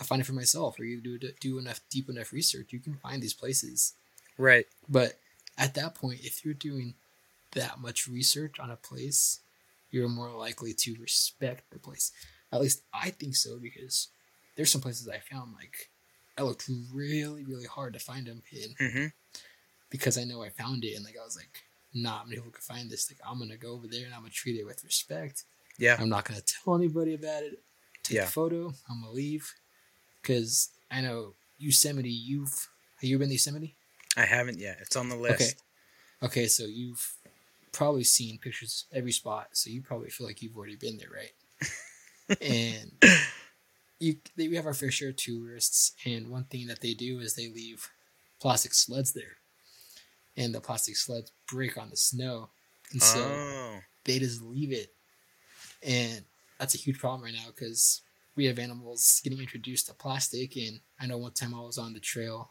I 0.00 0.02
find 0.02 0.22
it 0.22 0.24
for 0.24 0.32
myself, 0.32 0.80
or 0.80 0.84
you 0.84 1.02
do 1.02 1.18
do 1.40 1.58
enough 1.58 1.80
deep 1.90 2.08
enough 2.08 2.32
research, 2.32 2.72
you 2.72 2.80
can 2.80 2.94
find 2.94 3.20
these 3.20 3.34
places. 3.34 3.92
Right. 4.38 4.66
But 4.88 5.18
at 5.58 5.74
that 5.74 5.94
point, 5.94 6.20
if 6.22 6.42
you're 6.42 6.54
doing 6.54 6.94
that 7.52 7.80
much 7.80 8.08
research 8.08 8.58
on 8.58 8.70
a 8.70 8.76
place, 8.76 9.40
you're 9.90 10.08
more 10.08 10.30
likely 10.30 10.74
to 10.74 10.96
respect 11.00 11.70
the 11.70 11.78
place. 11.78 12.12
At 12.52 12.60
least 12.60 12.82
I 12.92 13.10
think 13.10 13.36
so 13.36 13.58
because 13.58 14.08
there's 14.56 14.72
some 14.72 14.80
places 14.80 15.08
I 15.08 15.18
found 15.18 15.54
like 15.54 15.90
I 16.36 16.42
looked 16.42 16.68
really 16.92 17.44
really 17.44 17.66
hard 17.66 17.94
to 17.94 17.98
find 17.98 18.26
them 18.26 18.42
in 18.52 18.86
mm-hmm. 18.86 19.06
because 19.90 20.18
I 20.18 20.24
know 20.24 20.42
I 20.42 20.50
found 20.50 20.84
it 20.84 20.94
and 20.94 21.04
like 21.04 21.16
I 21.20 21.24
was 21.24 21.36
like, 21.36 21.62
not 21.94 22.26
many 22.26 22.36
people 22.36 22.52
can 22.52 22.60
find 22.60 22.90
this. 22.90 23.10
Like 23.10 23.20
I'm 23.28 23.38
gonna 23.38 23.56
go 23.56 23.72
over 23.72 23.86
there 23.86 24.04
and 24.04 24.14
I'm 24.14 24.20
gonna 24.20 24.30
treat 24.30 24.58
it 24.58 24.66
with 24.66 24.84
respect. 24.84 25.44
Yeah, 25.78 25.96
I'm 25.98 26.08
not 26.08 26.24
gonna 26.24 26.40
tell 26.40 26.74
anybody 26.74 27.14
about 27.14 27.42
it. 27.42 27.62
Take 28.02 28.16
yeah. 28.16 28.24
a 28.24 28.26
photo. 28.26 28.72
I'm 28.88 29.02
gonna 29.02 29.12
leave 29.12 29.52
because 30.22 30.70
I 30.90 31.00
know 31.00 31.34
Yosemite. 31.58 32.10
You've 32.10 32.68
have 33.00 33.08
you 33.08 33.18
been 33.18 33.28
to 33.28 33.34
Yosemite? 33.34 33.76
I 34.16 34.24
haven't 34.24 34.58
yet. 34.58 34.78
It's 34.80 34.96
on 34.96 35.08
the 35.08 35.16
list. 35.16 35.40
Okay. 35.40 35.52
Okay, 36.20 36.46
so 36.48 36.64
you've 36.64 37.16
probably 37.78 38.02
seen 38.02 38.38
pictures 38.38 38.86
every 38.92 39.12
spot, 39.12 39.50
so 39.52 39.70
you 39.70 39.80
probably 39.80 40.10
feel 40.10 40.26
like 40.26 40.42
you've 40.42 40.56
already 40.56 40.74
been 40.74 40.98
there, 40.98 41.10
right? 41.14 42.38
and 42.42 42.90
you, 44.00 44.16
they, 44.36 44.48
we 44.48 44.56
have 44.56 44.66
our 44.66 44.74
fair 44.74 44.90
share 44.90 45.10
of 45.10 45.16
tourists, 45.16 45.92
and 46.04 46.28
one 46.28 46.42
thing 46.42 46.66
that 46.66 46.80
they 46.80 46.92
do 46.92 47.20
is 47.20 47.34
they 47.34 47.46
leave 47.48 47.88
plastic 48.40 48.74
sleds 48.74 49.12
there, 49.12 49.36
and 50.36 50.52
the 50.52 50.60
plastic 50.60 50.96
sleds 50.96 51.30
break 51.48 51.78
on 51.78 51.88
the 51.88 51.96
snow, 51.96 52.48
and 52.90 53.00
so 53.00 53.20
oh. 53.20 53.78
they 54.04 54.18
just 54.18 54.42
leave 54.42 54.72
it, 54.72 54.92
and 55.80 56.24
that's 56.58 56.74
a 56.74 56.78
huge 56.78 56.98
problem 56.98 57.22
right 57.22 57.32
now 57.32 57.46
because 57.54 58.00
we 58.34 58.46
have 58.46 58.58
animals 58.58 59.20
getting 59.22 59.38
introduced 59.38 59.86
to 59.86 59.94
plastic, 59.94 60.56
and 60.56 60.80
I 61.00 61.06
know 61.06 61.18
one 61.18 61.30
time 61.30 61.54
I 61.54 61.60
was 61.60 61.78
on 61.78 61.92
the 61.92 62.00
trail, 62.00 62.50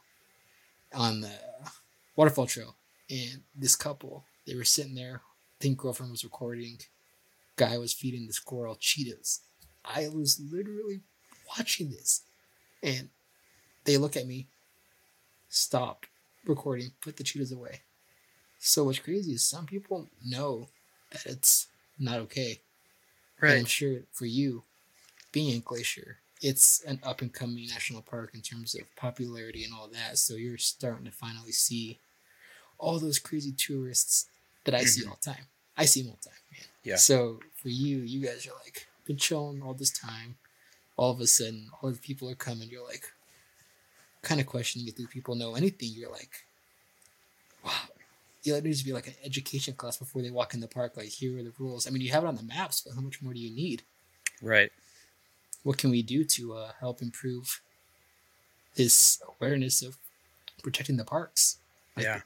on 0.95 1.19
the 1.19 1.33
waterfall 2.15 2.45
trail, 2.45 2.75
and 3.09 3.41
this 3.53 3.75
couple 3.75 4.23
they 4.47 4.55
were 4.55 4.63
sitting 4.63 4.95
there. 4.95 5.21
Think 5.59 5.77
girlfriend 5.77 6.11
was 6.11 6.23
recording. 6.23 6.77
Guy 7.57 7.77
was 7.77 7.93
feeding 7.93 8.27
the 8.27 8.33
squirrel 8.33 8.75
Cheetos. 8.75 9.39
I 9.83 10.07
was 10.07 10.39
literally 10.39 11.01
watching 11.57 11.89
this. 11.89 12.21
And 12.81 13.09
they 13.83 13.97
look 13.97 14.15
at 14.15 14.27
me, 14.27 14.47
stop 15.49 16.05
recording, 16.45 16.91
put 17.01 17.17
the 17.17 17.23
Cheetos 17.23 17.53
away. 17.53 17.81
So 18.59 18.85
what's 18.85 18.99
crazy 18.99 19.33
is 19.33 19.43
some 19.43 19.65
people 19.65 20.07
know 20.25 20.67
that 21.11 21.25
it's 21.25 21.67
not 21.99 22.19
okay. 22.19 22.61
Right. 23.41 23.51
And 23.51 23.59
I'm 23.59 23.65
sure 23.65 23.99
for 24.11 24.25
you, 24.25 24.63
being 25.31 25.53
in 25.53 25.61
Glacier, 25.61 26.17
it's 26.41 26.83
an 26.83 26.99
up 27.03 27.21
and 27.21 27.33
coming 27.33 27.67
national 27.67 28.01
park 28.01 28.31
in 28.33 28.41
terms 28.41 28.75
of 28.75 28.95
popularity 28.95 29.63
and 29.63 29.73
all 29.73 29.87
that. 29.87 30.17
So 30.17 30.35
you're 30.35 30.57
starting 30.57 31.05
to 31.05 31.11
finally 31.11 31.51
see 31.51 31.99
all 32.77 32.99
those 32.99 33.19
crazy 33.19 33.51
tourists 33.51 34.27
that 34.67 34.75
I 34.75 34.83
see 34.83 35.01
mm-hmm. 35.01 35.09
all 35.09 35.19
the 35.23 35.31
time. 35.31 35.45
I 35.75 35.85
see 35.85 36.03
them 36.03 36.11
all 36.11 36.19
the 36.21 36.29
time, 36.29 36.39
man. 36.51 36.61
Yeah. 36.83 36.95
So 36.97 37.39
for 37.55 37.69
you, 37.69 37.97
you 37.97 38.25
guys 38.25 38.45
are 38.45 38.57
like 38.63 38.87
been 39.05 39.17
chilling 39.17 39.61
all 39.63 39.73
this 39.73 39.91
time. 39.91 40.35
All 40.97 41.11
of 41.11 41.19
a 41.19 41.27
sudden, 41.27 41.69
all 41.81 41.91
the 41.91 41.97
people 41.97 42.29
are 42.29 42.35
coming. 42.35 42.69
You're 42.69 42.83
like, 42.83 43.05
kind 44.21 44.41
of 44.41 44.47
questioning 44.47 44.87
if 44.87 44.95
these 44.95 45.07
people 45.07 45.35
know 45.35 45.55
anything. 45.55 45.89
You're 45.93 46.11
like, 46.11 46.31
wow. 47.63 47.71
You 48.43 48.53
know, 48.53 48.59
there 48.59 48.67
needs 48.67 48.79
to 48.79 48.85
be 48.85 48.93
like 48.93 49.07
an 49.07 49.15
education 49.23 49.73
class 49.73 49.97
before 49.97 50.21
they 50.21 50.31
walk 50.31 50.53
in 50.53 50.59
the 50.59 50.67
park. 50.67 50.97
Like, 50.97 51.07
here 51.07 51.37
are 51.39 51.43
the 51.43 51.53
rules. 51.59 51.87
I 51.87 51.91
mean, 51.91 52.01
you 52.01 52.11
have 52.11 52.23
it 52.23 52.27
on 52.27 52.35
the 52.35 52.43
maps, 52.43 52.81
but 52.81 52.93
how 52.95 53.01
much 53.01 53.21
more 53.21 53.33
do 53.33 53.39
you 53.39 53.55
need? 53.55 53.83
Right. 54.41 54.71
What 55.63 55.77
can 55.77 55.91
we 55.91 56.01
do 56.01 56.23
to 56.23 56.53
uh, 56.53 56.71
help 56.79 57.01
improve 57.01 57.61
this 58.75 59.21
awareness 59.27 59.81
of 59.81 59.97
protecting 60.63 60.97
the 60.97 61.03
parks? 61.03 61.57
Like, 61.95 62.05
yeah. 62.05 62.21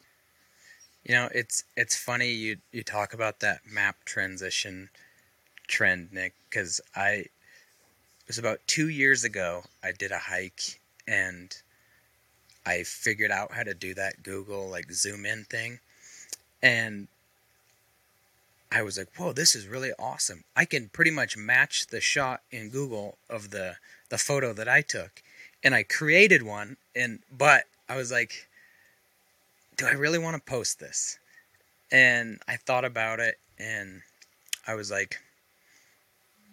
You 1.03 1.15
know, 1.15 1.29
it's 1.33 1.63
it's 1.75 1.95
funny 1.95 2.31
you 2.31 2.57
you 2.71 2.83
talk 2.83 3.13
about 3.13 3.39
that 3.39 3.61
map 3.65 4.03
transition 4.05 4.89
trend, 5.67 6.11
Nick, 6.13 6.33
because 6.49 6.79
I 6.95 7.09
it 7.11 7.31
was 8.27 8.37
about 8.37 8.59
two 8.67 8.89
years 8.89 9.23
ago. 9.23 9.63
I 9.83 9.91
did 9.91 10.11
a 10.11 10.19
hike 10.19 10.79
and 11.07 11.55
I 12.65 12.83
figured 12.83 13.31
out 13.31 13.53
how 13.53 13.63
to 13.63 13.73
do 13.73 13.93
that 13.95 14.23
Google 14.23 14.69
like 14.69 14.91
zoom 14.91 15.25
in 15.25 15.45
thing, 15.45 15.79
and 16.61 17.07
I 18.71 18.83
was 18.83 18.97
like, 18.97 19.09
"Whoa, 19.17 19.33
this 19.33 19.55
is 19.55 19.67
really 19.67 19.91
awesome! 19.99 20.43
I 20.55 20.65
can 20.65 20.89
pretty 20.89 21.11
much 21.11 21.35
match 21.35 21.87
the 21.87 21.99
shot 22.01 22.41
in 22.51 22.69
Google 22.69 23.17
of 23.29 23.49
the 23.49 23.77
the 24.09 24.17
photo 24.17 24.53
that 24.53 24.67
I 24.69 24.81
took." 24.81 25.23
And 25.63 25.75
I 25.75 25.83
created 25.83 26.43
one, 26.43 26.77
and 26.95 27.19
but 27.31 27.65
I 27.89 27.95
was 27.95 28.11
like, 28.11 28.47
do 29.81 29.87
I 29.87 29.93
really 29.93 30.19
want 30.19 30.35
to 30.37 30.51
post 30.51 30.79
this? 30.79 31.17
And 31.91 32.39
I 32.47 32.55
thought 32.55 32.85
about 32.85 33.19
it 33.19 33.37
and 33.59 34.01
I 34.67 34.75
was 34.75 34.91
like, 34.91 35.19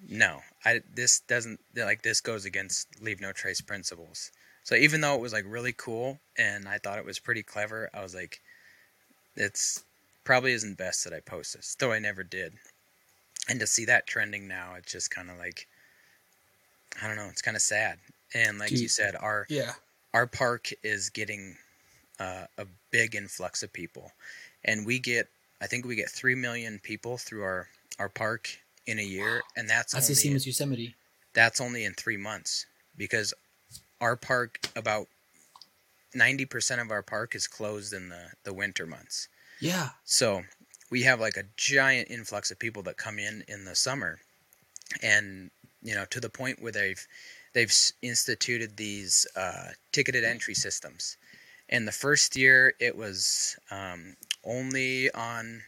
no, 0.09 0.41
I 0.65 0.81
this 0.95 1.21
doesn't 1.21 1.61
like 1.77 2.03
this 2.03 2.21
goes 2.21 2.45
against 2.45 2.89
leave 3.03 3.21
no 3.21 3.33
trace 3.33 3.61
principles. 3.61 4.31
So 4.65 4.75
even 4.75 5.01
though 5.01 5.15
it 5.15 5.21
was 5.21 5.33
like 5.33 5.45
really 5.47 5.73
cool 5.73 6.19
and 6.37 6.69
I 6.69 6.79
thought 6.79 6.99
it 6.99 7.05
was 7.05 7.19
pretty 7.19 7.43
clever, 7.43 7.91
I 7.93 8.03
was 8.03 8.15
like, 8.15 8.41
it's 9.37 9.85
probably 10.25 10.53
isn't 10.53 10.79
best 10.79 11.05
that 11.05 11.13
I 11.13 11.21
post 11.21 11.55
this, 11.55 11.77
though 11.79 11.93
I 11.93 11.99
never 11.99 12.23
did. 12.23 12.55
And 13.49 13.61
to 13.61 13.67
see 13.67 13.85
that 13.87 14.07
trending 14.07 14.49
now, 14.49 14.75
it's 14.77 14.93
just 14.93 15.11
kind 15.11 15.31
of 15.31 15.39
like, 15.39 15.67
I 17.03 17.07
don't 17.07 17.17
know, 17.17 17.29
it's 17.31 17.43
kind 17.43 17.57
of 17.57 17.63
sad. 17.63 17.99
And 18.35 18.59
like 18.59 18.71
you 18.71 18.89
said, 18.89 19.17
our 19.17 19.47
yeah, 19.49 19.73
our 20.15 20.27
park 20.27 20.71
is 20.83 21.11
getting 21.11 21.57
uh, 22.19 22.47
a 22.57 22.67
big 22.91 23.15
influx 23.15 23.63
of 23.63 23.73
people, 23.73 24.13
and 24.65 24.87
we 24.87 24.99
get 24.99 25.29
I 25.61 25.67
think 25.67 25.87
we 25.87 25.97
get 25.97 26.11
three 26.11 26.35
million 26.35 26.79
people 26.83 27.19
through 27.19 27.43
our 27.43 27.69
our 27.99 28.09
park 28.09 28.49
in 28.87 28.99
a 28.99 29.03
year, 29.03 29.37
wow. 29.37 29.41
and 29.57 29.69
that's 29.69 29.93
that's 29.93 30.09
the 30.09 30.15
same 30.15 30.37
as 30.37 30.47
Yosemite. 30.47 30.95
That's 31.35 31.61
only 31.61 31.85
in 31.85 31.95
three 31.95 32.17
months 32.17 32.67
because 32.97 33.35
our 34.01 34.17
park 34.17 34.69
about 34.77 35.09
ninety 36.15 36.45
percent 36.45 36.81
of 36.81 36.91
our 36.91 37.03
park 37.03 37.35
is 37.35 37.47
closed 37.47 37.93
in 37.93 38.09
the 38.09 38.31
the 38.45 38.55
winter 38.55 38.87
months. 38.87 39.29
Yeah. 39.61 39.91
So 40.05 40.43
we 40.91 41.03
have 41.03 41.21
like 41.21 41.37
a 41.37 41.45
giant 41.57 42.11
influx 42.11 42.51
of 42.51 42.59
people 42.59 42.83
that 42.85 42.97
come 42.97 43.19
in 43.19 43.45
in 43.49 43.65
the 43.65 43.75
summer, 43.75 44.19
and 45.03 45.51
you 45.83 45.95
know 45.95 46.05
to 46.11 46.21
the 46.21 46.31
point 46.31 46.63
where 46.63 46.73
they've 46.73 47.07
they've 47.53 47.75
instituted 48.03 48.77
these 48.77 49.27
uh, 49.37 49.71
ticketed 49.93 50.25
entry 50.25 50.55
systems 50.55 51.17
and 51.69 51.87
the 51.87 51.93
first 51.93 52.37
year, 52.37 52.75
it 52.81 52.97
was 52.97 53.57
um, 53.71 54.17
only 54.45 55.11
on 55.11 55.63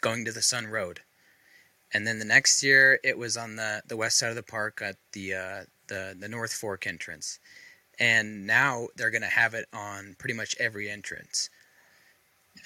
going 0.00 0.24
to 0.24 0.32
the 0.32 0.42
Sun 0.42 0.68
Road. 0.68 1.00
And 1.92 2.06
then 2.06 2.18
the 2.18 2.24
next 2.24 2.62
year, 2.62 2.98
it 3.04 3.18
was 3.18 3.36
on 3.36 3.56
the, 3.56 3.82
the 3.86 3.96
west 3.96 4.18
side 4.18 4.30
of 4.30 4.36
the 4.36 4.42
park 4.42 4.80
at 4.82 4.96
the, 5.12 5.34
uh, 5.34 5.60
the, 5.88 6.16
the 6.18 6.28
North 6.28 6.52
Fork 6.52 6.86
entrance. 6.86 7.38
And 7.98 8.46
now 8.46 8.88
they're 8.96 9.10
going 9.10 9.22
to 9.22 9.28
have 9.28 9.52
it 9.52 9.66
on 9.74 10.16
pretty 10.18 10.34
much 10.34 10.56
every 10.58 10.88
entrance, 10.90 11.50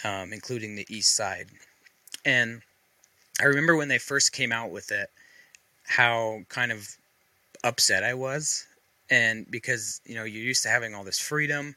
um, 0.04 0.32
including 0.32 0.76
the 0.76 0.86
east 0.88 1.16
side. 1.16 1.48
And 2.24 2.62
I 3.40 3.44
remember 3.44 3.74
when 3.76 3.88
they 3.88 3.98
first 3.98 4.32
came 4.32 4.52
out 4.52 4.70
with 4.70 4.92
it, 4.92 5.10
how 5.84 6.42
kind 6.48 6.70
of 6.70 6.96
upset 7.64 8.04
I 8.04 8.14
was. 8.14 8.66
And 9.10 9.48
because, 9.50 10.00
you 10.04 10.14
know, 10.14 10.24
you're 10.24 10.42
used 10.42 10.62
to 10.62 10.68
having 10.68 10.94
all 10.94 11.04
this 11.04 11.18
freedom 11.18 11.74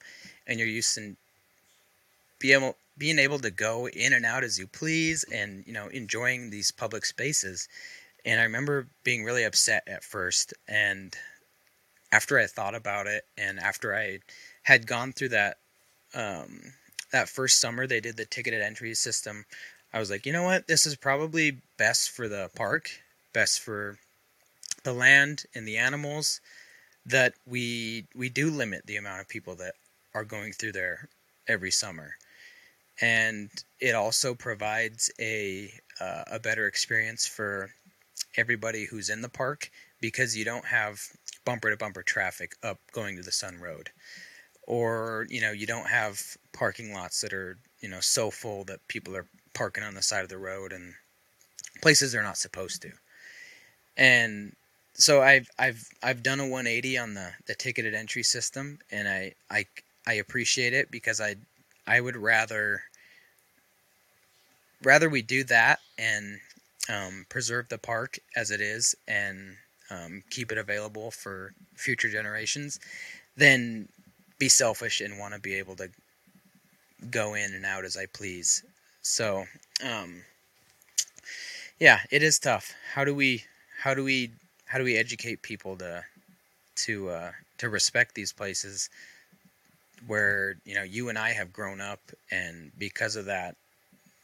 and 0.50 0.60
you're 0.60 0.68
used 0.68 0.93
to 0.95 1.16
be 2.39 2.52
able 2.52 2.76
being 2.97 3.20
able 3.20 3.39
to 3.39 3.50
go 3.50 3.88
in 3.88 4.12
and 4.12 4.26
out 4.26 4.43
as 4.43 4.60
you 4.60 4.68
please 4.68 5.24
and 5.34 5.64
you 5.66 5.72
know 5.72 5.88
enjoying 5.88 6.50
these 6.50 6.72
public 6.72 7.06
spaces 7.06 7.70
and 8.26 8.41
i 8.41 8.43
remember 8.43 8.88
being 9.06 9.24
really 9.24 9.45
upset 9.45 9.84
at 9.88 10.04
first 10.04 10.54
and 10.68 11.16
after 12.12 12.38
i 12.38 12.45
thought 12.45 12.76
about 12.76 13.08
it 13.08 13.24
and 13.38 13.58
after 13.60 13.95
i 13.95 14.20
had 14.64 14.86
gone 14.86 15.14
through 15.14 15.30
that 15.30 15.58
um, 16.14 16.74
that 17.12 17.30
first 17.30 17.60
summer 17.60 17.88
they 17.88 18.00
did 18.00 18.18
the 18.18 18.26
ticketed 18.26 18.62
entry 18.62 18.93
system, 18.93 19.45
I 19.93 20.00
was 20.00 20.10
like, 20.10 20.26
you 20.26 20.34
know 20.34 20.43
what, 20.43 20.68
this 20.68 20.86
is 20.86 20.95
probably 20.95 21.58
best 21.78 22.12
for 22.12 22.28
the 22.28 22.50
park, 22.56 22.89
best 23.34 23.60
for 23.60 23.97
the 24.84 24.93
land 24.93 25.45
and 25.56 25.68
the 25.68 25.78
animals. 25.78 26.41
That 27.06 27.34
we 27.47 28.06
we 28.14 28.30
do 28.30 28.52
limit 28.52 28.86
the 28.86 28.97
amount 28.97 29.22
of 29.22 29.30
people 29.30 29.56
that 29.56 29.74
are 30.14 30.24
going 30.24 30.53
through 30.53 30.74
there 30.74 31.10
every 31.47 31.72
summer, 31.72 32.12
and 33.01 33.49
it 33.80 33.95
also 33.95 34.34
provides 34.34 35.12
a 35.20 35.72
uh, 35.99 36.24
a 36.28 36.39
better 36.39 36.68
experience 36.68 37.28
for 37.28 37.72
everybody 38.38 38.86
who's 38.86 39.10
in 39.10 39.22
the 39.22 39.30
park 39.30 39.70
because 40.01 40.38
you 40.38 40.45
don't 40.45 40.66
have 40.66 41.01
bumper 41.45 41.70
to 41.70 41.78
bumper 41.78 42.03
traffic 42.03 42.55
up 42.64 42.80
going 42.91 43.16
to 43.16 43.24
the 43.24 43.32
Sun 43.32 43.60
Road. 43.60 43.89
Or 44.68 45.26
you 45.30 45.41
know 45.41 45.51
you 45.51 45.66
don't 45.66 45.88
have 45.88 46.22
parking 46.53 46.93
lots 46.93 47.22
that 47.22 47.34
are 47.34 47.57
you 47.82 47.89
know 47.89 48.01
so 48.01 48.30
full 48.32 48.64
that 48.66 48.88
people 48.88 49.16
are 49.16 49.26
parking 49.53 49.84
on 49.84 49.95
the 49.95 50.01
side 50.01 50.24
of 50.24 50.30
the 50.30 50.38
road 50.38 50.72
and 50.74 50.93
places 51.82 52.12
they're 52.12 52.24
not 52.24 52.38
supposed 52.38 52.82
to. 52.84 52.91
And 53.97 54.53
so 54.99 55.22
i've 55.22 55.49
i've 55.57 55.88
i've 56.03 56.22
done 56.22 56.39
a 56.39 56.43
180 56.43 56.97
on 56.97 57.14
the 57.14 57.32
the 57.47 57.55
ticketed 57.55 57.93
entry 57.93 58.22
system 58.22 58.80
and 58.91 59.07
i 59.07 59.34
i 59.49 59.66
i 60.10 60.14
appreciate 60.14 60.74
it 60.74 60.91
because 60.91 61.22
i 61.22 61.36
i 61.88 62.01
would 62.01 62.18
rather 62.18 62.82
rather 64.84 65.10
we 65.10 65.22
do 65.22 65.43
that 65.43 65.80
and 65.97 66.39
um, 66.89 67.26
preserve 67.30 67.70
the 67.70 67.78
park 67.78 68.18
as 68.36 68.51
it 68.51 68.62
is 68.62 68.95
and 69.07 69.55
um, 69.91 70.24
keep 70.30 70.51
it 70.51 70.57
available 70.57 71.12
for 71.12 71.53
future 71.76 72.10
generations 72.10 72.80
than 73.38 73.88
be 74.39 74.49
selfish 74.49 75.01
and 75.01 75.20
want 75.20 75.34
to 75.34 75.39
be 75.39 75.53
able 75.53 75.76
to 75.76 75.89
go 77.12 77.34
in 77.34 77.53
and 77.53 77.66
out 77.66 77.86
as 77.86 77.97
I 77.97 78.05
please. 78.07 78.64
So, 79.01 79.45
um, 79.84 80.24
yeah, 81.80 81.99
it 82.12 82.24
is 82.24 82.39
tough. 82.39 82.74
How 82.93 83.05
do 83.05 83.16
we 83.16 83.43
how 83.82 83.93
do 83.93 84.03
we 84.03 84.32
how 84.66 84.78
do 84.78 84.84
we 84.84 84.97
educate 84.97 85.41
people 85.41 85.78
to 85.78 86.03
to 86.86 87.10
uh, 87.10 87.32
to 87.57 87.70
respect 87.70 88.16
these 88.16 88.34
places 88.34 88.89
where 90.08 90.56
you 90.66 90.76
know 90.76 90.84
you 90.84 91.10
and 91.10 91.18
I 91.18 91.32
have 91.32 91.54
grown 91.54 91.82
up, 91.82 92.00
and 92.32 92.72
because 92.78 93.16
of 93.16 93.26
that, 93.26 93.56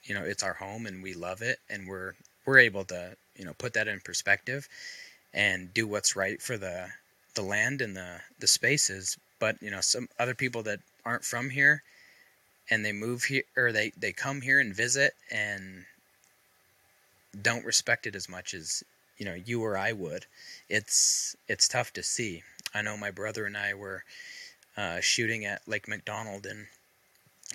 you 0.04 0.16
know 0.16 0.24
it's 0.24 0.44
our 0.44 0.54
home 0.54 0.86
and 0.86 1.04
we 1.04 1.14
love 1.14 1.42
it, 1.42 1.60
and 1.70 1.88
we're 1.88 2.14
we're 2.46 2.60
able 2.60 2.86
to 2.86 3.16
you 3.36 3.46
know 3.46 3.54
put 3.58 3.74
that 3.74 3.88
in 3.88 4.00
perspective 4.02 4.68
and 5.34 5.74
do 5.74 5.88
what's 5.88 6.16
right 6.16 6.42
for 6.42 6.58
the 6.58 6.88
the 7.36 7.42
land 7.42 7.82
and 7.82 7.96
the 7.96 8.22
the 8.40 8.48
spaces. 8.48 9.18
But 9.40 9.62
you 9.62 9.72
know 9.72 9.82
some 9.82 10.08
other 10.20 10.36
people 10.36 10.64
that 10.64 10.80
aren't 11.06 11.26
from 11.26 11.50
here 11.50 11.84
and 12.70 12.84
they 12.84 12.92
move 12.92 13.24
here 13.24 13.44
or 13.56 13.72
they 13.72 13.92
they 13.98 14.12
come 14.12 14.42
here 14.42 14.60
and 14.60 14.76
visit 14.76 15.14
and 15.32 15.86
don't 17.42 17.66
respect 17.66 18.08
it 18.08 18.16
as 18.16 18.30
much 18.30 18.54
as 18.54 18.84
you 19.18 19.26
know 19.26 19.34
you 19.34 19.64
or 19.64 19.78
I 19.78 19.92
would 19.92 20.26
it's 20.70 21.36
it's 21.48 21.68
tough 21.68 21.94
to 21.94 22.04
see. 22.04 22.44
I 22.74 22.82
know 22.82 22.98
my 22.98 23.12
brother 23.12 23.46
and 23.46 23.56
I 23.58 23.74
were 23.74 24.04
uh, 24.78 25.00
shooting 25.00 25.46
at 25.46 25.68
Lake 25.68 25.88
McDonald 25.88 26.46
and 26.46 26.68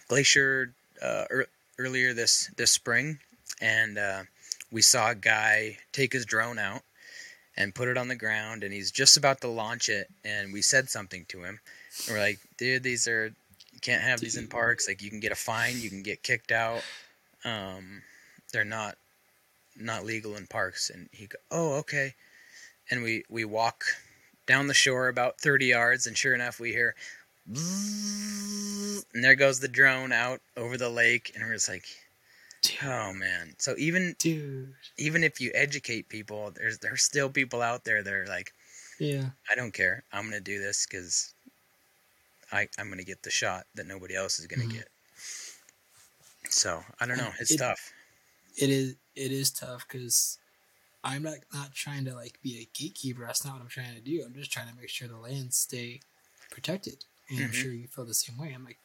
Glacier 0.08 0.72
uh, 1.02 1.24
er, 1.30 1.46
earlier 1.78 2.14
this 2.14 2.50
this 2.56 2.70
spring. 2.70 3.18
And 3.60 3.98
uh, 3.98 4.22
we 4.70 4.82
saw 4.82 5.10
a 5.10 5.14
guy 5.14 5.78
take 5.92 6.12
his 6.12 6.24
drone 6.24 6.58
out 6.58 6.82
and 7.56 7.74
put 7.74 7.88
it 7.88 7.98
on 7.98 8.08
the 8.08 8.16
ground 8.16 8.62
and 8.64 8.72
he's 8.72 8.90
just 8.90 9.16
about 9.16 9.40
to 9.40 9.48
launch 9.48 9.88
it 9.88 10.08
and 10.24 10.52
we 10.52 10.62
said 10.62 10.88
something 10.88 11.24
to 11.28 11.42
him. 11.42 11.60
And 12.06 12.16
we're 12.16 12.22
like 12.22 12.38
dude 12.56 12.82
these 12.82 13.06
are 13.08 13.32
you 13.72 13.80
can't 13.80 14.02
have 14.02 14.20
these 14.20 14.36
in 14.36 14.48
parks. 14.48 14.88
Like 14.88 15.02
you 15.02 15.10
can 15.10 15.20
get 15.20 15.32
a 15.32 15.36
fine 15.36 15.80
you 15.80 15.90
can 15.90 16.02
get 16.02 16.22
kicked 16.22 16.52
out. 16.52 16.82
Um, 17.44 18.02
they're 18.52 18.64
not 18.64 18.96
not 19.76 20.04
legal 20.04 20.36
in 20.36 20.46
parks. 20.46 20.90
And 20.90 21.08
he 21.12 21.26
go 21.26 21.38
oh 21.50 21.72
okay. 21.78 22.14
And 22.90 23.02
we 23.02 23.24
we 23.28 23.44
walk 23.44 23.84
down 24.50 24.66
the 24.66 24.74
shore 24.74 25.06
about 25.06 25.40
30 25.40 25.66
yards 25.66 26.08
and 26.08 26.18
sure 26.18 26.34
enough 26.34 26.58
we 26.58 26.72
hear 26.72 26.96
and 27.46 29.24
there 29.24 29.36
goes 29.36 29.60
the 29.60 29.68
drone 29.68 30.10
out 30.10 30.40
over 30.56 30.76
the 30.76 30.88
lake 30.88 31.30
and 31.34 31.44
we're 31.44 31.54
just 31.54 31.68
like 31.68 31.84
Dude. 32.62 32.76
Oh 32.84 33.12
man. 33.14 33.54
So 33.58 33.74
even 33.78 34.14
Dude. 34.18 34.74
even 34.98 35.24
if 35.24 35.40
you 35.40 35.50
educate 35.54 36.08
people, 36.08 36.52
there's 36.54 36.78
there's 36.78 37.02
still 37.02 37.30
people 37.30 37.62
out 37.62 37.84
there 37.84 38.02
that 38.02 38.12
are 38.12 38.26
like, 38.26 38.52
yeah, 38.98 39.30
I 39.50 39.54
don't 39.54 39.72
care. 39.72 40.04
I'm 40.12 40.24
gonna 40.24 40.40
do 40.40 40.58
this 40.58 40.86
because 40.86 41.32
I 42.52 42.68
I'm 42.78 42.90
gonna 42.90 43.04
get 43.04 43.22
the 43.22 43.30
shot 43.30 43.64
that 43.76 43.86
nobody 43.86 44.14
else 44.14 44.38
is 44.38 44.46
gonna 44.46 44.64
mm-hmm. 44.64 44.78
get. 44.78 44.88
So 46.50 46.82
I 47.00 47.06
don't 47.06 47.16
know. 47.16 47.30
It's 47.40 47.52
it, 47.52 47.58
tough. 47.58 47.92
It 48.58 48.68
is. 48.68 48.96
It 49.16 49.32
is 49.32 49.50
tough 49.50 49.86
because 49.88 50.38
I'm 51.02 51.22
not 51.22 51.38
not 51.54 51.74
trying 51.74 52.04
to 52.06 52.14
like 52.14 52.38
be 52.42 52.58
a 52.58 52.68
gatekeeper. 52.78 53.24
That's 53.26 53.44
not 53.44 53.54
what 53.54 53.62
I'm 53.62 53.68
trying 53.68 53.94
to 53.94 54.00
do. 54.00 54.22
I'm 54.24 54.34
just 54.34 54.52
trying 54.52 54.68
to 54.68 54.76
make 54.76 54.88
sure 54.88 55.08
the 55.08 55.16
lands 55.16 55.56
stay 55.56 56.00
protected. 56.50 57.04
And 57.28 57.38
mm-hmm. 57.38 57.46
I'm 57.46 57.52
sure 57.52 57.72
you 57.72 57.86
feel 57.86 58.04
the 58.04 58.14
same 58.14 58.38
way. 58.38 58.52
I'm 58.54 58.64
like 58.64 58.78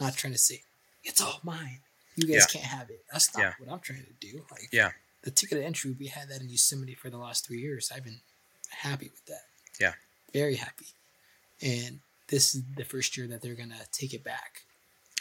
not 0.00 0.14
trying 0.14 0.32
to 0.32 0.38
say 0.38 0.62
it's 1.04 1.20
all 1.20 1.40
mine 1.42 1.80
you 2.16 2.26
guys 2.26 2.46
yeah. 2.54 2.60
can't 2.60 2.64
have 2.64 2.90
it. 2.90 3.04
That's 3.12 3.34
not 3.36 3.42
yeah. 3.42 3.52
what 3.58 3.72
I'm 3.72 3.80
trying 3.80 4.04
to 4.04 4.26
do. 4.26 4.42
Like, 4.50 4.68
yeah, 4.72 4.90
the 5.22 5.30
ticket 5.30 5.58
of 5.58 5.64
entry, 5.64 5.96
we 5.98 6.06
had 6.06 6.28
that 6.28 6.40
in 6.40 6.48
Yosemite 6.48 6.94
for 6.94 7.10
the 7.10 7.18
last 7.18 7.46
three 7.46 7.58
years. 7.58 7.90
I've 7.94 8.04
been 8.04 8.20
happy 8.70 9.10
with 9.10 9.24
that. 9.26 9.42
Yeah, 9.80 9.92
very 10.32 10.56
happy. 10.56 10.86
And 11.62 12.00
this 12.28 12.54
is 12.54 12.62
the 12.76 12.84
first 12.84 13.16
year 13.16 13.26
that 13.28 13.42
they're 13.42 13.54
gonna 13.54 13.74
take 13.92 14.14
it 14.14 14.24
back. 14.24 14.62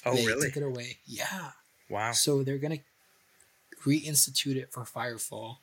Oh, 0.05 0.15
they 0.15 0.25
really? 0.25 0.47
Took 0.47 0.57
it 0.57 0.63
away. 0.63 0.97
Yeah. 1.05 1.51
Wow. 1.89 2.11
So 2.11 2.43
they're 2.43 2.57
gonna 2.57 2.79
reinstitute 3.85 4.55
it 4.55 4.71
for 4.71 4.83
Firefall 4.83 5.57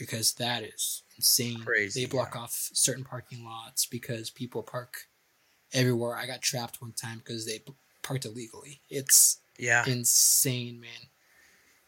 because 0.00 0.32
that 0.32 0.62
is 0.62 1.02
insane. 1.16 1.60
Crazy. 1.60 2.00
They 2.00 2.10
block 2.10 2.32
yeah. 2.34 2.40
off 2.40 2.70
certain 2.72 3.04
parking 3.04 3.44
lots 3.44 3.84
because 3.84 4.30
people 4.30 4.62
park 4.62 4.94
everywhere. 5.74 6.16
I 6.16 6.26
got 6.26 6.40
trapped 6.40 6.80
one 6.80 6.92
time 6.92 7.18
because 7.18 7.44
they 7.44 7.60
parked 8.02 8.24
illegally. 8.24 8.80
It's 8.88 9.40
yeah. 9.58 9.84
Insane, 9.86 10.80
man. 10.80 11.10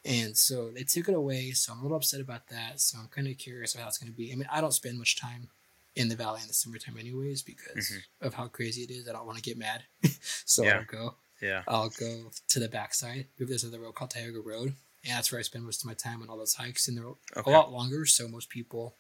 And 0.05 0.37
so 0.37 0.71
they 0.71 0.83
took 0.83 1.09
it 1.09 1.15
away. 1.15 1.53
So 1.53 1.73
I'm 1.73 1.79
a 1.79 1.83
little 1.83 1.97
upset 1.97 2.21
about 2.21 2.49
that. 2.49 2.81
So 2.81 2.99
I'm 3.01 3.09
kind 3.09 3.29
of 3.29 3.39
curious 3.39 3.75
about 3.75 3.85
how 3.85 3.89
it's 3.89 3.99
going 3.99 4.13
to 4.13 4.17
be. 4.17 4.31
I 4.31 4.37
mean, 4.37 4.49
I 4.53 4.61
don't 4.61 4.75
spend 4.75 4.99
much 4.99 5.19
time 5.19 5.49
in 5.97 6.09
the 6.09 6.17
valley 6.17 6.41
in 6.43 6.49
the 6.49 6.55
summertime, 6.55 6.97
anyways, 6.99 7.43
because 7.43 7.91
mm-hmm. 7.91 8.27
of 8.27 8.35
how 8.35 8.49
crazy 8.49 8.83
it 8.83 8.91
is. 8.91 9.09
I 9.09 9.13
don't 9.13 9.27
want 9.27 9.39
to 9.39 9.43
get 9.43 9.57
mad. 9.57 9.85
so 10.45 10.65
yeah. 10.65 10.79
I'll 10.79 10.85
go. 10.85 11.15
Yeah. 11.41 11.63
I'll 11.67 11.89
go 11.89 12.31
to 12.49 12.61
the 12.61 12.69
backside. 12.69 13.27
There's 13.39 13.65
a 13.65 13.81
road 13.81 13.95
called 13.95 14.11
Tioga 14.11 14.41
Road. 14.41 14.75
And 15.05 15.17
that's 15.17 15.33
where 15.33 15.39
I 15.39 15.43
spend 15.43 15.65
most 15.65 15.83
of 15.83 15.87
my 15.87 15.95
time 15.95 16.23
on 16.23 16.29
all 16.29 16.39
those 16.39 16.55
hikes. 16.55 16.89
And 16.89 16.97
they're 16.97 17.07
okay. 17.07 17.51
a 17.51 17.51
lot 17.51 17.73
longer. 17.73 18.07
So 18.07 18.29
most 18.29 18.49
people 18.49 18.95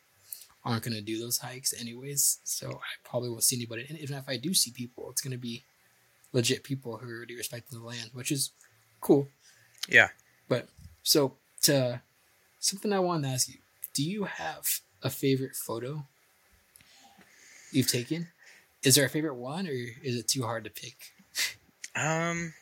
aren't 0.64 0.82
going 0.82 0.94
to 0.94 1.00
do 1.00 1.18
those 1.18 1.38
hikes, 1.38 1.72
anyways. 1.78 2.38
So 2.44 2.70
I 2.70 3.08
probably 3.08 3.30
won't 3.30 3.44
see 3.44 3.56
anybody. 3.56 3.86
And 3.88 3.98
even 3.98 4.16
if 4.16 4.28
I 4.28 4.36
do 4.36 4.54
see 4.54 4.70
people, 4.70 5.10
it's 5.10 5.20
going 5.20 5.32
to 5.32 5.38
be 5.38 5.64
legit 6.32 6.64
people 6.64 6.96
who 6.96 7.08
are 7.08 7.16
already 7.18 7.36
respecting 7.36 7.78
the 7.78 7.84
land, 7.84 8.10
which 8.12 8.32
is 8.32 8.50
cool. 9.00 9.28
Yeah. 9.88 10.08
But 10.48 10.68
so 11.02 11.34
to 11.62 12.00
something 12.58 12.92
I 12.92 13.00
wanted 13.00 13.28
to 13.28 13.34
ask 13.34 13.48
you: 13.48 13.58
Do 13.94 14.04
you 14.04 14.24
have 14.24 14.80
a 15.02 15.10
favorite 15.10 15.56
photo 15.56 16.06
you've 17.70 17.90
taken? 17.90 18.28
Is 18.82 18.96
there 18.96 19.04
a 19.04 19.10
favorite 19.10 19.36
one, 19.36 19.66
or 19.66 19.70
is 19.70 20.16
it 20.16 20.28
too 20.28 20.42
hard 20.42 20.64
to 20.64 20.70
pick? 20.70 21.12
Um, 21.94 22.54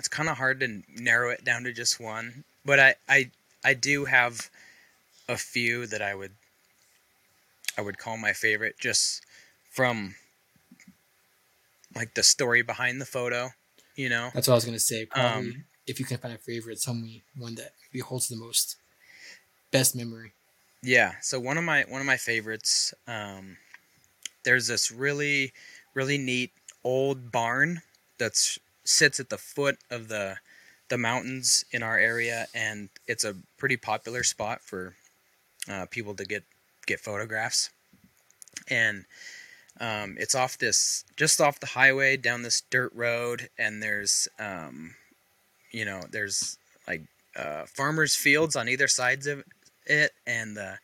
it's 0.00 0.08
kind 0.08 0.30
of 0.30 0.38
hard 0.38 0.60
to 0.60 0.82
narrow 0.96 1.28
it 1.28 1.44
down 1.44 1.62
to 1.64 1.74
just 1.74 2.00
one, 2.00 2.44
but 2.64 2.80
I 2.80 2.94
I 3.06 3.30
I 3.62 3.74
do 3.74 4.06
have 4.06 4.48
a 5.28 5.36
few 5.36 5.86
that 5.88 6.00
I 6.00 6.14
would 6.14 6.32
I 7.76 7.82
would 7.82 7.98
call 7.98 8.16
my 8.16 8.32
favorite 8.32 8.76
just 8.78 9.22
from 9.70 10.14
like 11.94 12.14
the 12.14 12.22
story 12.22 12.62
behind 12.62 12.98
the 12.98 13.04
photo, 13.04 13.50
you 13.94 14.08
know. 14.08 14.30
That's 14.32 14.48
what 14.48 14.54
I 14.54 14.56
was 14.56 14.64
gonna 14.64 14.78
say. 14.78 15.04
Probably 15.04 15.50
um, 15.50 15.64
if 15.86 16.00
you 16.00 16.06
can 16.06 16.16
find 16.16 16.32
a 16.32 16.38
favorite, 16.38 16.80
tell 16.80 16.94
me 16.94 17.22
one 17.36 17.56
that 17.56 17.74
maybe 17.92 18.00
holds 18.00 18.28
the 18.28 18.36
most 18.36 18.76
best 19.70 19.94
memory. 19.94 20.32
Yeah. 20.82 21.12
So 21.20 21.38
one 21.38 21.58
of 21.58 21.64
my 21.64 21.82
one 21.82 22.00
of 22.00 22.06
my 22.06 22.16
favorites. 22.16 22.94
Um, 23.06 23.58
there's 24.44 24.66
this 24.66 24.90
really 24.90 25.52
really 25.92 26.16
neat 26.16 26.52
old 26.84 27.30
barn 27.30 27.82
that's 28.16 28.58
sits 28.84 29.20
at 29.20 29.30
the 29.30 29.38
foot 29.38 29.78
of 29.90 30.08
the 30.08 30.36
the 30.88 30.98
mountains 30.98 31.64
in 31.70 31.82
our 31.82 31.98
area, 31.98 32.46
and 32.54 32.88
it's 33.06 33.24
a 33.24 33.36
pretty 33.56 33.76
popular 33.76 34.22
spot 34.24 34.60
for 34.60 34.96
uh, 35.70 35.86
people 35.90 36.14
to 36.14 36.24
get 36.24 36.44
get 36.86 37.00
photographs. 37.00 37.70
And 38.68 39.04
um, 39.80 40.16
it's 40.18 40.34
off 40.34 40.58
this, 40.58 41.04
just 41.16 41.40
off 41.40 41.60
the 41.60 41.66
highway 41.66 42.16
down 42.16 42.42
this 42.42 42.62
dirt 42.70 42.92
road, 42.94 43.48
and 43.58 43.82
there's, 43.82 44.28
um, 44.38 44.94
you 45.70 45.84
know, 45.84 46.02
there's 46.10 46.58
like 46.86 47.02
uh, 47.36 47.64
farmers' 47.66 48.16
fields 48.16 48.56
on 48.56 48.68
either 48.68 48.88
sides 48.88 49.26
of 49.26 49.44
it, 49.86 50.10
and 50.26 50.56
the 50.56 50.78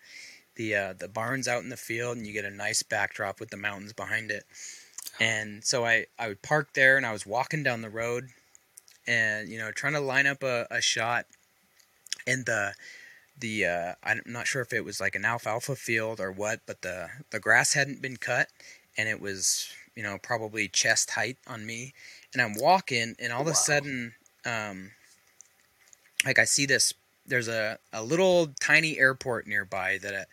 the 0.54 0.74
uh, 0.74 0.92
the 0.94 1.08
barns 1.08 1.48
out 1.48 1.62
in 1.62 1.68
the 1.68 1.76
field, 1.76 2.16
and 2.16 2.26
you 2.26 2.32
get 2.32 2.44
a 2.44 2.50
nice 2.50 2.82
backdrop 2.82 3.40
with 3.40 3.50
the 3.50 3.56
mountains 3.56 3.92
behind 3.92 4.30
it. 4.30 4.44
And 5.20 5.64
so 5.64 5.84
I, 5.84 6.06
I 6.18 6.28
would 6.28 6.42
park 6.42 6.74
there 6.74 6.96
and 6.96 7.06
I 7.06 7.12
was 7.12 7.26
walking 7.26 7.62
down 7.62 7.82
the 7.82 7.90
road 7.90 8.28
and, 9.06 9.48
you 9.48 9.58
know, 9.58 9.70
trying 9.70 9.94
to 9.94 10.00
line 10.00 10.26
up 10.26 10.42
a, 10.42 10.66
a 10.70 10.80
shot. 10.80 11.26
And 12.26 12.44
the, 12.44 12.74
the, 13.38 13.66
uh, 13.66 13.92
I'm 14.02 14.20
not 14.26 14.46
sure 14.46 14.62
if 14.62 14.72
it 14.72 14.84
was 14.84 15.00
like 15.00 15.14
an 15.14 15.24
alfalfa 15.24 15.76
field 15.76 16.20
or 16.20 16.30
what, 16.30 16.60
but 16.66 16.82
the, 16.82 17.08
the 17.30 17.40
grass 17.40 17.74
hadn't 17.74 18.02
been 18.02 18.16
cut 18.16 18.48
and 18.98 19.08
it 19.08 19.20
was, 19.20 19.70
you 19.94 20.02
know, 20.02 20.18
probably 20.22 20.68
chest 20.68 21.10
height 21.12 21.38
on 21.46 21.64
me. 21.64 21.94
And 22.32 22.42
I'm 22.42 22.54
walking 22.54 23.14
and 23.18 23.32
all 23.32 23.44
wow. 23.44 23.50
of 23.50 23.52
a 23.52 23.56
sudden, 23.56 24.14
um, 24.44 24.90
like 26.24 26.38
I 26.38 26.44
see 26.44 26.66
this, 26.66 26.92
there's 27.24 27.48
a, 27.48 27.78
a 27.92 28.02
little 28.02 28.48
tiny 28.60 28.98
airport 28.98 29.46
nearby 29.46 29.98
that 30.02 30.28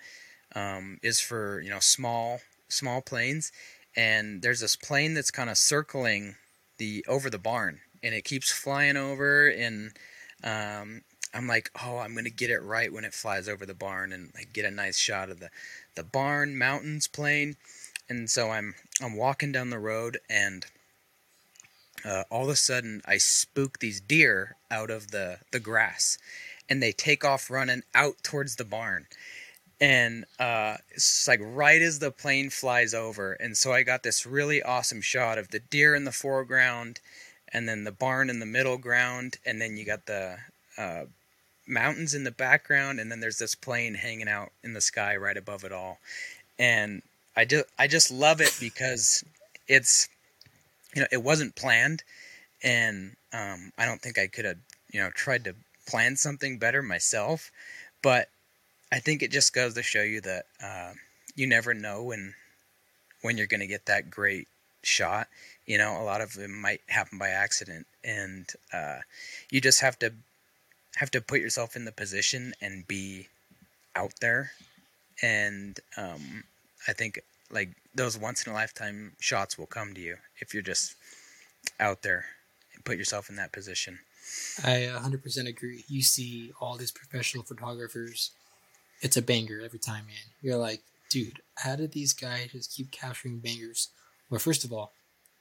um, 0.56 1.00
is 1.02 1.20
for, 1.20 1.62
you 1.62 1.70
know, 1.70 1.80
small, 1.80 2.40
small 2.68 3.02
planes 3.02 3.52
and 3.96 4.42
there's 4.42 4.60
this 4.60 4.76
plane 4.76 5.14
that's 5.14 5.32
kind 5.32 5.50
of 5.50 5.58
circling 5.58 6.36
the 6.78 7.06
over 7.08 7.30
the 7.30 7.38
barn 7.38 7.80
and 8.02 8.14
it 8.14 8.26
keeps 8.26 8.52
flying 8.52 8.98
over 8.98 9.48
and 9.48 9.92
um, 10.44 11.02
i'm 11.34 11.48
like 11.48 11.70
oh 11.84 11.98
i'm 11.98 12.16
gonna 12.16 12.30
get 12.30 12.50
it 12.50 12.60
right 12.60 12.92
when 12.92 13.06
it 13.06 13.14
flies 13.14 13.48
over 13.48 13.66
the 13.66 13.74
barn 13.74 14.12
and 14.12 14.32
like 14.36 14.52
get 14.54 14.66
a 14.66 14.72
nice 14.72 14.98
shot 14.98 15.30
of 15.30 15.40
the 15.40 15.50
the 15.96 16.04
barn 16.04 16.58
mountains 16.58 17.08
plane. 17.08 17.56
And 18.10 18.30
so 18.30 18.52
i'm 18.52 18.76
i'm 19.02 19.16
walking 19.16 19.52
down 19.52 19.70
the 19.70 19.80
road 19.80 20.20
and 20.30 20.66
uh, 22.06 22.24
all 22.30 22.44
of 22.44 22.50
a 22.50 22.56
sudden 22.56 23.02
i 23.06 23.18
spook 23.18 23.80
these 23.80 24.02
deer 24.02 24.58
out 24.70 24.92
of 24.92 25.12
the 25.12 25.40
the 25.52 25.60
grass 25.60 26.18
and 26.70 26.82
they 26.82 26.92
take 26.92 27.24
off 27.24 27.50
running 27.50 27.84
out 27.96 28.16
towards 28.24 28.58
the 28.58 28.66
barn 28.66 29.08
and 29.84 30.24
uh, 30.40 30.78
it's 30.92 31.28
like 31.28 31.42
right 31.44 31.82
as 31.82 32.00
the 32.00 32.10
plane 32.10 32.50
flies 32.50 32.94
over 32.94 33.34
and 33.34 33.58
so 33.58 33.74
i 33.74 33.84
got 33.84 34.02
this 34.02 34.26
really 34.26 34.64
awesome 34.64 35.02
shot 35.02 35.38
of 35.38 35.50
the 35.50 35.60
deer 35.60 35.94
in 35.94 36.06
the 36.06 36.12
foreground 36.12 37.02
and 37.52 37.68
then 37.68 37.84
the 37.84 37.92
barn 37.92 38.30
in 38.30 38.40
the 38.40 38.46
middle 38.46 38.78
ground 38.78 39.36
and 39.46 39.62
then 39.62 39.76
you 39.76 39.86
got 39.86 40.06
the 40.06 40.38
uh, 40.78 41.04
mountains 41.68 42.14
in 42.14 42.24
the 42.24 42.32
background 42.32 42.98
and 42.98 43.12
then 43.12 43.20
there's 43.20 43.38
this 43.40 43.56
plane 43.56 43.96
hanging 43.96 44.30
out 44.30 44.52
in 44.64 44.72
the 44.74 44.82
sky 44.82 45.16
right 45.16 45.38
above 45.38 45.64
it 45.66 45.72
all. 45.72 46.00
And 46.58 47.02
i 47.36 47.46
just 47.46 47.66
i 47.78 47.88
just 47.88 48.10
love 48.12 48.40
it 48.40 48.56
because 48.60 49.24
it's 49.68 50.08
you 50.96 51.02
know 51.02 51.08
it 51.12 51.24
wasn't 51.24 51.56
planned 51.56 52.04
and 52.64 53.16
um, 53.34 53.72
i 53.78 53.86
don't 53.86 54.02
think 54.02 54.18
i 54.20 54.28
could 54.28 54.46
have 54.46 54.58
you 54.92 55.02
know 55.02 55.10
tried 55.10 55.44
to 55.44 55.56
plan 55.88 56.16
something 56.16 56.60
better 56.60 56.84
myself 56.84 57.52
but 58.04 58.30
I 58.94 59.00
think 59.00 59.24
it 59.24 59.32
just 59.32 59.54
goes 59.54 59.74
to 59.74 59.82
show 59.82 60.04
you 60.04 60.22
that 60.22 60.46
uh, 60.64 60.92
you 61.36 61.48
never 61.48 61.74
know 61.74 62.04
when 62.04 62.36
when 63.24 63.38
you're 63.38 63.48
going 63.48 63.62
to 63.62 63.68
get 63.68 63.88
that 63.88 64.12
great 64.12 64.48
shot. 64.84 65.28
You 65.66 65.80
know, 65.80 66.00
a 66.00 66.04
lot 66.04 66.22
of 66.22 66.38
it 66.38 66.48
might 66.48 66.82
happen 66.90 67.18
by 67.18 67.30
accident, 67.30 67.88
and 68.04 68.46
uh, 68.72 69.00
you 69.50 69.62
just 69.62 69.82
have 69.82 69.98
to 70.00 70.14
have 70.98 71.10
to 71.10 71.22
put 71.22 71.40
yourself 71.40 71.76
in 71.76 71.86
the 71.86 71.92
position 71.92 72.54
and 72.62 72.88
be 72.88 73.30
out 73.96 74.14
there. 74.22 74.52
And 75.24 75.80
um, 75.98 76.44
I 76.88 76.94
think 76.94 77.20
like 77.50 77.70
those 77.96 78.16
once 78.16 78.46
in 78.46 78.52
a 78.52 78.56
lifetime 78.56 79.14
shots 79.20 79.58
will 79.58 79.66
come 79.66 79.96
to 79.96 80.02
you 80.02 80.18
if 80.40 80.54
you're 80.54 80.62
just 80.62 80.94
out 81.80 82.04
there 82.04 82.26
and 82.76 82.86
put 82.86 82.98
yourself 83.00 83.28
in 83.32 83.38
that 83.38 83.54
position. 83.54 83.98
I 84.64 84.88
100% 84.94 85.48
agree. 85.48 85.84
You 85.88 86.04
see 86.04 86.52
all 86.62 86.78
these 86.78 86.92
professional 86.92 87.44
photographers 87.44 88.32
it's 89.04 89.18
a 89.18 89.22
banger 89.22 89.62
every 89.64 89.80
time, 89.80 90.06
man. 90.08 90.34
You're 90.42 90.58
like, 90.58 90.82
dude, 91.10 91.42
how 91.58 91.76
did 91.76 91.92
these 91.92 92.14
guys 92.14 92.52
just 92.54 92.74
keep 92.74 92.90
capturing 92.90 93.40
bangers? 93.40 93.90
Well, 94.30 94.40
first 94.40 94.64
of 94.64 94.72
all, 94.72 94.94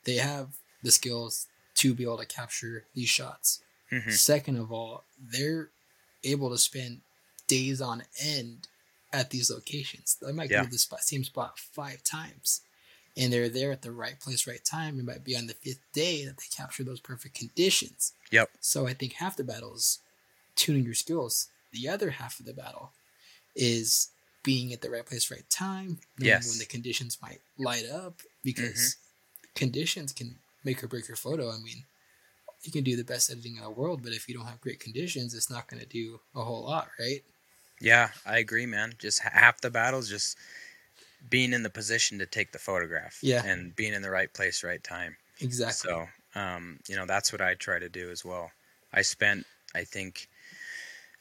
they 0.04 0.16
have 0.16 0.48
the 0.82 0.90
skills 0.90 1.46
to 1.76 1.94
be 1.94 2.02
able 2.02 2.18
to 2.18 2.26
capture 2.26 2.84
these 2.94 3.08
shots. 3.08 3.62
Mm-hmm. 3.90 4.10
Second 4.10 4.58
of 4.58 4.72
all, 4.72 5.04
they're 5.18 5.70
able 6.24 6.50
to 6.50 6.58
spend 6.58 7.00
days 7.46 7.80
on 7.80 8.02
end 8.22 8.68
at 9.12 9.30
these 9.30 9.50
locations. 9.50 10.16
They 10.20 10.32
might 10.32 10.50
yeah. 10.50 10.58
go 10.58 10.64
to 10.64 10.70
the 10.70 10.78
spot, 10.78 11.00
same 11.00 11.22
spot 11.22 11.58
five 11.58 12.02
times, 12.02 12.62
and 13.16 13.32
they're 13.32 13.48
there 13.48 13.70
at 13.70 13.82
the 13.82 13.92
right 13.92 14.18
place, 14.18 14.46
right 14.46 14.64
time. 14.64 14.98
It 14.98 15.04
might 15.04 15.24
be 15.24 15.36
on 15.36 15.46
the 15.46 15.54
fifth 15.54 15.82
day 15.92 16.24
that 16.24 16.38
they 16.38 16.44
capture 16.54 16.82
those 16.82 17.00
perfect 17.00 17.36
conditions. 17.36 18.12
Yep. 18.32 18.50
So 18.60 18.86
I 18.88 18.94
think 18.94 19.14
half 19.14 19.36
the 19.36 19.44
battle 19.44 19.74
is 19.74 20.00
tuning 20.56 20.84
your 20.84 20.94
skills. 20.94 21.48
The 21.72 21.88
other 21.88 22.10
half 22.10 22.40
of 22.40 22.46
the 22.46 22.54
battle 22.54 22.92
is 23.55 24.09
being 24.42 24.72
at 24.72 24.80
the 24.80 24.90
right 24.90 25.07
place, 25.07 25.30
right 25.30 25.48
time, 25.50 25.98
yes. 26.18 26.48
when 26.48 26.59
the 26.59 26.64
conditions 26.64 27.18
might 27.22 27.40
light 27.59 27.84
up, 27.92 28.20
because 28.42 28.96
mm-hmm. 28.96 29.59
conditions 29.59 30.12
can 30.12 30.36
make 30.64 30.82
or 30.82 30.88
break 30.88 31.09
your 31.09 31.16
photo. 31.16 31.50
I 31.50 31.59
mean, 31.59 31.84
you 32.62 32.72
can 32.72 32.84
do 32.84 32.96
the 32.96 33.05
best 33.05 33.30
editing 33.30 33.57
in 33.57 33.62
the 33.62 33.70
world, 33.70 34.03
but 34.03 34.12
if 34.12 34.28
you 34.28 34.34
don't 34.34 34.46
have 34.46 34.61
great 34.61 34.80
conditions, 34.80 35.34
it's 35.34 35.50
not 35.50 35.68
going 35.68 35.80
to 35.80 35.88
do 35.88 36.20
a 36.34 36.42
whole 36.42 36.64
lot, 36.64 36.88
right? 36.98 37.22
Yeah, 37.80 38.11
I 38.24 38.38
agree, 38.38 38.66
man. 38.66 38.94
Just 38.98 39.20
half 39.20 39.61
the 39.61 39.70
battles, 39.70 40.09
just 40.09 40.38
being 41.28 41.53
in 41.53 41.62
the 41.62 41.70
position 41.70 42.18
to 42.18 42.26
take 42.26 42.53
the 42.53 42.59
photograph. 42.59 43.18
Yeah. 43.22 43.44
And 43.44 43.74
being 43.74 43.94
in 43.94 44.03
the 44.03 44.11
right 44.11 44.32
place, 44.32 44.62
right 44.62 44.82
time. 44.82 45.16
Exactly. 45.40 45.90
So, 45.90 46.40
um, 46.40 46.78
you 46.88 46.96
know, 46.96 47.07
that's 47.07 47.32
what 47.32 47.40
I 47.40 47.55
try 47.55 47.78
to 47.78 47.88
do 47.88 48.11
as 48.11 48.24
well. 48.24 48.50
I 48.92 49.03
spent, 49.03 49.46
I 49.74 49.84
think, 49.84 50.28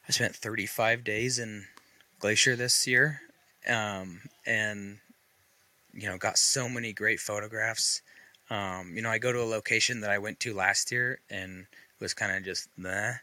I 0.07 0.11
spent 0.11 0.35
35 0.35 1.03
days 1.03 1.39
in 1.39 1.65
Glacier 2.21 2.55
this 2.55 2.85
year, 2.85 3.21
um, 3.67 4.21
and 4.45 4.99
you 5.93 6.07
know 6.07 6.17
got 6.17 6.37
so 6.37 6.69
many 6.69 6.93
great 6.93 7.19
photographs. 7.19 8.01
Um, 8.49 8.93
you 8.95 9.01
know, 9.01 9.09
I 9.09 9.17
go 9.17 9.31
to 9.31 9.41
a 9.41 9.43
location 9.43 10.01
that 10.01 10.11
I 10.11 10.19
went 10.19 10.39
to 10.41 10.53
last 10.53 10.91
year 10.91 11.19
and 11.29 11.65
was 11.99 12.13
kind 12.13 12.35
of 12.35 12.43
just 12.43 12.69
meh, 12.77 13.13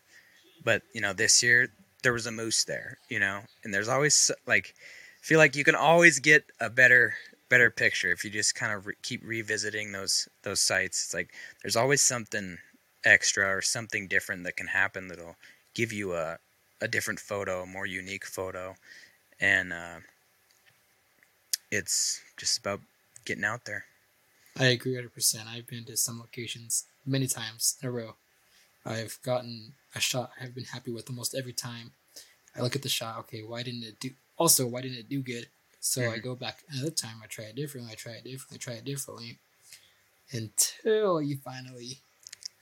but 0.65 0.83
you 0.93 1.01
know 1.01 1.13
this 1.13 1.43
year 1.43 1.69
there 2.03 2.13
was 2.13 2.27
a 2.27 2.33
moose 2.33 2.65
there. 2.65 2.99
You 3.09 3.21
know, 3.21 3.41
and 3.63 3.73
there's 3.73 3.89
always 3.89 4.33
like 4.47 4.75
feel 5.23 5.39
like 5.39 5.55
you 5.55 5.65
can 5.65 5.77
always 5.77 6.19
get 6.19 6.45
a 6.61 6.69
better 6.69 7.15
better 7.49 7.71
picture 7.71 8.11
if 8.11 8.25
you 8.25 8.31
just 8.31 8.55
kind 8.55 8.73
of 8.73 8.87
re- 8.87 8.95
keep 9.03 9.23
revisiting 9.25 9.93
those 9.93 10.29
those 10.43 10.61
sites. 10.61 11.05
It's 11.05 11.15
like 11.15 11.31
there's 11.63 11.77
always 11.77 12.03
something 12.03 12.59
extra 13.05 13.47
or 13.47 13.63
something 13.63 14.09
different 14.09 14.43
that 14.45 14.57
can 14.57 14.67
happen 14.67 15.07
that'll 15.09 15.37
give 15.75 15.93
you 15.93 16.15
a 16.15 16.39
a 16.81 16.89
different 16.89 17.21
photo, 17.21 17.63
a 17.63 17.67
more 17.67 17.87
unique 17.87 18.25
photo, 18.27 18.77
and 19.41 19.73
uh, 19.73 20.01
it's 21.71 22.21
just 22.37 22.59
about 22.59 22.81
getting 23.25 23.45
out 23.45 23.65
there. 23.65 23.85
I 24.59 24.67
agree 24.67 24.95
100%. 24.95 25.47
I've 25.47 25.67
been 25.67 25.85
to 25.85 25.97
some 25.97 26.19
locations 26.19 26.85
many 27.07 27.27
times 27.27 27.77
in 27.83 27.89
a 27.89 27.93
row. 27.93 28.17
I've 28.85 29.19
gotten 29.23 29.75
a 29.95 30.01
shot 30.01 30.33
I've 30.41 30.55
been 30.55 30.65
happy 30.65 30.91
with 30.91 31.09
almost 31.11 31.35
every 31.35 31.53
time. 31.53 31.93
I 32.57 32.63
look 32.63 32.75
at 32.75 32.83
the 32.83 32.89
shot, 32.89 33.19
okay, 33.21 33.43
why 33.43 33.63
didn't 33.63 33.85
it 33.85 34.01
do 34.01 34.11
also 34.37 34.67
why 34.67 34.81
didn't 34.83 34.99
it 34.99 35.09
do 35.09 35.21
good? 35.21 35.47
So 35.81 36.01
mm-hmm. 36.01 36.15
I 36.15 36.19
go 36.19 36.35
back 36.35 36.59
another 36.71 36.91
time, 36.91 37.17
I 37.23 37.27
try 37.27 37.45
it 37.47 37.57
differently, 37.57 37.93
I 37.93 37.95
try 37.95 38.13
it 38.13 38.25
differently, 38.25 38.59
try 38.59 38.75
it 38.75 38.85
differently 38.85 39.39
until 40.33 41.23
you 41.23 41.37
finally 41.37 41.99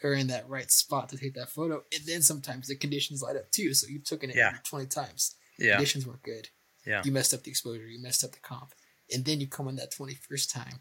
are 0.03 0.13
in 0.13 0.27
that 0.29 0.49
right 0.49 0.71
spot 0.71 1.09
to 1.09 1.19
take 1.19 1.35
that 1.35 1.51
photo. 1.51 1.83
And 1.93 2.05
then 2.07 2.23
sometimes 2.23 2.69
the 2.69 2.77
conditions 2.77 3.23
light 3.23 3.37
up 3.37 3.51
too. 3.51 3.75
So 3.75 3.87
you've 3.89 4.05
taken 4.05 4.31
it 4.31 4.37
yeah. 4.37 4.57
20 4.65 4.87
times. 4.87 5.35
Yeah. 5.59 5.77
Conditions 5.77 6.07
weren't 6.07 6.23
good. 6.23 6.49
Yeah. 6.87 7.03
You 7.05 7.13
messed 7.13 7.35
up 7.35 7.43
the 7.43 7.51
exposure. 7.51 7.87
You 7.87 8.01
messed 8.01 8.25
up 8.25 8.33
the 8.33 8.41
comp. 8.41 8.73
And 9.13 9.25
then 9.25 9.41
you 9.41 9.47
come 9.47 9.69
on 9.69 9.77
that 9.77 9.93
21st 9.93 10.53
time. 10.53 10.81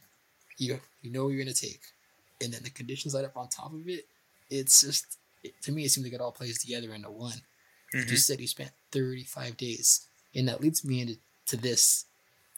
You 0.58 0.80
you 1.02 1.12
know 1.12 1.28
you're 1.28 1.44
going 1.44 1.54
to 1.54 1.62
take. 1.62 1.82
And 2.42 2.54
then 2.54 2.64
the 2.64 2.70
conditions 2.70 3.14
light 3.14 3.26
up 3.26 3.38
on 3.38 3.48
top 3.48 3.74
of 3.74 3.88
it. 3.88 4.06
It's 4.50 4.82
just, 4.82 5.18
it, 5.44 5.54
to 5.64 5.72
me, 5.72 5.86
it 5.86 5.92
seems 5.92 6.06
like 6.06 6.14
it 6.14 6.22
all 6.22 6.32
plays 6.32 6.60
together 6.60 6.94
into 6.94 7.10
one. 7.10 7.42
Mm-hmm. 7.94 8.10
You 8.10 8.18
said 8.18 8.40
you 8.40 8.48
spent 8.48 8.72
35 8.92 9.58
days. 9.58 10.08
And 10.36 10.48
that 10.50 10.62
leads 10.62 10.84
me 10.84 11.02
into 11.02 11.18
to 11.48 11.58
this 11.58 12.06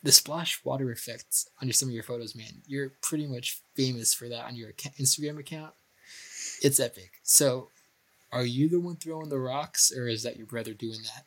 the 0.03 0.11
splash 0.11 0.63
water 0.63 0.91
effects 0.91 1.49
on 1.61 1.67
your, 1.67 1.73
some 1.73 1.89
of 1.89 1.93
your 1.93 2.03
photos, 2.03 2.35
man. 2.35 2.61
You're 2.67 2.93
pretty 3.01 3.27
much 3.27 3.61
famous 3.75 4.13
for 4.13 4.29
that 4.29 4.45
on 4.45 4.55
your 4.55 4.71
Instagram 4.99 5.39
account. 5.39 5.73
It's 6.61 6.79
epic. 6.79 7.11
So, 7.23 7.69
are 8.31 8.45
you 8.45 8.69
the 8.69 8.79
one 8.79 8.95
throwing 8.95 9.29
the 9.29 9.39
rocks, 9.39 9.91
or 9.91 10.07
is 10.07 10.23
that 10.23 10.37
your 10.37 10.47
brother 10.47 10.73
doing 10.73 10.99
that? 11.03 11.25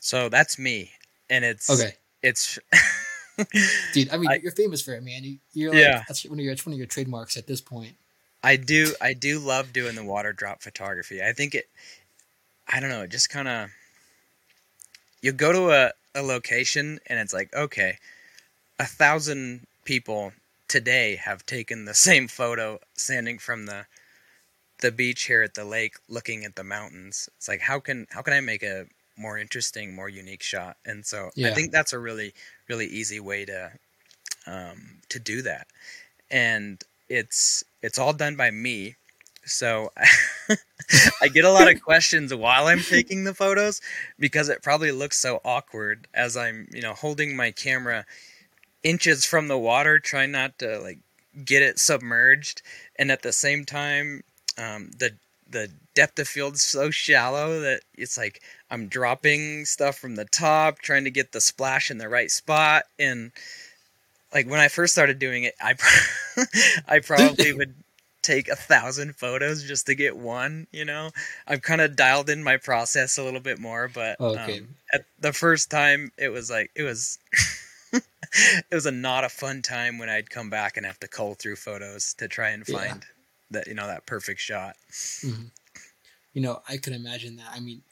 So 0.00 0.28
that's 0.28 0.58
me, 0.58 0.90
and 1.30 1.44
it's 1.44 1.70
okay. 1.70 1.92
It's 2.22 2.58
dude. 3.92 4.10
I 4.10 4.16
mean, 4.16 4.30
I, 4.30 4.40
you're 4.42 4.52
famous 4.52 4.82
for 4.82 4.94
it, 4.94 5.02
man. 5.02 5.38
You, 5.52 5.70
are 5.70 5.72
like, 5.72 5.80
yeah. 5.80 6.02
That's 6.08 6.24
one 6.24 6.38
of 6.38 6.44
your. 6.44 6.54
That's 6.54 6.66
one 6.66 6.72
of 6.72 6.78
your 6.78 6.86
trademarks 6.86 7.36
at 7.36 7.46
this 7.46 7.60
point. 7.60 7.94
I 8.42 8.56
do. 8.56 8.94
I 9.00 9.14
do 9.14 9.38
love 9.38 9.72
doing 9.72 9.94
the 9.94 10.04
water 10.04 10.32
drop 10.32 10.62
photography. 10.62 11.22
I 11.22 11.32
think 11.32 11.54
it. 11.54 11.68
I 12.66 12.80
don't 12.80 12.90
know. 12.90 13.02
It 13.02 13.10
just 13.10 13.30
kind 13.30 13.48
of. 13.48 13.70
You 15.20 15.30
go 15.30 15.52
to 15.52 15.70
a, 15.70 15.92
a 16.16 16.22
location 16.22 16.98
and 17.06 17.20
it's 17.20 17.32
like 17.32 17.54
okay, 17.54 17.98
a 18.78 18.86
thousand 18.86 19.66
people 19.84 20.32
today 20.66 21.16
have 21.16 21.46
taken 21.46 21.84
the 21.84 21.94
same 22.08 22.28
photo 22.28 22.80
standing 22.94 23.38
from 23.38 23.66
the 23.66 23.86
the 24.82 24.92
beach 24.92 25.24
here 25.24 25.42
at 25.42 25.54
the 25.54 25.64
lake 25.64 25.96
looking 26.08 26.44
at 26.44 26.56
the 26.56 26.64
mountains. 26.64 27.28
It's 27.38 27.48
like 27.48 27.62
how 27.62 27.80
can 27.80 28.06
how 28.10 28.22
can 28.22 28.34
I 28.34 28.40
make 28.40 28.62
a 28.62 28.86
more 29.16 29.38
interesting, 29.38 29.94
more 29.94 30.08
unique 30.10 30.42
shot? 30.42 30.76
And 30.84 31.06
so 31.06 31.30
yeah. 31.34 31.48
I 31.48 31.54
think 31.54 31.72
that's 31.72 31.94
a 31.94 31.98
really 31.98 32.34
really 32.68 32.86
easy 32.86 33.20
way 33.20 33.46
to 33.46 33.72
um, 34.46 35.00
to 35.08 35.18
do 35.18 35.42
that. 35.42 35.66
and 36.30 36.82
it's 37.08 37.62
it's 37.82 37.98
all 37.98 38.12
done 38.12 38.36
by 38.36 38.50
me. 38.50 38.96
So 39.44 39.92
I 41.20 41.28
get 41.28 41.44
a 41.44 41.50
lot 41.50 41.70
of 41.70 41.82
questions 41.84 42.34
while 42.34 42.66
I'm 42.66 42.80
taking 42.80 43.24
the 43.24 43.34
photos 43.34 43.80
because 44.18 44.48
it 44.48 44.62
probably 44.62 44.92
looks 44.92 45.18
so 45.18 45.40
awkward 45.44 46.06
as 46.14 46.36
I'm, 46.36 46.68
you 46.72 46.80
know, 46.80 46.94
holding 46.94 47.36
my 47.36 47.50
camera 47.50 48.06
inches 48.82 49.24
from 49.24 49.48
the 49.48 49.58
water, 49.58 49.98
trying 49.98 50.32
not 50.32 50.58
to 50.60 50.78
like 50.78 50.98
get 51.44 51.62
it 51.62 51.78
submerged, 51.78 52.62
and 52.96 53.10
at 53.10 53.22
the 53.22 53.32
same 53.32 53.64
time, 53.64 54.22
um, 54.58 54.90
the 54.98 55.12
the 55.52 55.70
depth 55.94 56.18
of 56.18 56.26
field 56.26 56.54
is 56.54 56.62
so 56.62 56.90
shallow 56.90 57.60
that 57.60 57.82
it's 57.94 58.16
like 58.16 58.42
I'm 58.70 58.88
dropping 58.88 59.64
stuff 59.66 59.98
from 59.98 60.16
the 60.16 60.24
top, 60.24 60.78
trying 60.78 61.04
to 61.04 61.10
get 61.10 61.32
the 61.32 61.40
splash 61.40 61.90
in 61.90 61.98
the 61.98 62.08
right 62.08 62.30
spot, 62.30 62.84
and 62.98 63.32
like 64.34 64.48
when 64.48 64.60
I 64.60 64.68
first 64.68 64.94
started 64.94 65.18
doing 65.18 65.44
it, 65.44 65.54
I 65.60 65.74
I 66.88 67.00
probably 67.00 67.52
would 67.56 67.74
take 68.22 68.48
a 68.48 68.56
thousand 68.56 69.16
photos 69.16 69.62
just 69.64 69.86
to 69.86 69.94
get 69.94 70.16
one. 70.16 70.66
You 70.72 70.84
know, 70.84 71.10
I've 71.46 71.62
kind 71.62 71.80
of 71.80 71.96
dialed 71.96 72.30
in 72.30 72.42
my 72.42 72.56
process 72.56 73.18
a 73.18 73.24
little 73.24 73.40
bit 73.40 73.58
more, 73.58 73.90
but 73.92 74.20
okay. 74.20 74.60
um, 74.60 74.68
at 74.92 75.04
the 75.20 75.32
first 75.32 75.70
time, 75.70 76.12
it 76.16 76.30
was 76.30 76.50
like 76.50 76.70
it 76.74 76.82
was. 76.82 77.18
it 77.92 78.74
was 78.74 78.86
a 78.86 78.90
not 78.90 79.24
a 79.24 79.28
fun 79.28 79.60
time 79.60 79.98
when 79.98 80.08
I'd 80.08 80.30
come 80.30 80.48
back 80.48 80.78
and 80.78 80.86
have 80.86 80.98
to 81.00 81.08
cull 81.08 81.34
through 81.34 81.56
photos 81.56 82.14
to 82.14 82.28
try 82.28 82.48
and 82.48 82.66
find 82.66 83.04
yeah. 83.04 83.21
That 83.52 83.66
you 83.66 83.74
know 83.74 83.86
that 83.86 84.06
perfect 84.06 84.40
shot. 84.40 84.76
Mm-hmm. 84.90 85.44
You 86.34 86.42
know, 86.42 86.62
I 86.68 86.76
could 86.78 86.94
imagine 86.94 87.36
that. 87.36 87.50
I 87.52 87.60
mean, 87.60 87.82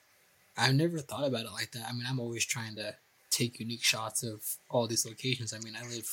I've 0.57 0.75
never 0.75 0.99
thought 0.99 1.27
about 1.27 1.45
it 1.47 1.53
like 1.53 1.73
that. 1.73 1.87
I 1.89 1.93
mean, 1.93 2.05
I'm 2.09 2.21
always 2.21 2.45
trying 2.45 2.77
to 2.77 2.95
take 3.31 3.61
unique 3.61 3.83
shots 3.83 4.23
of 4.23 4.43
all 4.69 4.87
these 4.87 5.07
locations. 5.07 5.53
I 5.53 5.59
mean, 5.59 5.75
I 5.77 5.87
live 5.89 6.09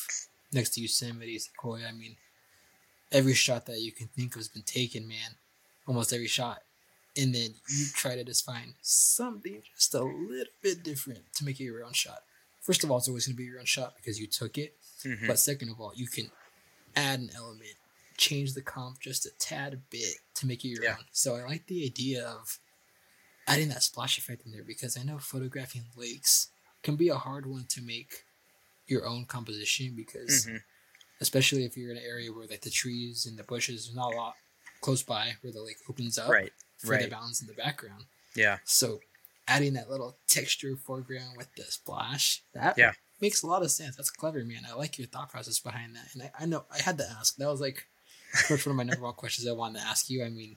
next 0.54 0.72
to 0.72 0.82
Yosemite, 0.82 1.40
Sequoia. 1.40 1.88
I 1.88 1.92
mean, 1.92 2.16
every 3.12 3.34
shot 3.34 3.66
that 3.66 3.80
you 3.80 3.92
can 3.92 4.08
think 4.08 4.36
of 4.36 4.40
has 4.40 4.48
been 4.48 4.64
taken, 4.64 5.08
man. 5.08 5.36
Almost 5.88 6.14
every 6.14 6.28
shot. 6.28 6.64
And 7.20 7.34
then 7.34 7.56
you 7.70 7.86
try 7.94 8.16
to 8.16 8.24
just 8.24 8.46
find 8.46 8.74
something 8.82 9.64
just 9.76 9.94
a 9.96 10.04
little 10.04 10.54
bit 10.62 10.84
different 10.84 11.34
to 11.36 11.46
make 11.46 11.60
it 11.60 11.64
your 11.64 11.84
own 11.84 11.94
shot. 11.94 12.20
First 12.62 12.84
of 12.84 12.92
all, 12.92 12.98
it's 12.98 13.08
always 13.08 13.26
going 13.26 13.36
to 13.36 13.38
be 13.38 13.46
your 13.46 13.60
own 13.60 13.66
shot 13.66 13.96
because 13.96 14.20
you 14.20 14.28
took 14.28 14.58
it. 14.58 14.76
Mm-hmm. 15.04 15.28
But 15.28 15.40
second 15.40 15.70
of 15.70 15.80
all, 15.80 15.94
you 15.96 16.08
can 16.08 16.30
add 16.96 17.20
an 17.20 17.30
element, 17.36 17.77
change 18.18 18.54
the 18.54 18.62
comp 18.62 19.00
just 19.00 19.26
a 19.26 19.32
tad 19.40 19.82
bit 19.90 20.16
to 20.36 20.48
make 20.48 20.66
it 20.66 20.70
your 20.70 20.84
yeah. 20.84 20.92
own. 20.92 21.06
So 21.12 21.36
I 21.36 21.44
like 21.44 21.68
the 21.68 21.86
idea 21.86 22.26
of 22.26 22.60
adding 23.48 23.70
that 23.70 23.84
splash 23.84 24.18
effect 24.18 24.46
in 24.46 24.52
there 24.52 24.64
because 24.64 24.98
I 24.98 25.04
know 25.04 25.18
photographing 25.20 25.86
lakes 25.96 26.50
can 26.84 26.96
be 26.96 27.10
a 27.10 27.16
hard 27.16 27.46
one 27.46 27.66
to 27.70 27.82
make 27.82 28.24
your 28.88 29.06
own 29.06 29.26
composition 29.26 29.94
because 29.96 30.46
mm-hmm. 30.46 30.58
especially 31.22 31.66
if 31.66 31.78
you're 31.78 31.92
in 31.92 31.98
an 31.98 32.04
area 32.04 32.32
where 32.32 32.48
like 32.48 32.62
the 32.62 32.70
trees 32.70 33.26
and 33.26 33.38
the 33.38 33.44
bushes 33.44 33.86
there's 33.86 33.96
not 33.96 34.14
a 34.14 34.18
lot 34.18 34.36
close 34.82 35.04
by 35.04 35.34
where 35.42 35.54
the 35.54 35.62
lake 35.62 35.78
opens 35.90 36.18
up 36.18 36.30
right 36.30 36.52
for 36.78 36.92
right. 36.92 37.04
the 37.04 37.10
mountains 37.10 37.42
in 37.42 37.48
the 37.48 37.54
background 37.54 38.06
yeah 38.36 38.58
so 38.64 39.00
adding 39.48 39.74
that 39.74 39.90
little 39.90 40.16
texture 40.28 40.76
foreground 40.76 41.36
with 41.36 41.54
the 41.56 41.64
splash 41.64 42.42
that 42.54 42.78
yeah 42.78 42.92
makes 43.20 43.44
a 43.44 43.48
lot 43.48 43.64
of 43.64 43.72
sense 43.72 43.96
that's 43.96 44.10
clever 44.10 44.44
man 44.44 44.62
i 44.70 44.74
like 44.74 44.98
your 44.98 45.08
thought 45.08 45.30
process 45.30 45.60
behind 45.60 45.96
that 45.96 46.08
and 46.14 46.24
i, 46.24 46.44
I 46.44 46.46
know 46.46 46.66
i 46.72 46.82
had 46.82 46.98
to 47.00 47.10
ask 47.20 47.36
that 47.36 47.50
was 47.50 47.62
like 47.62 47.88
one 48.50 48.60
of 48.66 48.76
my 48.76 48.84
number 48.84 49.04
one 49.04 49.14
questions 49.14 49.48
i 49.48 49.52
wanted 49.52 49.80
to 49.80 49.86
ask 49.86 50.10
you 50.10 50.24
i 50.24 50.30
mean 50.30 50.56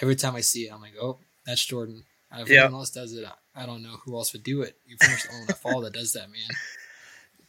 every 0.00 0.16
time 0.16 0.34
i 0.34 0.40
see 0.40 0.66
it 0.66 0.72
i'm 0.72 0.80
like 0.80 0.94
oh 1.00 1.18
that's 1.46 1.64
jordan 1.64 2.04
if 2.34 2.48
yep. 2.48 2.64
anyone 2.64 2.80
else 2.80 2.90
does 2.90 3.12
it 3.12 3.26
I 3.54 3.66
don't 3.66 3.82
know 3.82 3.96
who 4.04 4.16
else 4.16 4.32
would 4.32 4.42
do 4.42 4.62
it. 4.62 4.76
You 4.86 4.96
pretty 4.96 5.14
much 5.14 5.22
the 5.24 5.34
only 5.34 5.54
fall 5.54 5.80
that 5.82 5.92
does 5.92 6.12
that, 6.12 6.30
man. 6.30 6.40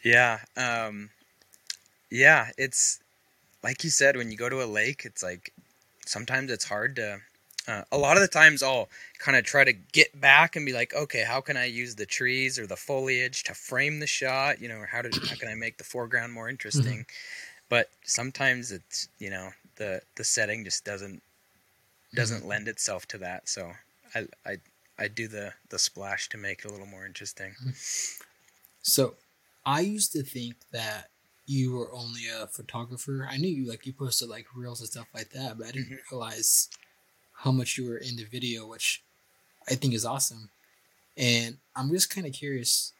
Yeah. 0.04 0.40
Um, 0.58 1.12
yeah, 2.12 2.50
it's 2.58 3.00
like 3.64 3.86
you 3.86 3.90
said, 3.90 4.18
when 4.18 4.32
you 4.32 4.36
go 4.36 4.50
to 4.50 4.62
a 4.62 4.68
lake, 4.68 5.04
it's 5.06 5.24
like 5.24 5.54
sometimes 6.06 6.52
it's 6.52 6.66
hard 6.66 6.98
to. 6.98 7.22
Uh, 7.70 7.84
a 7.90 7.98
lot 7.98 8.18
of 8.18 8.22
the 8.22 8.28
times, 8.28 8.62
I'll 8.62 8.90
kind 9.20 9.38
of 9.38 9.46
try 9.46 9.64
to 9.64 9.72
get 9.72 10.20
back 10.20 10.58
and 10.58 10.66
be 10.66 10.74
like, 10.74 10.94
okay, 10.94 11.24
how 11.24 11.40
can 11.40 11.56
I 11.56 11.68
use 11.68 11.96
the 11.96 12.06
trees 12.06 12.60
or 12.60 12.68
the 12.68 12.76
foliage 12.76 13.46
to 13.46 13.54
frame 13.54 14.02
the 14.02 14.06
shot? 14.06 14.60
You 14.60 14.68
know, 14.68 14.76
or 14.76 14.86
how 14.88 15.02
to 15.04 15.10
how 15.26 15.38
can 15.38 15.48
I 15.48 15.56
make 15.56 15.78
the 15.78 15.86
foreground 15.86 16.34
more 16.34 16.50
interesting? 16.50 17.06
Mm-hmm. 17.06 17.53
But 17.74 17.90
sometimes 18.04 18.72
it's 18.72 19.08
you 19.18 19.32
know 19.32 19.50
the 19.78 20.00
the 20.16 20.24
setting 20.24 20.64
just 20.64 20.86
doesn't 20.86 21.24
doesn't 22.14 22.42
mm-hmm. 22.42 22.48
lend 22.48 22.68
itself 22.68 23.08
to 23.08 23.18
that. 23.18 23.50
So 23.50 23.72
I 24.14 24.28
I 24.46 24.58
I 25.00 25.08
do 25.08 25.28
the 25.28 25.54
the 25.70 25.80
splash 25.80 26.30
to 26.30 26.38
make 26.38 26.60
it 26.60 26.66
a 26.66 26.70
little 26.70 26.86
more 26.86 27.04
interesting. 27.08 27.56
So, 28.84 29.16
I 29.66 29.80
used 29.80 30.12
to 30.12 30.22
think 30.22 30.56
that 30.72 31.08
you 31.48 31.72
were 31.74 31.92
only 31.92 32.28
a 32.28 32.46
photographer. 32.46 33.28
I 33.28 33.38
knew 33.38 33.50
you 33.50 33.68
like 33.68 33.88
you 33.88 33.94
posted 33.94 34.30
like 34.30 34.46
reels 34.56 34.80
and 34.82 34.90
stuff 34.90 35.08
like 35.16 35.32
that, 35.32 35.58
but 35.58 35.66
I 35.66 35.72
didn't 35.72 35.86
mm-hmm. 35.86 36.16
realize 36.16 36.70
how 37.42 37.52
much 37.52 37.78
you 37.80 37.90
were 37.90 37.98
into 37.98 38.28
video, 38.30 38.68
which 38.68 39.02
I 39.68 39.74
think 39.74 39.96
is 39.96 40.06
awesome. 40.06 40.50
And 41.18 41.58
I'm 41.76 41.90
just 41.90 42.14
kind 42.14 42.28
of 42.28 42.34
curious 42.34 42.94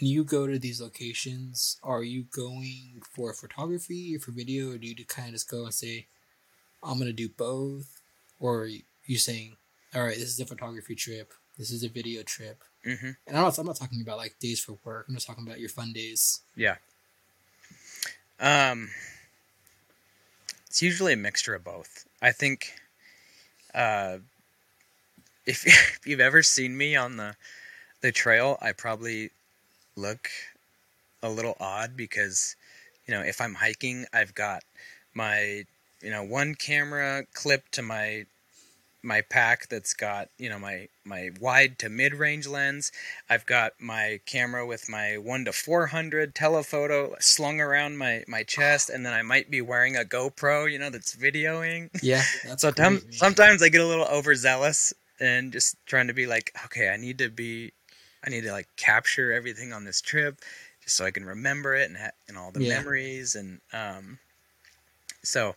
when 0.00 0.10
you 0.10 0.24
go 0.24 0.46
to 0.46 0.58
these 0.58 0.80
locations, 0.80 1.78
are 1.82 2.02
you 2.02 2.24
going 2.34 3.02
for 3.14 3.32
photography 3.32 4.16
or 4.16 4.20
for 4.20 4.32
video, 4.32 4.72
or 4.72 4.78
do 4.78 4.86
you 4.86 5.04
kind 5.04 5.28
of 5.28 5.34
just 5.34 5.50
go 5.50 5.64
and 5.64 5.74
say, 5.74 6.06
I'm 6.82 6.98
going 6.98 7.06
to 7.06 7.12
do 7.12 7.28
both? 7.28 8.00
Or 8.40 8.62
are 8.62 8.70
you 9.06 9.18
saying, 9.18 9.56
all 9.94 10.02
right, 10.02 10.16
this 10.16 10.28
is 10.28 10.40
a 10.40 10.46
photography 10.46 10.94
trip. 10.94 11.32
This 11.58 11.70
is 11.70 11.84
a 11.84 11.88
video 11.88 12.22
trip. 12.22 12.62
Mm-hmm. 12.86 13.10
And 13.26 13.36
I'm 13.36 13.42
not, 13.42 13.58
I'm 13.58 13.66
not 13.66 13.76
talking 13.76 14.00
about 14.00 14.16
like 14.16 14.36
days 14.40 14.60
for 14.60 14.78
work. 14.84 15.06
I'm 15.08 15.14
just 15.14 15.26
talking 15.26 15.46
about 15.46 15.60
your 15.60 15.68
fun 15.68 15.92
days. 15.92 16.40
Yeah. 16.56 16.76
Um, 18.40 18.88
it's 20.66 20.82
usually 20.82 21.12
a 21.12 21.16
mixture 21.16 21.54
of 21.54 21.62
both. 21.62 22.06
I 22.20 22.32
think, 22.32 22.72
uh, 23.74 24.18
if, 25.46 25.66
if 25.66 26.00
you've 26.06 26.20
ever 26.20 26.42
seen 26.42 26.76
me 26.76 26.96
on 26.96 27.16
the 27.16 27.36
the 28.00 28.12
trail, 28.12 28.58
I 28.60 28.72
probably 28.72 29.30
look 29.96 30.28
a 31.22 31.28
little 31.28 31.56
odd 31.60 31.96
because, 31.96 32.56
you 33.06 33.14
know, 33.14 33.20
if 33.20 33.40
I'm 33.40 33.54
hiking, 33.54 34.06
I've 34.12 34.34
got 34.34 34.62
my 35.14 35.64
you 36.02 36.10
know 36.10 36.22
one 36.22 36.54
camera 36.54 37.24
clipped 37.32 37.72
to 37.72 37.82
my 37.82 38.26
my 39.04 39.20
pack 39.20 39.68
that's 39.68 39.94
got 39.94 40.28
you 40.38 40.48
know 40.48 40.58
my 40.58 40.88
my 41.04 41.30
wide 41.40 41.78
to 41.80 41.88
mid 41.88 42.14
range 42.14 42.46
lens. 42.46 42.92
I've 43.28 43.46
got 43.46 43.72
my 43.80 44.20
camera 44.26 44.66
with 44.66 44.88
my 44.88 45.16
one 45.18 45.44
to 45.44 45.52
four 45.52 45.86
hundred 45.88 46.34
telephoto 46.34 47.14
slung 47.18 47.60
around 47.60 47.98
my 47.98 48.24
my 48.28 48.42
chest, 48.42 48.90
and 48.90 49.04
then 49.04 49.12
I 49.12 49.22
might 49.22 49.50
be 49.50 49.60
wearing 49.60 49.96
a 49.96 50.00
GoPro, 50.00 50.70
you 50.70 50.78
know, 50.78 50.90
that's 50.90 51.16
videoing. 51.16 51.90
Yeah, 52.02 52.22
that's 52.44 52.62
so 52.62 52.72
great, 52.72 53.14
sometimes 53.14 53.62
I 53.62 53.68
get 53.68 53.80
a 53.80 53.86
little 53.86 54.06
overzealous 54.06 54.92
and 55.20 55.52
just 55.52 55.76
trying 55.86 56.08
to 56.08 56.14
be 56.14 56.26
like, 56.26 56.52
okay, 56.64 56.88
I 56.88 56.96
need 56.96 57.18
to 57.18 57.28
be, 57.28 57.72
I 58.24 58.30
need 58.30 58.42
to 58.42 58.52
like 58.52 58.68
capture 58.76 59.32
everything 59.32 59.72
on 59.72 59.84
this 59.84 60.00
trip, 60.00 60.38
just 60.82 60.96
so 60.96 61.04
I 61.04 61.10
can 61.10 61.24
remember 61.24 61.74
it 61.74 61.88
and 61.88 61.98
ha- 61.98 62.10
and 62.28 62.36
all 62.36 62.50
the 62.50 62.64
yeah. 62.64 62.78
memories 62.78 63.34
and 63.34 63.60
um. 63.72 64.18
So, 65.24 65.54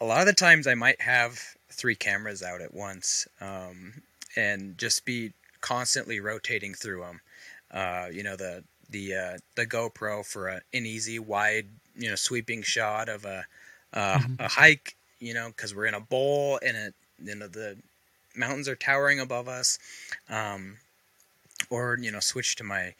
a 0.00 0.04
lot 0.04 0.20
of 0.20 0.26
the 0.26 0.32
times 0.32 0.66
I 0.66 0.74
might 0.74 1.00
have 1.00 1.40
three 1.70 1.96
cameras 1.96 2.42
out 2.42 2.60
at 2.60 2.72
once 2.72 3.26
um, 3.40 3.94
and 4.36 4.78
just 4.78 5.04
be 5.04 5.32
constantly 5.60 6.20
rotating 6.20 6.72
through 6.74 7.00
them. 7.00 7.20
Uh, 7.70 8.06
you 8.12 8.22
know 8.22 8.36
the 8.36 8.64
the 8.90 9.14
uh, 9.14 9.38
the 9.56 9.66
GoPro 9.66 10.24
for 10.24 10.48
a, 10.48 10.60
an 10.72 10.86
easy 10.86 11.18
wide 11.18 11.66
you 11.96 12.08
know 12.08 12.14
sweeping 12.14 12.62
shot 12.62 13.08
of 13.08 13.24
a 13.24 13.44
uh, 13.92 14.18
mm-hmm. 14.18 14.34
a 14.40 14.48
hike. 14.48 14.96
You 15.18 15.34
know 15.34 15.48
because 15.48 15.74
we're 15.74 15.86
in 15.86 15.94
a 15.94 16.00
bowl 16.00 16.58
and 16.62 16.76
it 16.76 16.94
you 17.22 17.34
know 17.34 17.48
the 17.48 17.76
mountains 18.36 18.68
are 18.68 18.76
towering 18.76 19.20
above 19.20 19.48
us. 19.48 19.78
Um, 20.28 20.76
or 21.70 21.98
you 22.00 22.10
know 22.10 22.20
switch 22.20 22.56
to 22.56 22.64
my 22.64 22.94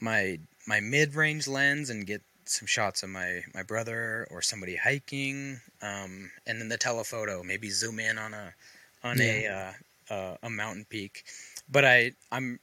my 0.00 0.38
my 0.66 0.80
mid 0.80 1.14
range 1.14 1.46
lens 1.46 1.90
and 1.90 2.06
get 2.06 2.22
some 2.44 2.66
shots 2.66 3.02
of 3.02 3.10
my 3.10 3.42
my 3.54 3.62
brother 3.62 4.26
or 4.30 4.40
somebody 4.42 4.76
hiking, 4.76 5.60
um, 5.82 6.30
and 6.46 6.60
then 6.60 6.68
the 6.68 6.76
telephoto. 6.76 7.42
Maybe 7.42 7.70
zoom 7.70 7.98
in 7.98 8.18
on 8.18 8.34
a 8.34 8.54
on 9.02 9.18
yeah. 9.18 9.72
a 10.10 10.12
uh, 10.12 10.14
uh, 10.14 10.36
a 10.42 10.50
mountain 10.50 10.86
peak. 10.88 11.24
But 11.70 11.84
I 11.84 12.12
I'm 12.30 12.60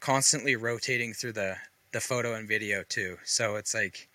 constantly 0.00 0.56
rotating 0.56 1.12
through 1.14 1.32
the 1.32 1.56
the 1.92 2.00
photo 2.00 2.34
and 2.34 2.48
video 2.48 2.82
too. 2.88 3.18
So 3.24 3.56
it's 3.56 3.74
like 3.74 4.08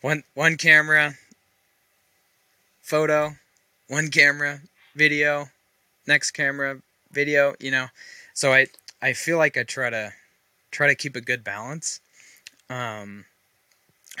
one 0.00 0.22
one 0.34 0.56
camera, 0.56 1.14
photo, 2.80 3.36
one 3.88 4.08
camera, 4.08 4.60
video, 4.94 5.46
next 6.06 6.32
camera, 6.32 6.78
video. 7.10 7.54
You 7.60 7.70
know, 7.72 7.86
so 8.34 8.52
I 8.52 8.68
I 9.02 9.12
feel 9.12 9.36
like 9.36 9.56
I 9.56 9.64
try 9.64 9.90
to 9.90 10.12
try 10.70 10.86
to 10.86 10.94
keep 10.94 11.16
a 11.16 11.20
good 11.20 11.44
balance. 11.44 12.00
Um, 12.70 13.26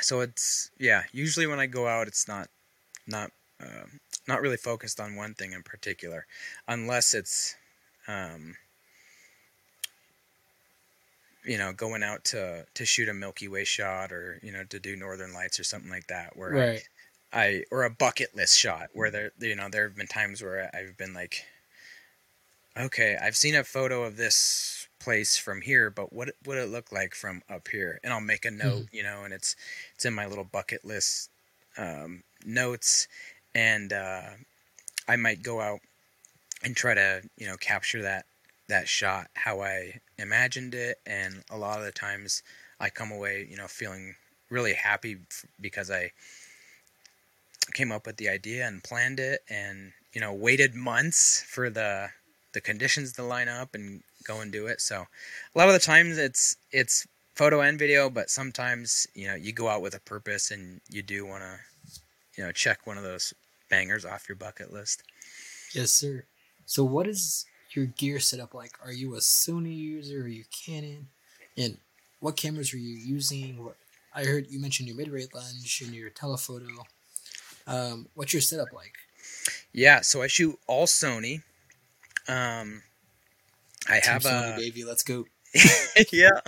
so 0.00 0.20
it's 0.20 0.70
yeah 0.78 1.02
usually 1.12 1.46
when 1.46 1.60
i 1.60 1.66
go 1.66 1.86
out 1.86 2.08
it's 2.08 2.26
not 2.26 2.48
not 3.06 3.30
uh, 3.60 3.84
not 4.26 4.40
really 4.40 4.56
focused 4.56 4.98
on 4.98 5.16
one 5.16 5.34
thing 5.34 5.52
in 5.52 5.62
particular 5.62 6.26
unless 6.66 7.14
it's 7.14 7.54
um, 8.08 8.56
you 11.44 11.58
know 11.58 11.72
going 11.72 12.02
out 12.02 12.24
to 12.24 12.64
to 12.74 12.84
shoot 12.84 13.08
a 13.08 13.14
milky 13.14 13.48
way 13.48 13.64
shot 13.64 14.12
or 14.12 14.38
you 14.42 14.52
know 14.52 14.64
to 14.64 14.80
do 14.80 14.96
northern 14.96 15.32
lights 15.32 15.60
or 15.60 15.64
something 15.64 15.90
like 15.90 16.06
that 16.06 16.36
where 16.36 16.50
right. 16.50 16.88
I 17.32 17.64
or 17.70 17.84
a 17.84 17.90
bucket 17.90 18.36
list 18.36 18.58
shot 18.58 18.88
where 18.92 19.10
there 19.10 19.32
you 19.40 19.56
know 19.56 19.68
there 19.70 19.84
have 19.88 19.96
been 19.96 20.06
times 20.06 20.42
where 20.42 20.70
I've 20.74 20.96
been 20.98 21.14
like, 21.14 21.44
okay, 22.76 23.16
I've 23.20 23.36
seen 23.36 23.54
a 23.54 23.64
photo 23.64 24.04
of 24.04 24.16
this 24.16 24.88
place 24.98 25.36
from 25.36 25.60
here, 25.60 25.90
but 25.90 26.12
what 26.12 26.30
would 26.46 26.58
it 26.58 26.70
look 26.70 26.92
like 26.92 27.14
from 27.14 27.42
up 27.50 27.68
here? 27.68 28.00
And 28.02 28.12
I'll 28.12 28.20
make 28.20 28.44
a 28.44 28.50
note, 28.50 28.86
mm-hmm. 28.86 28.96
you 28.96 29.02
know, 29.02 29.24
and 29.24 29.32
it's 29.34 29.56
it's 29.94 30.04
in 30.04 30.14
my 30.14 30.26
little 30.26 30.44
bucket 30.44 30.84
list 30.84 31.30
um, 31.76 32.22
notes, 32.44 33.08
and 33.54 33.92
uh, 33.92 34.22
I 35.08 35.16
might 35.16 35.42
go 35.42 35.60
out 35.60 35.80
and 36.64 36.76
try 36.76 36.94
to 36.94 37.22
you 37.36 37.46
know 37.46 37.56
capture 37.56 38.02
that 38.02 38.24
that 38.68 38.88
shot 38.88 39.28
how 39.34 39.60
I 39.60 40.00
imagined 40.18 40.74
it, 40.74 40.98
and 41.06 41.42
a 41.50 41.58
lot 41.58 41.78
of 41.78 41.84
the 41.84 41.92
times 41.92 42.42
I 42.80 42.90
come 42.90 43.10
away 43.10 43.46
you 43.50 43.56
know 43.56 43.66
feeling 43.66 44.14
really 44.50 44.74
happy 44.74 45.18
because 45.60 45.90
I 45.90 46.12
came 47.72 47.92
up 47.92 48.06
with 48.06 48.16
the 48.16 48.28
idea 48.28 48.66
and 48.66 48.84
planned 48.84 49.18
it 49.18 49.40
and 49.48 49.92
you 50.12 50.20
know 50.20 50.32
waited 50.32 50.74
months 50.74 51.42
for 51.48 51.70
the 51.70 52.10
the 52.52 52.60
conditions 52.60 53.12
to 53.14 53.22
line 53.22 53.48
up 53.48 53.74
and 53.74 54.02
go 54.24 54.40
and 54.40 54.52
do 54.52 54.66
it. 54.66 54.80
So 54.80 55.06
a 55.54 55.58
lot 55.58 55.68
of 55.68 55.74
the 55.74 55.80
times 55.80 56.18
it's 56.18 56.56
it's 56.70 57.06
photo 57.34 57.62
and 57.62 57.78
video 57.78 58.10
but 58.10 58.28
sometimes 58.28 59.06
you 59.14 59.26
know 59.26 59.34
you 59.34 59.52
go 59.52 59.68
out 59.68 59.80
with 59.80 59.94
a 59.94 60.00
purpose 60.00 60.50
and 60.50 60.80
you 60.90 61.02
do 61.02 61.24
want 61.24 61.42
to 61.42 61.58
you 62.36 62.44
know 62.44 62.52
check 62.52 62.86
one 62.86 62.98
of 62.98 63.04
those 63.04 63.32
bangers 63.70 64.04
off 64.04 64.28
your 64.28 64.36
bucket 64.36 64.72
list. 64.72 65.02
Yes 65.72 65.90
sir. 65.90 66.24
So 66.66 66.84
what 66.84 67.06
is 67.06 67.46
your 67.70 67.86
gear 67.86 68.20
setup 68.20 68.54
like? 68.54 68.72
Are 68.84 68.92
you 68.92 69.14
a 69.14 69.18
sony 69.18 69.76
user? 69.76 70.22
Are 70.22 70.28
you 70.28 70.44
canon? 70.50 71.08
And 71.56 71.78
what 72.20 72.36
cameras 72.36 72.72
are 72.72 72.78
you 72.78 72.96
using? 72.96 73.64
What 73.64 73.76
i 74.14 74.24
heard 74.24 74.46
you 74.50 74.60
mentioned 74.60 74.88
your 74.88 74.96
mid-range 74.96 75.32
lens 75.34 75.80
and 75.82 75.94
your 75.94 76.10
telephoto. 76.10 76.66
Um, 77.66 78.08
what's 78.14 78.32
your 78.32 78.42
setup 78.42 78.72
like? 78.72 78.92
Yeah, 79.72 80.02
so 80.02 80.22
I 80.22 80.26
shoot 80.26 80.58
all 80.66 80.86
Sony. 80.86 81.42
Um, 82.28 82.82
I 83.88 84.00
Team 84.00 84.12
have 84.12 84.22
Sony, 84.22 84.54
a 84.54 84.56
baby. 84.56 84.84
Let's 84.84 85.02
go. 85.02 85.24
yeah, 86.12 86.40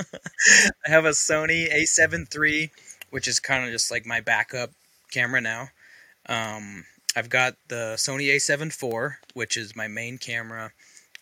I 0.87 0.89
have 0.89 1.05
a 1.05 1.11
Sony 1.11 1.72
A7 1.72 2.35
III, 2.35 2.70
which 3.11 3.29
is 3.29 3.41
kind 3.41 3.64
of 3.64 3.70
just 3.70 3.91
like 3.91 4.07
my 4.07 4.20
backup 4.20 4.70
camera 5.11 5.41
now. 5.41 5.68
Um, 6.27 6.85
I've 7.16 7.29
got 7.29 7.57
the 7.68 7.95
Sony 7.97 8.35
A7 8.35 8.68
IV, 8.68 9.18
which 9.35 9.57
is 9.57 9.77
my 9.77 9.89
main 9.89 10.18
camera. 10.18 10.72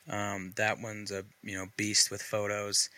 Um, 0.09 0.53
that 0.57 0.81
one's 0.81 1.11
a 1.11 1.25
you 1.43 1.57
know 1.57 1.67
beast 1.77 2.11
with 2.11 2.23
photos. 2.23 2.89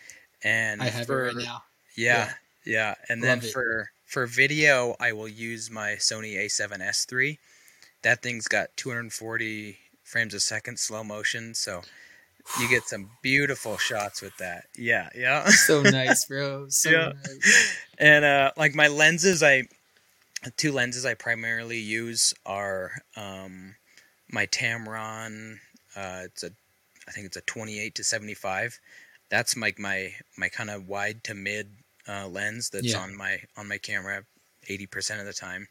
And 0.43 0.81
I 0.81 0.89
have 0.89 1.07
for, 1.07 1.25
it 1.25 1.35
right 1.35 1.45
now. 1.45 1.63
Yeah, 1.95 2.33
yeah, 2.65 2.73
yeah. 2.73 2.95
and 3.09 3.21
Love 3.21 3.41
then 3.41 3.49
it. 3.49 3.53
for 3.53 3.89
for 4.05 4.25
video, 4.27 4.95
I 4.99 5.13
will 5.13 5.27
use 5.27 5.71
my 5.71 5.93
Sony 5.93 6.35
A7S 6.35 7.11
III. 7.11 7.39
That 8.03 8.21
thing's 8.21 8.47
got 8.47 8.69
240 8.77 9.77
frames 10.05 10.33
a 10.33 10.39
second 10.39 10.79
slow 10.79 11.03
motion, 11.03 11.53
so 11.53 11.81
you 12.59 12.69
get 12.69 12.83
some 12.83 13.09
beautiful 13.21 13.77
shots 13.77 14.21
with 14.21 14.37
that. 14.37 14.65
Yeah, 14.77 15.09
yeah. 15.15 15.45
so 15.49 15.81
nice, 15.83 16.25
bro. 16.25 16.67
So 16.69 16.89
yeah. 16.89 17.11
nice. 17.13 17.77
And 17.97 18.23
uh, 18.23 18.51
like 18.55 18.75
my 18.75 18.87
lenses, 18.87 19.43
I 19.43 19.63
two 20.57 20.71
lenses 20.71 21.05
I 21.05 21.15
primarily 21.15 21.79
use 21.79 22.33
are 22.45 22.91
um, 23.17 23.75
my 24.31 24.45
Tamron. 24.45 25.57
Uh, 25.95 26.21
it's 26.25 26.43
a, 26.43 26.51
I 27.07 27.11
think 27.11 27.25
it's 27.25 27.37
a 27.37 27.41
28 27.41 27.95
to 27.95 28.03
75. 28.03 28.79
That's 29.29 29.57
like 29.57 29.79
my 29.79 30.13
my 30.37 30.49
kind 30.49 30.69
of 30.69 30.87
wide 30.87 31.23
to 31.25 31.33
mid 31.33 31.69
uh, 32.07 32.27
lens 32.27 32.69
that's 32.69 32.93
yeah. 32.93 32.99
on 32.99 33.17
my 33.17 33.39
on 33.57 33.67
my 33.67 33.79
camera 33.79 34.23
80% 34.69 35.19
of 35.19 35.25
the 35.25 35.33
time. 35.33 35.67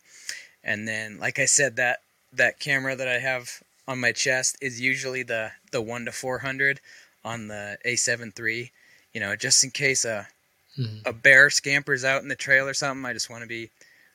And 0.63 0.89
then 0.89 1.19
like 1.19 1.39
I 1.39 1.45
said 1.45 1.77
that 1.77 2.01
that 2.33 2.59
camera 2.59 2.97
that 2.97 3.09
I 3.09 3.19
have 3.19 3.63
on 3.87 4.01
my 4.01 4.13
chest 4.13 4.57
is 4.61 4.81
usually 4.81 5.23
the 5.23 5.53
the 5.73 5.83
1 5.83 6.07
to 6.07 6.13
400 6.13 6.81
on 7.25 7.49
the 7.49 7.79
A7 7.87 8.39
III, 8.39 8.71
you 9.13 9.21
know, 9.21 9.37
just 9.37 9.65
in 9.65 9.71
case 9.71 10.05
a 10.05 10.29
mm-hmm. 10.79 11.07
a 11.07 11.13
bear 11.13 11.51
scampers 11.51 12.05
out 12.05 12.23
in 12.23 12.29
the 12.29 12.37
trail 12.37 12.69
or 12.69 12.75
something, 12.75 13.05
I 13.05 13.13
just 13.13 13.31
want 13.31 13.43
to 13.43 13.49
be 13.49 13.71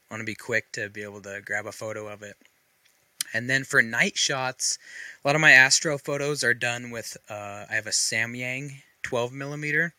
want 0.10 0.22
to 0.22 0.26
be 0.26 0.36
quick 0.36 0.72
to 0.74 0.90
be 0.90 1.04
able 1.04 1.22
to 1.22 1.42
grab 1.44 1.66
a 1.66 1.72
photo 1.72 2.08
of 2.08 2.24
it. 2.24 2.36
And 3.34 3.50
then 3.50 3.64
for 3.64 3.82
night 3.82 4.18
shots, 4.18 4.80
a 5.24 5.28
lot 5.28 5.36
of 5.36 5.42
my 5.42 5.52
astro 5.52 5.98
photos 6.00 6.44
are 6.44 6.56
done 6.56 6.90
with 6.90 7.16
uh, 7.30 7.66
I 7.70 7.74
have 7.76 7.86
a 7.86 7.92
Samyang 7.92 8.82
12 9.04 9.32
millimeter, 9.32 9.94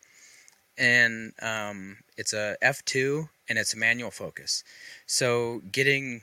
and 0.77 1.33
um, 1.41 1.97
it's 2.17 2.33
a 2.33 2.57
f2 2.61 3.29
and 3.47 3.57
it's 3.57 3.73
a 3.73 3.77
manual 3.77 4.11
focus. 4.11 4.63
So 5.05 5.61
getting 5.71 6.21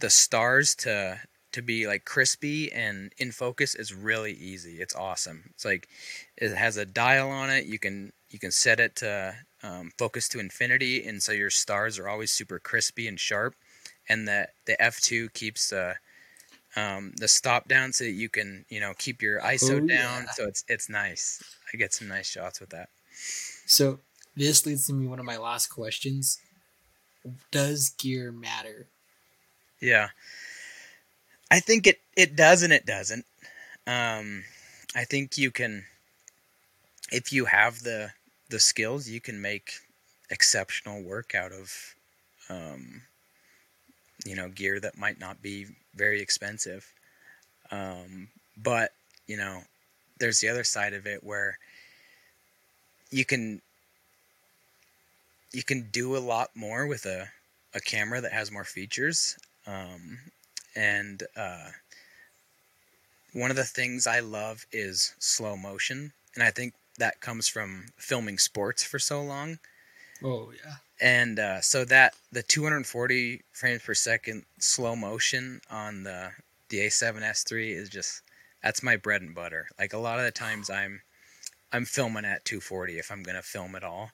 the 0.00 0.10
stars 0.10 0.74
to 0.76 1.20
to 1.52 1.62
be 1.62 1.86
like 1.86 2.04
crispy 2.04 2.72
and 2.72 3.12
in 3.18 3.32
focus 3.32 3.74
is 3.74 3.94
really 3.94 4.32
easy. 4.32 4.80
It's 4.80 4.94
awesome. 4.94 5.50
It's 5.50 5.64
like 5.64 5.88
it 6.36 6.54
has 6.54 6.76
a 6.76 6.84
dial 6.84 7.30
on 7.30 7.50
it. 7.50 7.66
You 7.66 7.78
can 7.78 8.12
you 8.30 8.38
can 8.38 8.50
set 8.50 8.80
it 8.80 8.96
to 8.96 9.34
um, 9.62 9.92
focus 9.98 10.28
to 10.30 10.40
infinity, 10.40 11.06
and 11.06 11.22
so 11.22 11.32
your 11.32 11.50
stars 11.50 11.98
are 11.98 12.08
always 12.08 12.30
super 12.30 12.58
crispy 12.58 13.06
and 13.06 13.18
sharp. 13.18 13.54
And 14.08 14.26
the 14.26 14.48
the 14.66 14.76
f2 14.80 15.32
keeps 15.32 15.70
the 15.70 15.96
um, 16.74 17.12
the 17.16 17.28
stop 17.28 17.68
down 17.68 17.92
so 17.92 18.04
that 18.04 18.10
you 18.10 18.28
can 18.28 18.64
you 18.68 18.80
know 18.80 18.94
keep 18.98 19.22
your 19.22 19.40
ISO 19.40 19.82
oh, 19.82 19.86
down. 19.86 20.24
Yeah. 20.24 20.30
So 20.34 20.46
it's 20.46 20.64
it's 20.68 20.88
nice. 20.88 21.42
I 21.72 21.76
get 21.76 21.92
some 21.92 22.08
nice 22.08 22.28
shots 22.28 22.60
with 22.60 22.70
that. 22.70 22.88
So 23.66 24.00
this 24.36 24.66
leads 24.66 24.86
to 24.86 24.92
me 24.92 25.06
one 25.06 25.18
of 25.18 25.24
my 25.24 25.36
last 25.36 25.68
questions. 25.68 26.38
Does 27.50 27.90
gear 27.90 28.32
matter? 28.32 28.88
Yeah. 29.80 30.08
I 31.52 31.60
think 31.60 31.86
it, 31.86 32.00
it 32.16 32.34
does 32.34 32.62
and 32.62 32.72
it 32.72 32.86
doesn't. 32.86 33.26
Um, 33.86 34.44
I 34.96 35.04
think 35.04 35.36
you 35.36 35.50
can 35.50 35.84
if 37.10 37.30
you 37.30 37.44
have 37.44 37.82
the 37.82 38.12
the 38.48 38.58
skills, 38.58 39.06
you 39.06 39.20
can 39.20 39.42
make 39.42 39.72
exceptional 40.30 41.02
work 41.02 41.34
out 41.34 41.52
of 41.52 41.94
um, 42.48 43.02
you 44.24 44.34
know 44.34 44.48
gear 44.48 44.80
that 44.80 44.96
might 44.96 45.20
not 45.20 45.42
be 45.42 45.66
very 45.94 46.22
expensive. 46.22 46.90
Um, 47.70 48.28
but 48.56 48.92
you 49.26 49.36
know, 49.36 49.60
there's 50.20 50.40
the 50.40 50.48
other 50.48 50.64
side 50.64 50.94
of 50.94 51.06
it 51.06 51.22
where 51.22 51.58
you 53.10 53.26
can 53.26 53.60
you 55.52 55.62
can 55.62 55.90
do 55.92 56.16
a 56.16 56.18
lot 56.18 56.48
more 56.54 56.86
with 56.86 57.04
a, 57.04 57.28
a 57.74 57.80
camera 57.80 58.22
that 58.22 58.32
has 58.32 58.50
more 58.50 58.64
features. 58.64 59.36
Um, 59.66 60.18
and 60.74 61.22
uh, 61.36 61.70
one 63.32 63.50
of 63.50 63.56
the 63.56 63.64
things 63.64 64.06
I 64.06 64.20
love 64.20 64.66
is 64.72 65.14
slow 65.18 65.56
motion, 65.56 66.12
and 66.34 66.42
I 66.42 66.50
think 66.50 66.74
that 66.98 67.20
comes 67.20 67.48
from 67.48 67.86
filming 67.96 68.38
sports 68.38 68.84
for 68.84 68.98
so 68.98 69.22
long. 69.22 69.58
Oh 70.22 70.52
yeah. 70.52 70.74
And 71.00 71.38
uh, 71.38 71.60
so 71.60 71.84
that 71.86 72.14
the 72.30 72.42
240 72.42 73.42
frames 73.52 73.82
per 73.82 73.94
second 73.94 74.44
slow 74.58 74.94
motion 74.94 75.60
on 75.70 76.04
the 76.04 76.30
the 76.68 76.78
A7S 76.78 77.50
III 77.50 77.72
is 77.72 77.88
just 77.88 78.22
that's 78.62 78.82
my 78.82 78.96
bread 78.96 79.22
and 79.22 79.34
butter. 79.34 79.66
Like 79.78 79.92
a 79.92 79.98
lot 79.98 80.18
of 80.18 80.24
the 80.24 80.30
times 80.30 80.70
I'm 80.70 81.02
I'm 81.72 81.84
filming 81.84 82.24
at 82.24 82.44
240 82.44 82.98
if 82.98 83.10
I'm 83.10 83.22
gonna 83.22 83.42
film 83.42 83.74
at 83.74 83.82
all. 83.82 84.10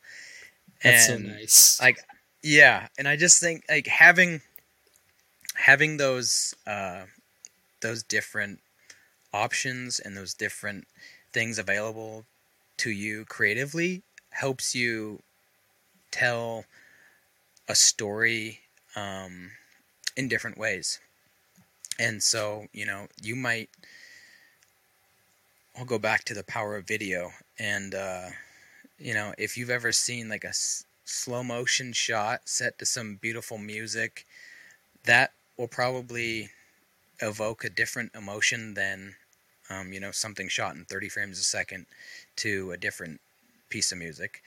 That's 0.83 1.09
and, 1.09 1.27
so 1.27 1.33
nice. 1.33 1.81
Like, 1.81 1.99
yeah, 2.43 2.89
and 2.97 3.09
I 3.09 3.17
just 3.17 3.41
think 3.41 3.65
like 3.69 3.87
having 3.87 4.41
having 5.59 5.97
those 5.97 6.55
uh, 6.67 7.03
those 7.81 8.03
different 8.03 8.61
options 9.33 10.01
and 10.01 10.17
those 10.17 10.35
different 10.35 10.87
things 11.33 11.59
available 11.59 12.25
to 12.79 12.91
you 12.91 13.25
creatively 13.27 14.03
helps 14.31 14.75
you 14.75 15.23
tell 16.11 16.65
a 17.69 17.75
story 17.75 18.61
um, 18.97 19.51
in 20.17 20.29
different 20.29 20.59
ways. 20.59 20.99
And 21.99 22.23
so, 22.23 22.67
you 22.73 22.87
know, 22.87 23.09
you 23.21 23.37
might 23.37 23.71
I'll 25.77 25.85
go 25.85 25.99
back 25.99 26.25
to 26.25 26.35
the 26.35 26.43
power 26.43 26.77
of 26.77 26.87
video. 26.87 27.33
And, 27.59 27.95
uh, 27.95 28.31
you 28.99 29.15
know, 29.15 29.35
if 29.39 29.57
you've 29.57 29.71
ever 29.71 29.93
seen 29.93 30.29
like 30.29 30.45
a 30.45 30.49
s- 30.49 30.85
slow 31.05 31.43
motion 31.43 31.93
shot 31.93 32.49
set 32.49 32.79
to 32.79 32.87
some 32.87 33.17
beautiful 33.17 33.59
music, 33.59 34.27
that 35.05 35.33
will 35.59 35.69
probably 35.69 36.51
evoke 37.21 37.65
a 37.65 37.71
different 37.71 38.15
emotion 38.15 38.75
than, 38.75 39.17
um, 39.69 39.93
you 39.93 40.01
know, 40.01 40.13
something 40.13 40.49
shot 40.49 40.77
in 40.77 40.85
30 40.85 41.09
frames 41.09 41.39
a 41.39 41.43
second 41.43 41.87
to 42.37 42.71
a 42.71 42.77
different 42.77 43.21
piece 43.69 43.93
of 43.93 43.99
music. 43.99 44.43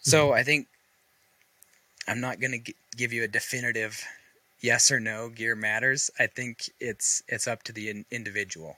So 0.00 0.26
mm-hmm. 0.26 0.34
I 0.34 0.42
think 0.42 0.66
I'm 2.08 2.20
not 2.20 2.40
going 2.40 2.52
to 2.52 2.58
g- 2.58 2.74
give 2.96 3.12
you 3.12 3.22
a 3.24 3.28
definitive 3.28 4.02
yes 4.60 4.90
or 4.90 4.98
no 4.98 5.28
gear 5.28 5.54
matters. 5.54 6.10
I 6.18 6.26
think 6.26 6.70
it's 6.80 7.22
it's 7.28 7.46
up 7.46 7.62
to 7.64 7.72
the 7.72 7.90
in- 7.90 8.06
individual, 8.10 8.76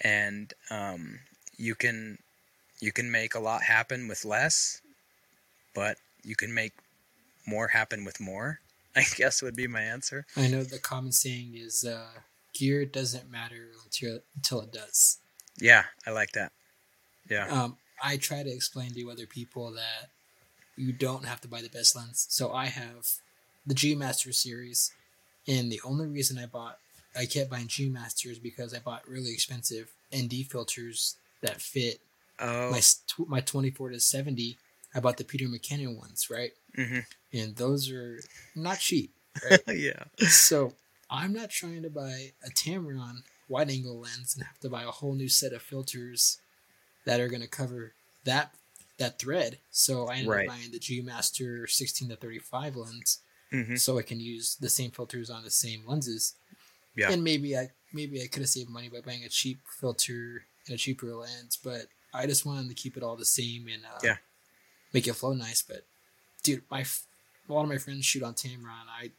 and 0.00 0.52
um, 0.70 1.20
you 1.56 1.74
can 1.74 2.18
you 2.80 2.92
can 2.92 3.10
make 3.10 3.34
a 3.34 3.40
lot 3.40 3.62
happen 3.62 4.08
with 4.08 4.24
less, 4.24 4.80
but 5.74 5.96
you 6.24 6.36
can 6.36 6.52
make 6.52 6.72
more 7.46 7.68
happen 7.68 8.04
with 8.04 8.20
more. 8.20 8.60
I 8.96 9.04
guess 9.16 9.42
would 9.42 9.56
be 9.56 9.66
my 9.66 9.80
answer. 9.80 10.26
I 10.36 10.48
know 10.48 10.62
the 10.62 10.78
common 10.78 11.12
saying 11.12 11.52
is 11.54 11.84
uh, 11.84 12.20
gear 12.52 12.84
doesn't 12.84 13.30
matter 13.30 13.70
until 13.84 14.20
until 14.36 14.60
it 14.60 14.72
does. 14.72 15.18
Yeah, 15.58 15.84
I 16.06 16.10
like 16.10 16.32
that. 16.32 16.52
Yeah. 17.28 17.46
Um, 17.48 17.76
I 18.02 18.16
try 18.16 18.42
to 18.42 18.50
explain 18.50 18.92
to 18.94 19.10
other 19.10 19.26
people 19.26 19.72
that 19.72 20.10
you 20.76 20.92
don't 20.92 21.24
have 21.24 21.40
to 21.42 21.48
buy 21.48 21.62
the 21.62 21.68
best 21.68 21.94
lens. 21.94 22.26
So 22.28 22.52
I 22.52 22.66
have 22.66 23.08
the 23.66 23.74
G 23.74 23.94
Master 23.94 24.32
series, 24.32 24.92
and 25.46 25.70
the 25.70 25.80
only 25.84 26.06
reason 26.06 26.38
I 26.38 26.46
bought 26.46 26.78
I 27.16 27.26
kept 27.26 27.50
buying 27.50 27.68
G 27.68 27.88
Masters 27.88 28.38
because 28.38 28.74
I 28.74 28.78
bought 28.78 29.08
really 29.08 29.32
expensive 29.32 29.92
ND 30.14 30.46
filters 30.48 31.16
that 31.42 31.60
fit 31.60 32.00
oh. 32.38 32.70
my 32.70 32.80
my 33.26 33.40
24 33.40 33.90
to 33.90 34.00
70. 34.00 34.58
I 34.94 35.00
bought 35.00 35.16
the 35.16 35.24
Peter 35.24 35.46
McKinnon 35.46 35.96
ones, 35.96 36.28
right? 36.30 36.52
Mm-hmm. 36.76 37.00
And 37.38 37.56
those 37.56 37.90
are 37.90 38.20
not 38.54 38.78
cheap, 38.78 39.12
right? 39.50 39.60
yeah. 39.68 40.04
So 40.28 40.72
I'm 41.10 41.32
not 41.32 41.50
trying 41.50 41.82
to 41.82 41.90
buy 41.90 42.32
a 42.44 42.50
Tamron 42.50 43.22
wide 43.48 43.70
angle 43.70 44.00
lens 44.00 44.34
and 44.34 44.44
have 44.44 44.58
to 44.60 44.70
buy 44.70 44.82
a 44.82 44.90
whole 44.90 45.14
new 45.14 45.28
set 45.28 45.52
of 45.52 45.62
filters 45.62 46.38
that 47.04 47.20
are 47.20 47.28
going 47.28 47.42
to 47.42 47.48
cover 47.48 47.92
that 48.24 48.54
that 48.98 49.18
thread. 49.18 49.58
So 49.70 50.08
I 50.08 50.16
ended 50.16 50.28
right. 50.28 50.48
up 50.48 50.54
buying 50.54 50.70
the 50.70 50.78
G 50.78 51.00
Master 51.02 51.66
16 51.66 52.08
to 52.08 52.16
35 52.16 52.76
lens, 52.76 53.18
mm-hmm. 53.52 53.76
so 53.76 53.98
I 53.98 54.02
can 54.02 54.20
use 54.20 54.56
the 54.56 54.68
same 54.68 54.90
filters 54.90 55.30
on 55.30 55.44
the 55.44 55.50
same 55.50 55.82
lenses. 55.86 56.34
Yeah. 56.94 57.10
And 57.10 57.24
maybe 57.24 57.56
I 57.56 57.70
maybe 57.92 58.22
I 58.22 58.26
could 58.26 58.42
have 58.42 58.48
saved 58.48 58.70
money 58.70 58.88
by 58.88 59.00
buying 59.00 59.24
a 59.24 59.28
cheap 59.28 59.58
filter 59.80 60.44
and 60.66 60.74
a 60.74 60.78
cheaper 60.78 61.14
lens, 61.14 61.58
but 61.62 61.86
I 62.14 62.26
just 62.26 62.46
wanted 62.46 62.68
to 62.68 62.74
keep 62.74 62.96
it 62.96 63.02
all 63.02 63.16
the 63.16 63.24
same 63.24 63.68
and 63.72 63.82
uh, 63.84 63.98
yeah, 64.02 64.16
make 64.92 65.06
it 65.06 65.14
flow 65.14 65.32
nice. 65.32 65.62
But 65.62 65.84
dude, 66.42 66.62
my 66.70 66.84
a 67.48 67.52
lot 67.52 67.62
of 67.62 67.68
my 67.68 67.78
friends 67.78 68.04
shoot 68.04 68.22
on 68.22 68.34
Tamron. 68.34 68.86
I 68.88 69.10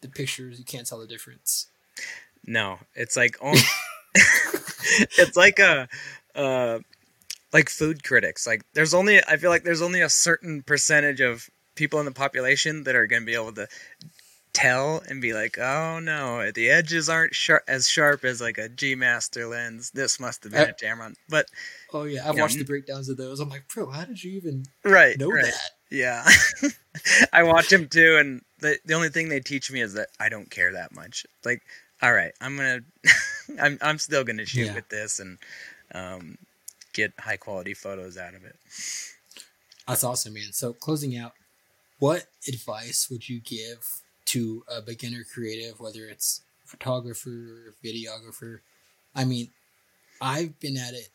the 0.00 0.08
pictures 0.08 0.58
you 0.58 0.64
can't 0.64 0.86
tell 0.86 1.00
the 1.00 1.06
difference. 1.06 1.66
No, 2.46 2.78
it's 2.94 3.16
like 3.16 3.36
oh, 3.42 3.60
it's 4.14 5.36
like 5.36 5.58
a 5.58 5.88
uh 6.34 6.78
like 7.52 7.68
food 7.68 8.04
critics. 8.04 8.46
Like 8.46 8.62
there's 8.74 8.94
only 8.94 9.20
I 9.24 9.36
feel 9.36 9.50
like 9.50 9.64
there's 9.64 9.82
only 9.82 10.00
a 10.00 10.08
certain 10.08 10.62
percentage 10.62 11.20
of 11.20 11.48
people 11.74 11.98
in 12.00 12.04
the 12.04 12.12
population 12.12 12.84
that 12.84 12.94
are 12.94 13.06
going 13.06 13.22
to 13.22 13.26
be 13.26 13.34
able 13.34 13.52
to 13.52 13.68
tell 14.52 15.02
and 15.08 15.22
be 15.22 15.32
like, 15.32 15.58
"Oh 15.58 16.00
no, 16.00 16.50
the 16.50 16.70
edges 16.70 17.08
aren't 17.08 17.34
sharp 17.34 17.62
as 17.68 17.88
sharp 17.88 18.24
as 18.24 18.40
like 18.40 18.58
a 18.58 18.68
G 18.68 18.94
Master 18.94 19.46
lens. 19.46 19.90
This 19.92 20.18
must 20.18 20.42
have 20.44 20.52
been 20.52 20.68
I, 20.68 20.70
a 20.70 20.74
Tamron." 20.74 21.14
But 21.28 21.46
oh 21.92 22.04
yeah, 22.04 22.28
I've 22.28 22.38
watched 22.38 22.56
know, 22.56 22.62
the 22.62 22.66
breakdowns 22.66 23.08
of 23.08 23.16
those. 23.16 23.40
I'm 23.40 23.48
like, 23.48 23.68
bro, 23.72 23.90
how 23.90 24.04
did 24.04 24.22
you 24.22 24.32
even 24.32 24.64
right 24.84 25.18
know 25.18 25.30
right. 25.30 25.44
that? 25.44 25.70
Yeah, 25.90 26.28
I 27.32 27.42
watch 27.42 27.68
them 27.68 27.88
too, 27.88 28.16
and 28.18 28.42
the 28.60 28.78
the 28.84 28.94
only 28.94 29.08
thing 29.08 29.28
they 29.28 29.40
teach 29.40 29.70
me 29.70 29.80
is 29.80 29.94
that 29.94 30.08
I 30.20 30.28
don't 30.28 30.50
care 30.50 30.72
that 30.72 30.94
much. 30.94 31.26
Like, 31.44 31.62
all 32.02 32.12
right, 32.12 32.32
I'm 32.40 32.56
gonna, 32.56 32.80
I'm 33.62 33.78
I'm 33.80 33.98
still 33.98 34.24
gonna 34.24 34.46
shoot 34.46 34.66
yeah. 34.66 34.74
with 34.74 34.88
this 34.88 35.18
and 35.18 35.38
um, 35.94 36.38
get 36.92 37.12
high 37.18 37.38
quality 37.38 37.74
photos 37.74 38.18
out 38.18 38.34
of 38.34 38.44
it. 38.44 38.56
That's 39.86 40.04
awesome, 40.04 40.34
man. 40.34 40.52
So 40.52 40.74
closing 40.74 41.16
out, 41.16 41.32
what 41.98 42.26
advice 42.46 43.08
would 43.10 43.28
you 43.28 43.40
give 43.40 44.02
to 44.28 44.62
a 44.68 44.82
beginner 44.82 45.24
creative, 45.24 45.80
whether 45.80 46.04
it's 46.04 46.42
photographer, 46.66 47.74
videographer. 47.82 48.58
I 49.14 49.24
mean, 49.24 49.48
I've 50.20 50.60
been 50.60 50.76
at 50.76 50.92
it 50.92 51.08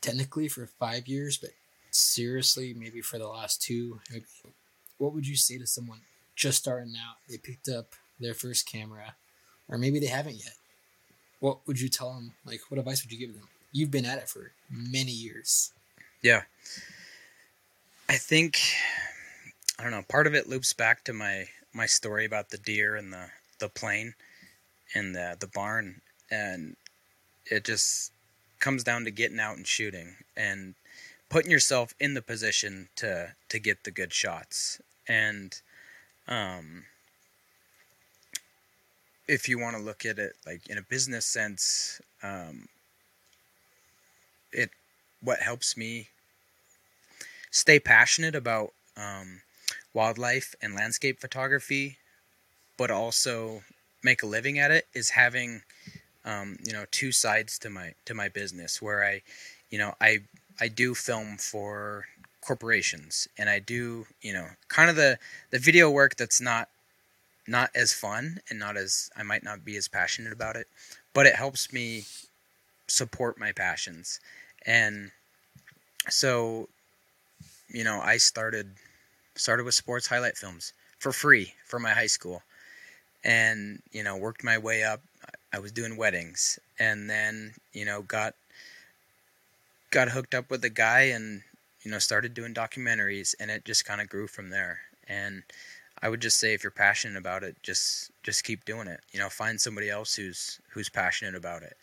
technically 0.00 0.48
for 0.48 0.66
five 0.66 1.06
years, 1.06 1.38
but 1.38 1.50
seriously, 1.96 2.74
maybe 2.74 3.00
for 3.00 3.18
the 3.18 3.28
last 3.28 3.62
two. 3.62 4.00
What 4.98 5.12
would 5.12 5.26
you 5.26 5.36
say 5.36 5.58
to 5.58 5.66
someone 5.66 6.00
just 6.34 6.58
starting 6.58 6.94
out? 6.96 7.16
They 7.28 7.38
picked 7.38 7.68
up 7.68 7.94
their 8.18 8.34
first 8.34 8.70
camera, 8.70 9.14
or 9.68 9.78
maybe 9.78 9.98
they 10.00 10.06
haven't 10.06 10.36
yet. 10.36 10.54
What 11.40 11.58
would 11.66 11.80
you 11.80 11.88
tell 11.88 12.14
them? 12.14 12.32
Like, 12.44 12.60
what 12.68 12.78
advice 12.78 13.04
would 13.04 13.12
you 13.12 13.18
give 13.18 13.34
them? 13.34 13.48
You've 13.72 13.90
been 13.90 14.06
at 14.06 14.18
it 14.18 14.28
for 14.28 14.52
many 14.70 15.12
years. 15.12 15.72
Yeah. 16.22 16.42
I 18.08 18.16
think, 18.16 18.58
I 19.78 19.82
don't 19.82 19.92
know, 19.92 20.04
part 20.08 20.26
of 20.26 20.34
it 20.34 20.48
loops 20.48 20.72
back 20.72 21.04
to 21.04 21.12
my 21.12 21.46
my 21.72 21.86
story 21.86 22.24
about 22.24 22.48
the 22.48 22.56
deer 22.56 22.96
and 22.96 23.12
the 23.12 23.26
the 23.58 23.68
plane 23.68 24.14
and 24.94 25.14
the 25.14 25.36
the 25.38 25.46
barn 25.46 26.00
and 26.30 26.74
it 27.50 27.64
just 27.64 28.12
comes 28.58 28.82
down 28.82 29.04
to 29.04 29.10
getting 29.10 29.38
out 29.38 29.56
and 29.56 29.66
shooting 29.66 30.16
and 30.36 30.74
putting 31.28 31.50
yourself 31.50 31.94
in 32.00 32.14
the 32.14 32.22
position 32.22 32.88
to 32.96 33.34
to 33.48 33.58
get 33.58 33.84
the 33.84 33.90
good 33.90 34.12
shots. 34.12 34.80
And 35.08 35.60
um 36.28 36.84
if 39.28 39.48
you 39.48 39.58
want 39.58 39.76
to 39.76 39.82
look 39.82 40.04
at 40.04 40.18
it 40.18 40.34
like 40.46 40.68
in 40.68 40.78
a 40.78 40.82
business 40.82 41.26
sense 41.26 42.00
um 42.22 42.68
it 44.52 44.70
what 45.20 45.40
helps 45.40 45.76
me 45.76 46.08
stay 47.50 47.78
passionate 47.78 48.34
about 48.34 48.72
um 48.96 49.40
wildlife 49.94 50.54
and 50.62 50.74
landscape 50.74 51.20
photography, 51.20 51.98
but 52.78 52.90
also 52.90 53.62
make 54.02 54.22
a 54.22 54.26
living 54.26 54.58
at 54.58 54.70
it 54.70 54.86
is 54.94 55.10
having 55.10 55.62
um, 56.24 56.58
you 56.64 56.72
know 56.72 56.84
two 56.90 57.12
sides 57.12 57.58
to 57.60 57.70
my 57.70 57.94
to 58.06 58.14
my 58.14 58.28
business 58.28 58.82
where 58.82 59.04
I 59.04 59.22
you 59.70 59.78
know 59.78 59.94
I 60.00 60.20
I 60.60 60.68
do 60.68 60.94
film 60.94 61.36
for 61.38 62.06
corporations 62.40 63.26
and 63.36 63.50
I 63.50 63.58
do 63.58 64.06
you 64.22 64.32
know 64.32 64.46
kind 64.68 64.88
of 64.88 64.96
the 64.96 65.18
the 65.50 65.58
video 65.58 65.90
work 65.90 66.16
that's 66.16 66.40
not 66.40 66.68
not 67.48 67.70
as 67.74 67.92
fun 67.92 68.40
and 68.48 68.58
not 68.58 68.76
as 68.76 69.10
I 69.16 69.22
might 69.22 69.42
not 69.42 69.64
be 69.64 69.76
as 69.76 69.88
passionate 69.88 70.32
about 70.32 70.56
it 70.56 70.68
but 71.12 71.26
it 71.26 71.34
helps 71.34 71.72
me 71.72 72.04
support 72.88 73.38
my 73.38 73.52
passions. 73.52 74.20
And 74.64 75.10
so 76.08 76.68
you 77.68 77.84
know 77.84 78.00
I 78.00 78.16
started 78.16 78.74
started 79.34 79.64
with 79.64 79.74
sports 79.74 80.06
highlight 80.06 80.36
films 80.36 80.72
for 80.98 81.12
free 81.12 81.54
for 81.66 81.78
my 81.78 81.90
high 81.90 82.06
school 82.06 82.42
and 83.24 83.82
you 83.92 84.02
know 84.02 84.16
worked 84.16 84.44
my 84.44 84.58
way 84.58 84.84
up. 84.84 85.00
I 85.52 85.58
was 85.58 85.72
doing 85.72 85.96
weddings 85.96 86.58
and 86.78 87.08
then 87.08 87.54
you 87.72 87.84
know 87.84 88.02
got 88.02 88.34
got 89.90 90.10
hooked 90.10 90.34
up 90.34 90.50
with 90.50 90.64
a 90.64 90.70
guy 90.70 91.02
and 91.02 91.42
you 91.82 91.90
know 91.90 91.98
started 91.98 92.34
doing 92.34 92.54
documentaries 92.54 93.34
and 93.38 93.50
it 93.50 93.64
just 93.64 93.84
kind 93.84 94.00
of 94.00 94.08
grew 94.08 94.26
from 94.26 94.50
there. 94.50 94.80
And 95.08 95.42
i 96.02 96.08
would 96.08 96.20
just 96.20 96.38
say 96.38 96.52
if 96.52 96.62
you're 96.62 96.70
passionate 96.70 97.16
about 97.16 97.42
it 97.42 97.56
just 97.62 98.10
just 98.22 98.44
keep 98.44 98.64
doing 98.64 98.88
it. 98.88 99.00
You 99.12 99.20
know 99.20 99.28
find 99.28 99.60
somebody 99.60 99.88
else 99.90 100.14
who's 100.14 100.60
who's 100.70 100.88
passionate 100.88 101.34
about 101.34 101.62
it. 101.62 101.76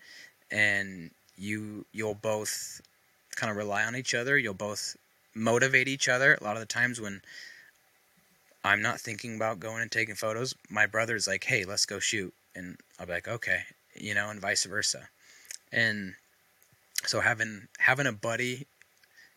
And 0.52 1.12
you 1.38 1.86
you'll 1.92 2.16
both 2.16 2.82
kind 3.36 3.50
of 3.50 3.58
rely 3.58 3.84
on 3.84 3.96
each 3.96 4.14
other. 4.14 4.38
You'll 4.38 4.54
both 4.54 4.96
motivate 5.36 5.88
each 5.88 6.08
other. 6.08 6.38
A 6.40 6.44
lot 6.44 6.56
of 6.56 6.62
the 6.62 6.68
times 6.68 7.02
when 7.02 7.22
I'm 8.64 8.82
not 8.82 9.00
thinking 9.00 9.36
about 9.36 9.60
going 9.60 9.82
and 9.82 9.92
taking 9.92 10.16
photos, 10.16 10.56
my 10.70 10.86
brother's 10.86 11.28
like, 11.28 11.44
"Hey, 11.44 11.66
let's 11.66 11.86
go 11.86 12.00
shoot," 12.00 12.34
and 12.56 12.78
I'll 13.00 13.06
be 13.06 13.14
like, 13.14 13.28
"Okay," 13.28 13.64
you 13.96 14.14
know, 14.14 14.30
and 14.30 14.40
vice 14.40 14.64
versa. 14.64 15.10
And 15.72 16.16
so 17.06 17.20
having 17.20 17.68
having 17.80 18.08
a 18.08 18.12
buddy, 18.12 18.68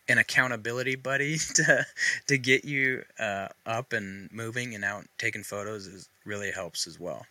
an 0.07 0.17
accountability 0.17 0.95
buddy 0.95 1.37
to 1.55 1.85
to 2.27 2.37
get 2.37 2.65
you 2.65 3.03
uh, 3.19 3.47
up 3.65 3.93
and 3.93 4.31
moving 4.31 4.75
and 4.75 4.83
out 4.83 5.05
taking 5.17 5.43
photos 5.43 5.87
is 5.87 6.09
really 6.25 6.51
helps 6.51 6.87
as 6.87 6.99
well. 6.99 7.25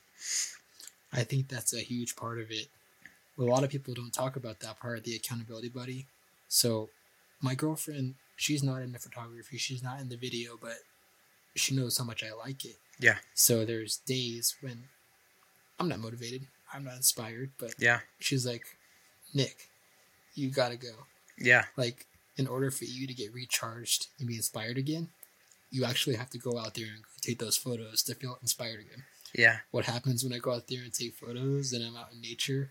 I 1.12 1.22
think 1.24 1.48
that's 1.48 1.72
a 1.72 1.80
huge 1.80 2.16
part 2.16 2.38
of 2.38 2.50
it. 2.50 2.68
A 3.38 3.42
lot 3.42 3.64
of 3.64 3.70
people 3.70 3.94
don't 3.94 4.12
talk 4.12 4.36
about 4.36 4.60
that 4.60 4.80
part, 4.80 5.04
the 5.04 5.14
accountability 5.14 5.68
buddy. 5.68 6.06
So, 6.48 6.88
my 7.40 7.54
girlfriend 7.54 8.14
she's 8.36 8.62
not 8.62 8.82
in 8.82 8.92
the 8.92 8.98
photography, 8.98 9.56
she's 9.56 9.82
not 9.82 10.00
in 10.00 10.08
the 10.08 10.16
video, 10.16 10.58
but 10.60 10.76
she 11.54 11.74
knows 11.74 11.98
how 11.98 12.04
much 12.04 12.22
I 12.22 12.32
like 12.32 12.64
it. 12.64 12.76
Yeah. 13.00 13.16
So 13.34 13.64
there's 13.64 13.96
days 13.96 14.54
when 14.60 14.84
I'm 15.80 15.88
not 15.88 15.98
motivated, 15.98 16.42
I'm 16.72 16.84
not 16.84 16.96
inspired, 16.96 17.50
but 17.58 17.74
yeah, 17.78 18.00
she's 18.20 18.46
like, 18.46 18.66
Nick, 19.34 19.68
you 20.36 20.50
gotta 20.50 20.76
go. 20.76 20.92
Yeah. 21.38 21.64
Like 21.76 22.06
in 22.36 22.46
order 22.46 22.70
for 22.70 22.84
you 22.84 23.06
to 23.06 23.14
get 23.14 23.32
recharged 23.32 24.08
and 24.18 24.28
be 24.28 24.36
inspired 24.36 24.78
again, 24.78 25.08
you 25.70 25.84
actually 25.84 26.16
have 26.16 26.30
to 26.30 26.38
go 26.38 26.58
out 26.58 26.74
there 26.74 26.86
and 26.86 27.02
take 27.20 27.38
those 27.38 27.56
photos 27.56 28.02
to 28.04 28.14
feel 28.14 28.38
inspired 28.40 28.80
again. 28.80 29.04
Yeah. 29.34 29.58
What 29.70 29.86
happens 29.86 30.22
when 30.22 30.32
I 30.32 30.38
go 30.38 30.52
out 30.52 30.68
there 30.68 30.82
and 30.82 30.92
take 30.92 31.14
photos 31.14 31.72
and 31.72 31.84
I'm 31.84 31.96
out 31.96 32.12
in 32.12 32.20
nature? 32.20 32.70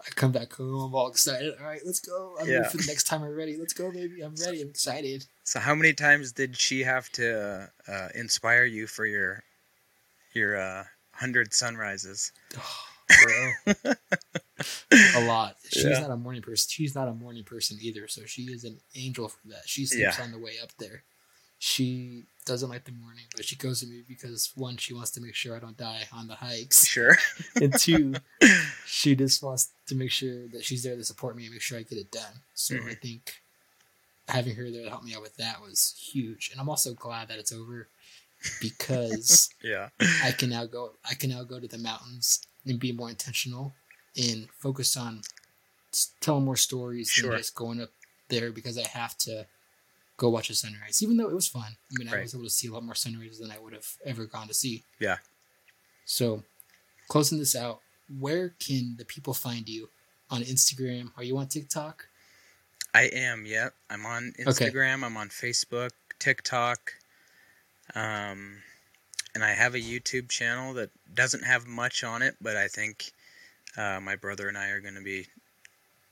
I 0.00 0.10
come 0.14 0.32
back 0.32 0.54
home, 0.54 0.80
I'm 0.80 0.94
all 0.94 1.08
excited. 1.08 1.54
All 1.60 1.66
right, 1.66 1.80
let's 1.84 2.00
go. 2.00 2.36
I'm 2.40 2.48
yeah. 2.48 2.58
ready 2.58 2.68
for 2.70 2.76
the 2.78 2.86
next 2.86 3.04
time 3.04 3.22
I'm 3.22 3.34
ready. 3.34 3.56
Let's 3.58 3.74
go, 3.74 3.90
baby. 3.92 4.22
I'm 4.22 4.34
ready. 4.34 4.62
I'm 4.62 4.70
excited. 4.70 5.26
So, 5.44 5.60
how 5.60 5.74
many 5.74 5.92
times 5.92 6.32
did 6.32 6.56
she 6.56 6.84
have 6.84 7.10
to 7.12 7.70
uh, 7.86 8.08
inspire 8.14 8.64
you 8.64 8.86
for 8.86 9.04
your 9.04 9.42
your 10.32 10.58
uh, 10.58 10.84
hundred 11.12 11.52
sunrises? 11.52 12.32
Oh, 13.10 13.94
a 15.16 15.24
lot. 15.26 15.56
She's 15.72 15.84
yeah. 15.84 16.00
not 16.00 16.10
a 16.10 16.16
morning 16.16 16.42
person. 16.42 16.68
She's 16.70 16.94
not 16.94 17.08
a 17.08 17.14
morning 17.14 17.44
person 17.44 17.78
either. 17.80 18.08
So 18.08 18.22
she 18.26 18.42
is 18.42 18.64
an 18.64 18.78
angel 18.94 19.28
for 19.28 19.48
that. 19.48 19.62
She 19.66 19.86
sleeps 19.86 20.18
yeah. 20.18 20.24
on 20.24 20.32
the 20.32 20.38
way 20.38 20.54
up 20.62 20.70
there. 20.78 21.04
she 21.58 22.24
doesn't 22.46 22.70
like 22.70 22.84
the 22.84 22.92
morning, 22.92 23.24
but 23.36 23.44
she 23.44 23.54
goes 23.54 23.82
with 23.82 23.90
me 23.90 24.02
because 24.06 24.50
one, 24.54 24.76
she 24.76 24.94
wants 24.94 25.10
to 25.12 25.20
make 25.20 25.34
sure 25.34 25.54
I 25.54 25.60
don't 25.60 25.76
die 25.76 26.02
on 26.12 26.26
the 26.26 26.34
hikes. 26.34 26.86
Sure. 26.86 27.16
and 27.56 27.72
two, 27.78 28.14
she 28.86 29.14
just 29.14 29.42
wants 29.42 29.70
to 29.86 29.94
make 29.94 30.10
sure 30.10 30.48
that 30.48 30.64
she's 30.64 30.82
there 30.82 30.96
to 30.96 31.04
support 31.04 31.36
me 31.36 31.44
and 31.44 31.52
make 31.52 31.62
sure 31.62 31.78
I 31.78 31.82
get 31.82 31.98
it 31.98 32.10
done. 32.10 32.42
So 32.54 32.74
mm-hmm. 32.74 32.88
I 32.88 32.94
think 32.94 33.34
having 34.28 34.54
her 34.56 34.70
there 34.70 34.84
to 34.84 34.90
help 34.90 35.04
me 35.04 35.14
out 35.14 35.22
with 35.22 35.36
that 35.36 35.60
was 35.60 35.94
huge. 36.12 36.50
And 36.50 36.60
I'm 36.60 36.68
also 36.68 36.94
glad 36.94 37.28
that 37.28 37.38
it's 37.38 37.52
over 37.52 37.88
because 38.60 39.50
yeah, 39.62 39.90
I 40.24 40.32
can 40.32 40.48
now 40.48 40.64
go 40.64 40.92
I 41.08 41.14
can 41.14 41.30
now 41.30 41.44
go 41.44 41.60
to 41.60 41.68
the 41.68 41.78
mountains 41.78 42.40
and 42.66 42.78
be 42.78 42.92
more 42.92 43.08
intentional 43.08 43.74
and 44.16 44.48
focus 44.58 44.96
on 44.96 45.22
telling 46.20 46.44
more 46.44 46.56
stories 46.56 47.08
sure. 47.08 47.30
than 47.30 47.38
just 47.38 47.54
going 47.54 47.80
up 47.80 47.90
there 48.28 48.52
because 48.52 48.78
I 48.78 48.86
have 48.86 49.16
to 49.18 49.46
go 50.16 50.28
watch 50.28 50.50
a 50.50 50.54
sunrise, 50.54 51.02
even 51.02 51.16
though 51.16 51.28
it 51.28 51.34
was 51.34 51.48
fun. 51.48 51.64
I 51.64 51.98
mean, 51.98 52.08
right. 52.08 52.18
I 52.18 52.22
was 52.22 52.34
able 52.34 52.44
to 52.44 52.50
see 52.50 52.68
a 52.68 52.72
lot 52.72 52.84
more 52.84 52.94
sunrises 52.94 53.38
than 53.40 53.50
I 53.50 53.58
would 53.58 53.72
have 53.72 53.86
ever 54.04 54.26
gone 54.26 54.48
to 54.48 54.54
see. 54.54 54.84
Yeah. 54.98 55.16
So, 56.04 56.42
closing 57.08 57.38
this 57.38 57.56
out, 57.56 57.80
where 58.18 58.54
can 58.60 58.96
the 58.98 59.04
people 59.04 59.34
find 59.34 59.68
you 59.68 59.88
on 60.30 60.42
Instagram? 60.42 61.10
Are 61.16 61.24
you 61.24 61.38
on 61.38 61.46
TikTok? 61.46 62.06
I 62.94 63.02
am. 63.04 63.46
Yep, 63.46 63.74
I'm 63.88 64.04
on 64.04 64.32
Instagram. 64.38 64.98
Okay. 64.98 65.06
I'm 65.06 65.16
on 65.16 65.28
Facebook, 65.28 65.90
TikTok, 66.18 66.92
um, 67.94 68.58
and 69.34 69.44
I 69.44 69.50
have 69.50 69.74
a 69.74 69.80
YouTube 69.80 70.28
channel 70.28 70.74
that 70.74 70.90
doesn't 71.14 71.44
have 71.44 71.66
much 71.66 72.04
on 72.04 72.22
it, 72.22 72.36
but 72.40 72.56
I 72.56 72.68
think 72.68 73.12
uh, 73.76 74.00
my 74.00 74.16
brother 74.16 74.48
and 74.48 74.58
I 74.58 74.68
are 74.68 74.80
going 74.80 74.94
to 74.94 75.02
be 75.02 75.26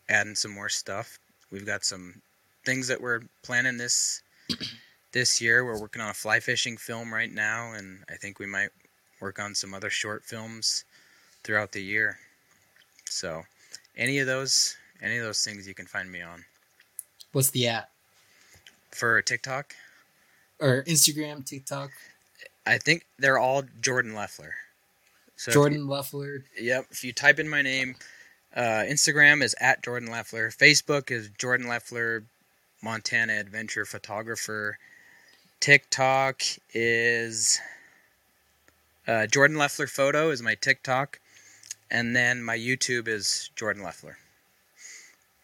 adding 0.08 0.34
some 0.34 0.52
more 0.52 0.68
stuff. 0.68 1.18
We've 1.50 1.66
got 1.66 1.84
some 1.84 2.22
things 2.64 2.88
that 2.88 3.00
we're 3.00 3.22
planning 3.42 3.76
this 3.76 4.22
this 5.12 5.40
year. 5.40 5.64
We're 5.64 5.80
working 5.80 6.02
on 6.02 6.10
a 6.10 6.14
fly 6.14 6.40
fishing 6.40 6.76
film 6.76 7.12
right 7.12 7.32
now, 7.32 7.72
and 7.72 8.04
I 8.10 8.14
think 8.14 8.38
we 8.38 8.46
might 8.46 8.70
work 9.20 9.38
on 9.38 9.54
some 9.54 9.74
other 9.74 9.90
short 9.90 10.24
films 10.24 10.84
throughout 11.42 11.72
the 11.72 11.82
year. 11.82 12.18
So, 13.06 13.42
any 13.96 14.18
of 14.18 14.26
those, 14.26 14.76
any 15.02 15.16
of 15.16 15.24
those 15.24 15.42
things, 15.42 15.66
you 15.66 15.74
can 15.74 15.86
find 15.86 16.10
me 16.10 16.22
on. 16.22 16.44
What's 17.32 17.50
the 17.50 17.68
app 17.68 17.90
for 18.90 19.20
TikTok 19.22 19.74
or 20.60 20.84
Instagram, 20.84 21.44
TikTok? 21.44 21.90
I 22.68 22.76
think 22.76 23.06
they're 23.18 23.38
all 23.38 23.62
Jordan 23.80 24.12
Lefler. 24.12 24.50
So 25.36 25.52
Jordan 25.52 25.78
you, 25.78 25.86
Lefler. 25.86 26.42
Yep. 26.60 26.86
If 26.90 27.02
you 27.02 27.14
type 27.14 27.38
in 27.38 27.48
my 27.48 27.62
name, 27.62 27.96
uh, 28.54 28.84
Instagram 28.86 29.42
is 29.42 29.56
at 29.58 29.82
Jordan 29.82 30.10
Lefler. 30.10 30.54
Facebook 30.54 31.10
is 31.10 31.30
Jordan 31.30 31.66
Lefler 31.66 32.24
Montana 32.82 33.38
adventure 33.40 33.86
photographer. 33.86 34.78
TikTok 35.60 36.42
is 36.74 37.58
uh, 39.06 39.26
Jordan 39.26 39.56
Lefler 39.56 39.88
photo 39.88 40.30
is 40.30 40.42
my 40.42 40.54
TikTok, 40.54 41.20
and 41.90 42.14
then 42.14 42.42
my 42.42 42.56
YouTube 42.56 43.08
is 43.08 43.50
Jordan 43.56 43.82
Lefler. 43.82 44.16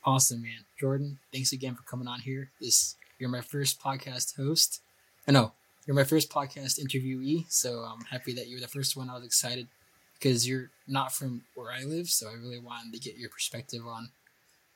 Awesome, 0.05 0.43
man. 0.43 0.67
Jordan, 0.79 1.19
thanks 1.33 1.53
again 1.53 1.75
for 1.75 1.83
coming 1.85 2.07
on 2.07 2.21
here. 2.21 2.51
This 2.61 2.97
you're 3.19 3.31
my 3.31 3.41
first 3.41 3.81
podcast 3.81 4.37
host. 4.37 4.83
I 5.27 5.33
know 5.33 5.53
you're 5.87 5.97
my 5.97 6.05
first 6.05 6.31
podcast 6.31 6.81
interviewee, 6.81 7.45
so 7.51 7.81
I'm 7.81 8.05
happy 8.05 8.33
that 8.35 8.49
you're 8.49 8.61
the 8.61 8.69
first 8.69 8.97
one. 8.97 9.11
I 9.11 9.15
was 9.15 9.25
excited 9.25 9.69
because 10.15 10.49
you're 10.49 10.71
not 10.89 11.13
from 11.13 11.43
where 11.55 11.71
I 11.71 11.85
live, 11.85 12.09
so 12.09 12.29
I 12.29 12.35
really 12.35 12.59
wanted 12.59 12.93
to 12.93 12.99
get 12.99 13.19
your 13.19 13.31
perspective 13.31 13.83
on 13.87 14.09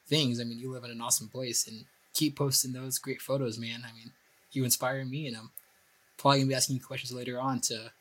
things. 0.06 0.40
I 0.40 0.44
mean, 0.44 0.58
you 0.58 0.72
live 0.72 0.84
in 0.84 0.90
an 0.90 1.00
awesome 1.00 1.28
place, 1.28 1.66
and 1.66 1.84
keep 2.12 2.36
posting 2.36 2.72
those 2.72 2.98
great 2.98 3.22
photos, 3.22 3.58
man. 3.58 3.84
I 3.88 3.92
mean, 3.92 4.12
you 4.52 4.64
inspire 4.64 5.04
me, 5.04 5.26
and 5.26 5.36
I'm 5.36 5.50
probably 6.16 6.40
gonna 6.40 6.48
be 6.48 6.54
asking 6.54 6.76
you 6.76 6.82
questions 6.82 7.12
later 7.12 7.40
on 7.40 7.60
to 7.62 7.92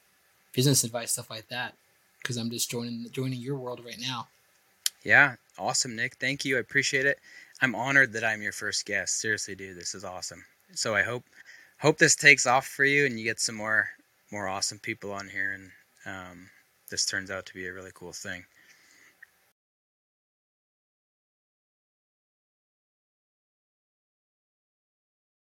business 0.53 0.83
advice, 0.83 1.11
stuff 1.11 1.29
like 1.29 1.47
that, 1.49 1.75
because 2.21 2.37
I'm 2.37 2.49
just 2.49 2.69
joining 2.69 3.07
joining 3.11 3.39
your 3.39 3.55
world 3.55 3.81
right 3.85 3.99
now. 3.99 4.27
Yeah, 5.03 5.35
awesome, 5.57 5.95
Nick. 5.95 6.15
Thank 6.15 6.43
you. 6.43 6.57
I 6.57 6.59
appreciate 6.59 7.05
it. 7.05 7.19
I'm 7.61 7.75
honored 7.75 8.11
that 8.13 8.23
I'm 8.23 8.41
your 8.41 8.51
first 8.51 8.85
guest. 8.85 9.21
Seriously, 9.21 9.55
dude, 9.55 9.77
this 9.77 9.95
is 9.95 10.03
awesome. 10.03 10.43
So 10.73 10.95
I 10.95 11.01
hope 11.01 11.23
hope 11.79 11.97
this 11.97 12.15
takes 12.15 12.45
off 12.45 12.67
for 12.67 12.85
you 12.85 13.05
and 13.05 13.19
you 13.19 13.25
get 13.25 13.39
some 13.39 13.55
more 13.55 13.89
more 14.31 14.47
awesome 14.47 14.79
people 14.79 15.11
on 15.11 15.29
here 15.29 15.53
and 15.53 15.71
um, 16.05 16.49
this 16.89 17.05
turns 17.05 17.29
out 17.31 17.45
to 17.45 17.53
be 17.53 17.67
a 17.67 17.73
really 17.73 17.91
cool 17.93 18.13
thing. 18.13 18.45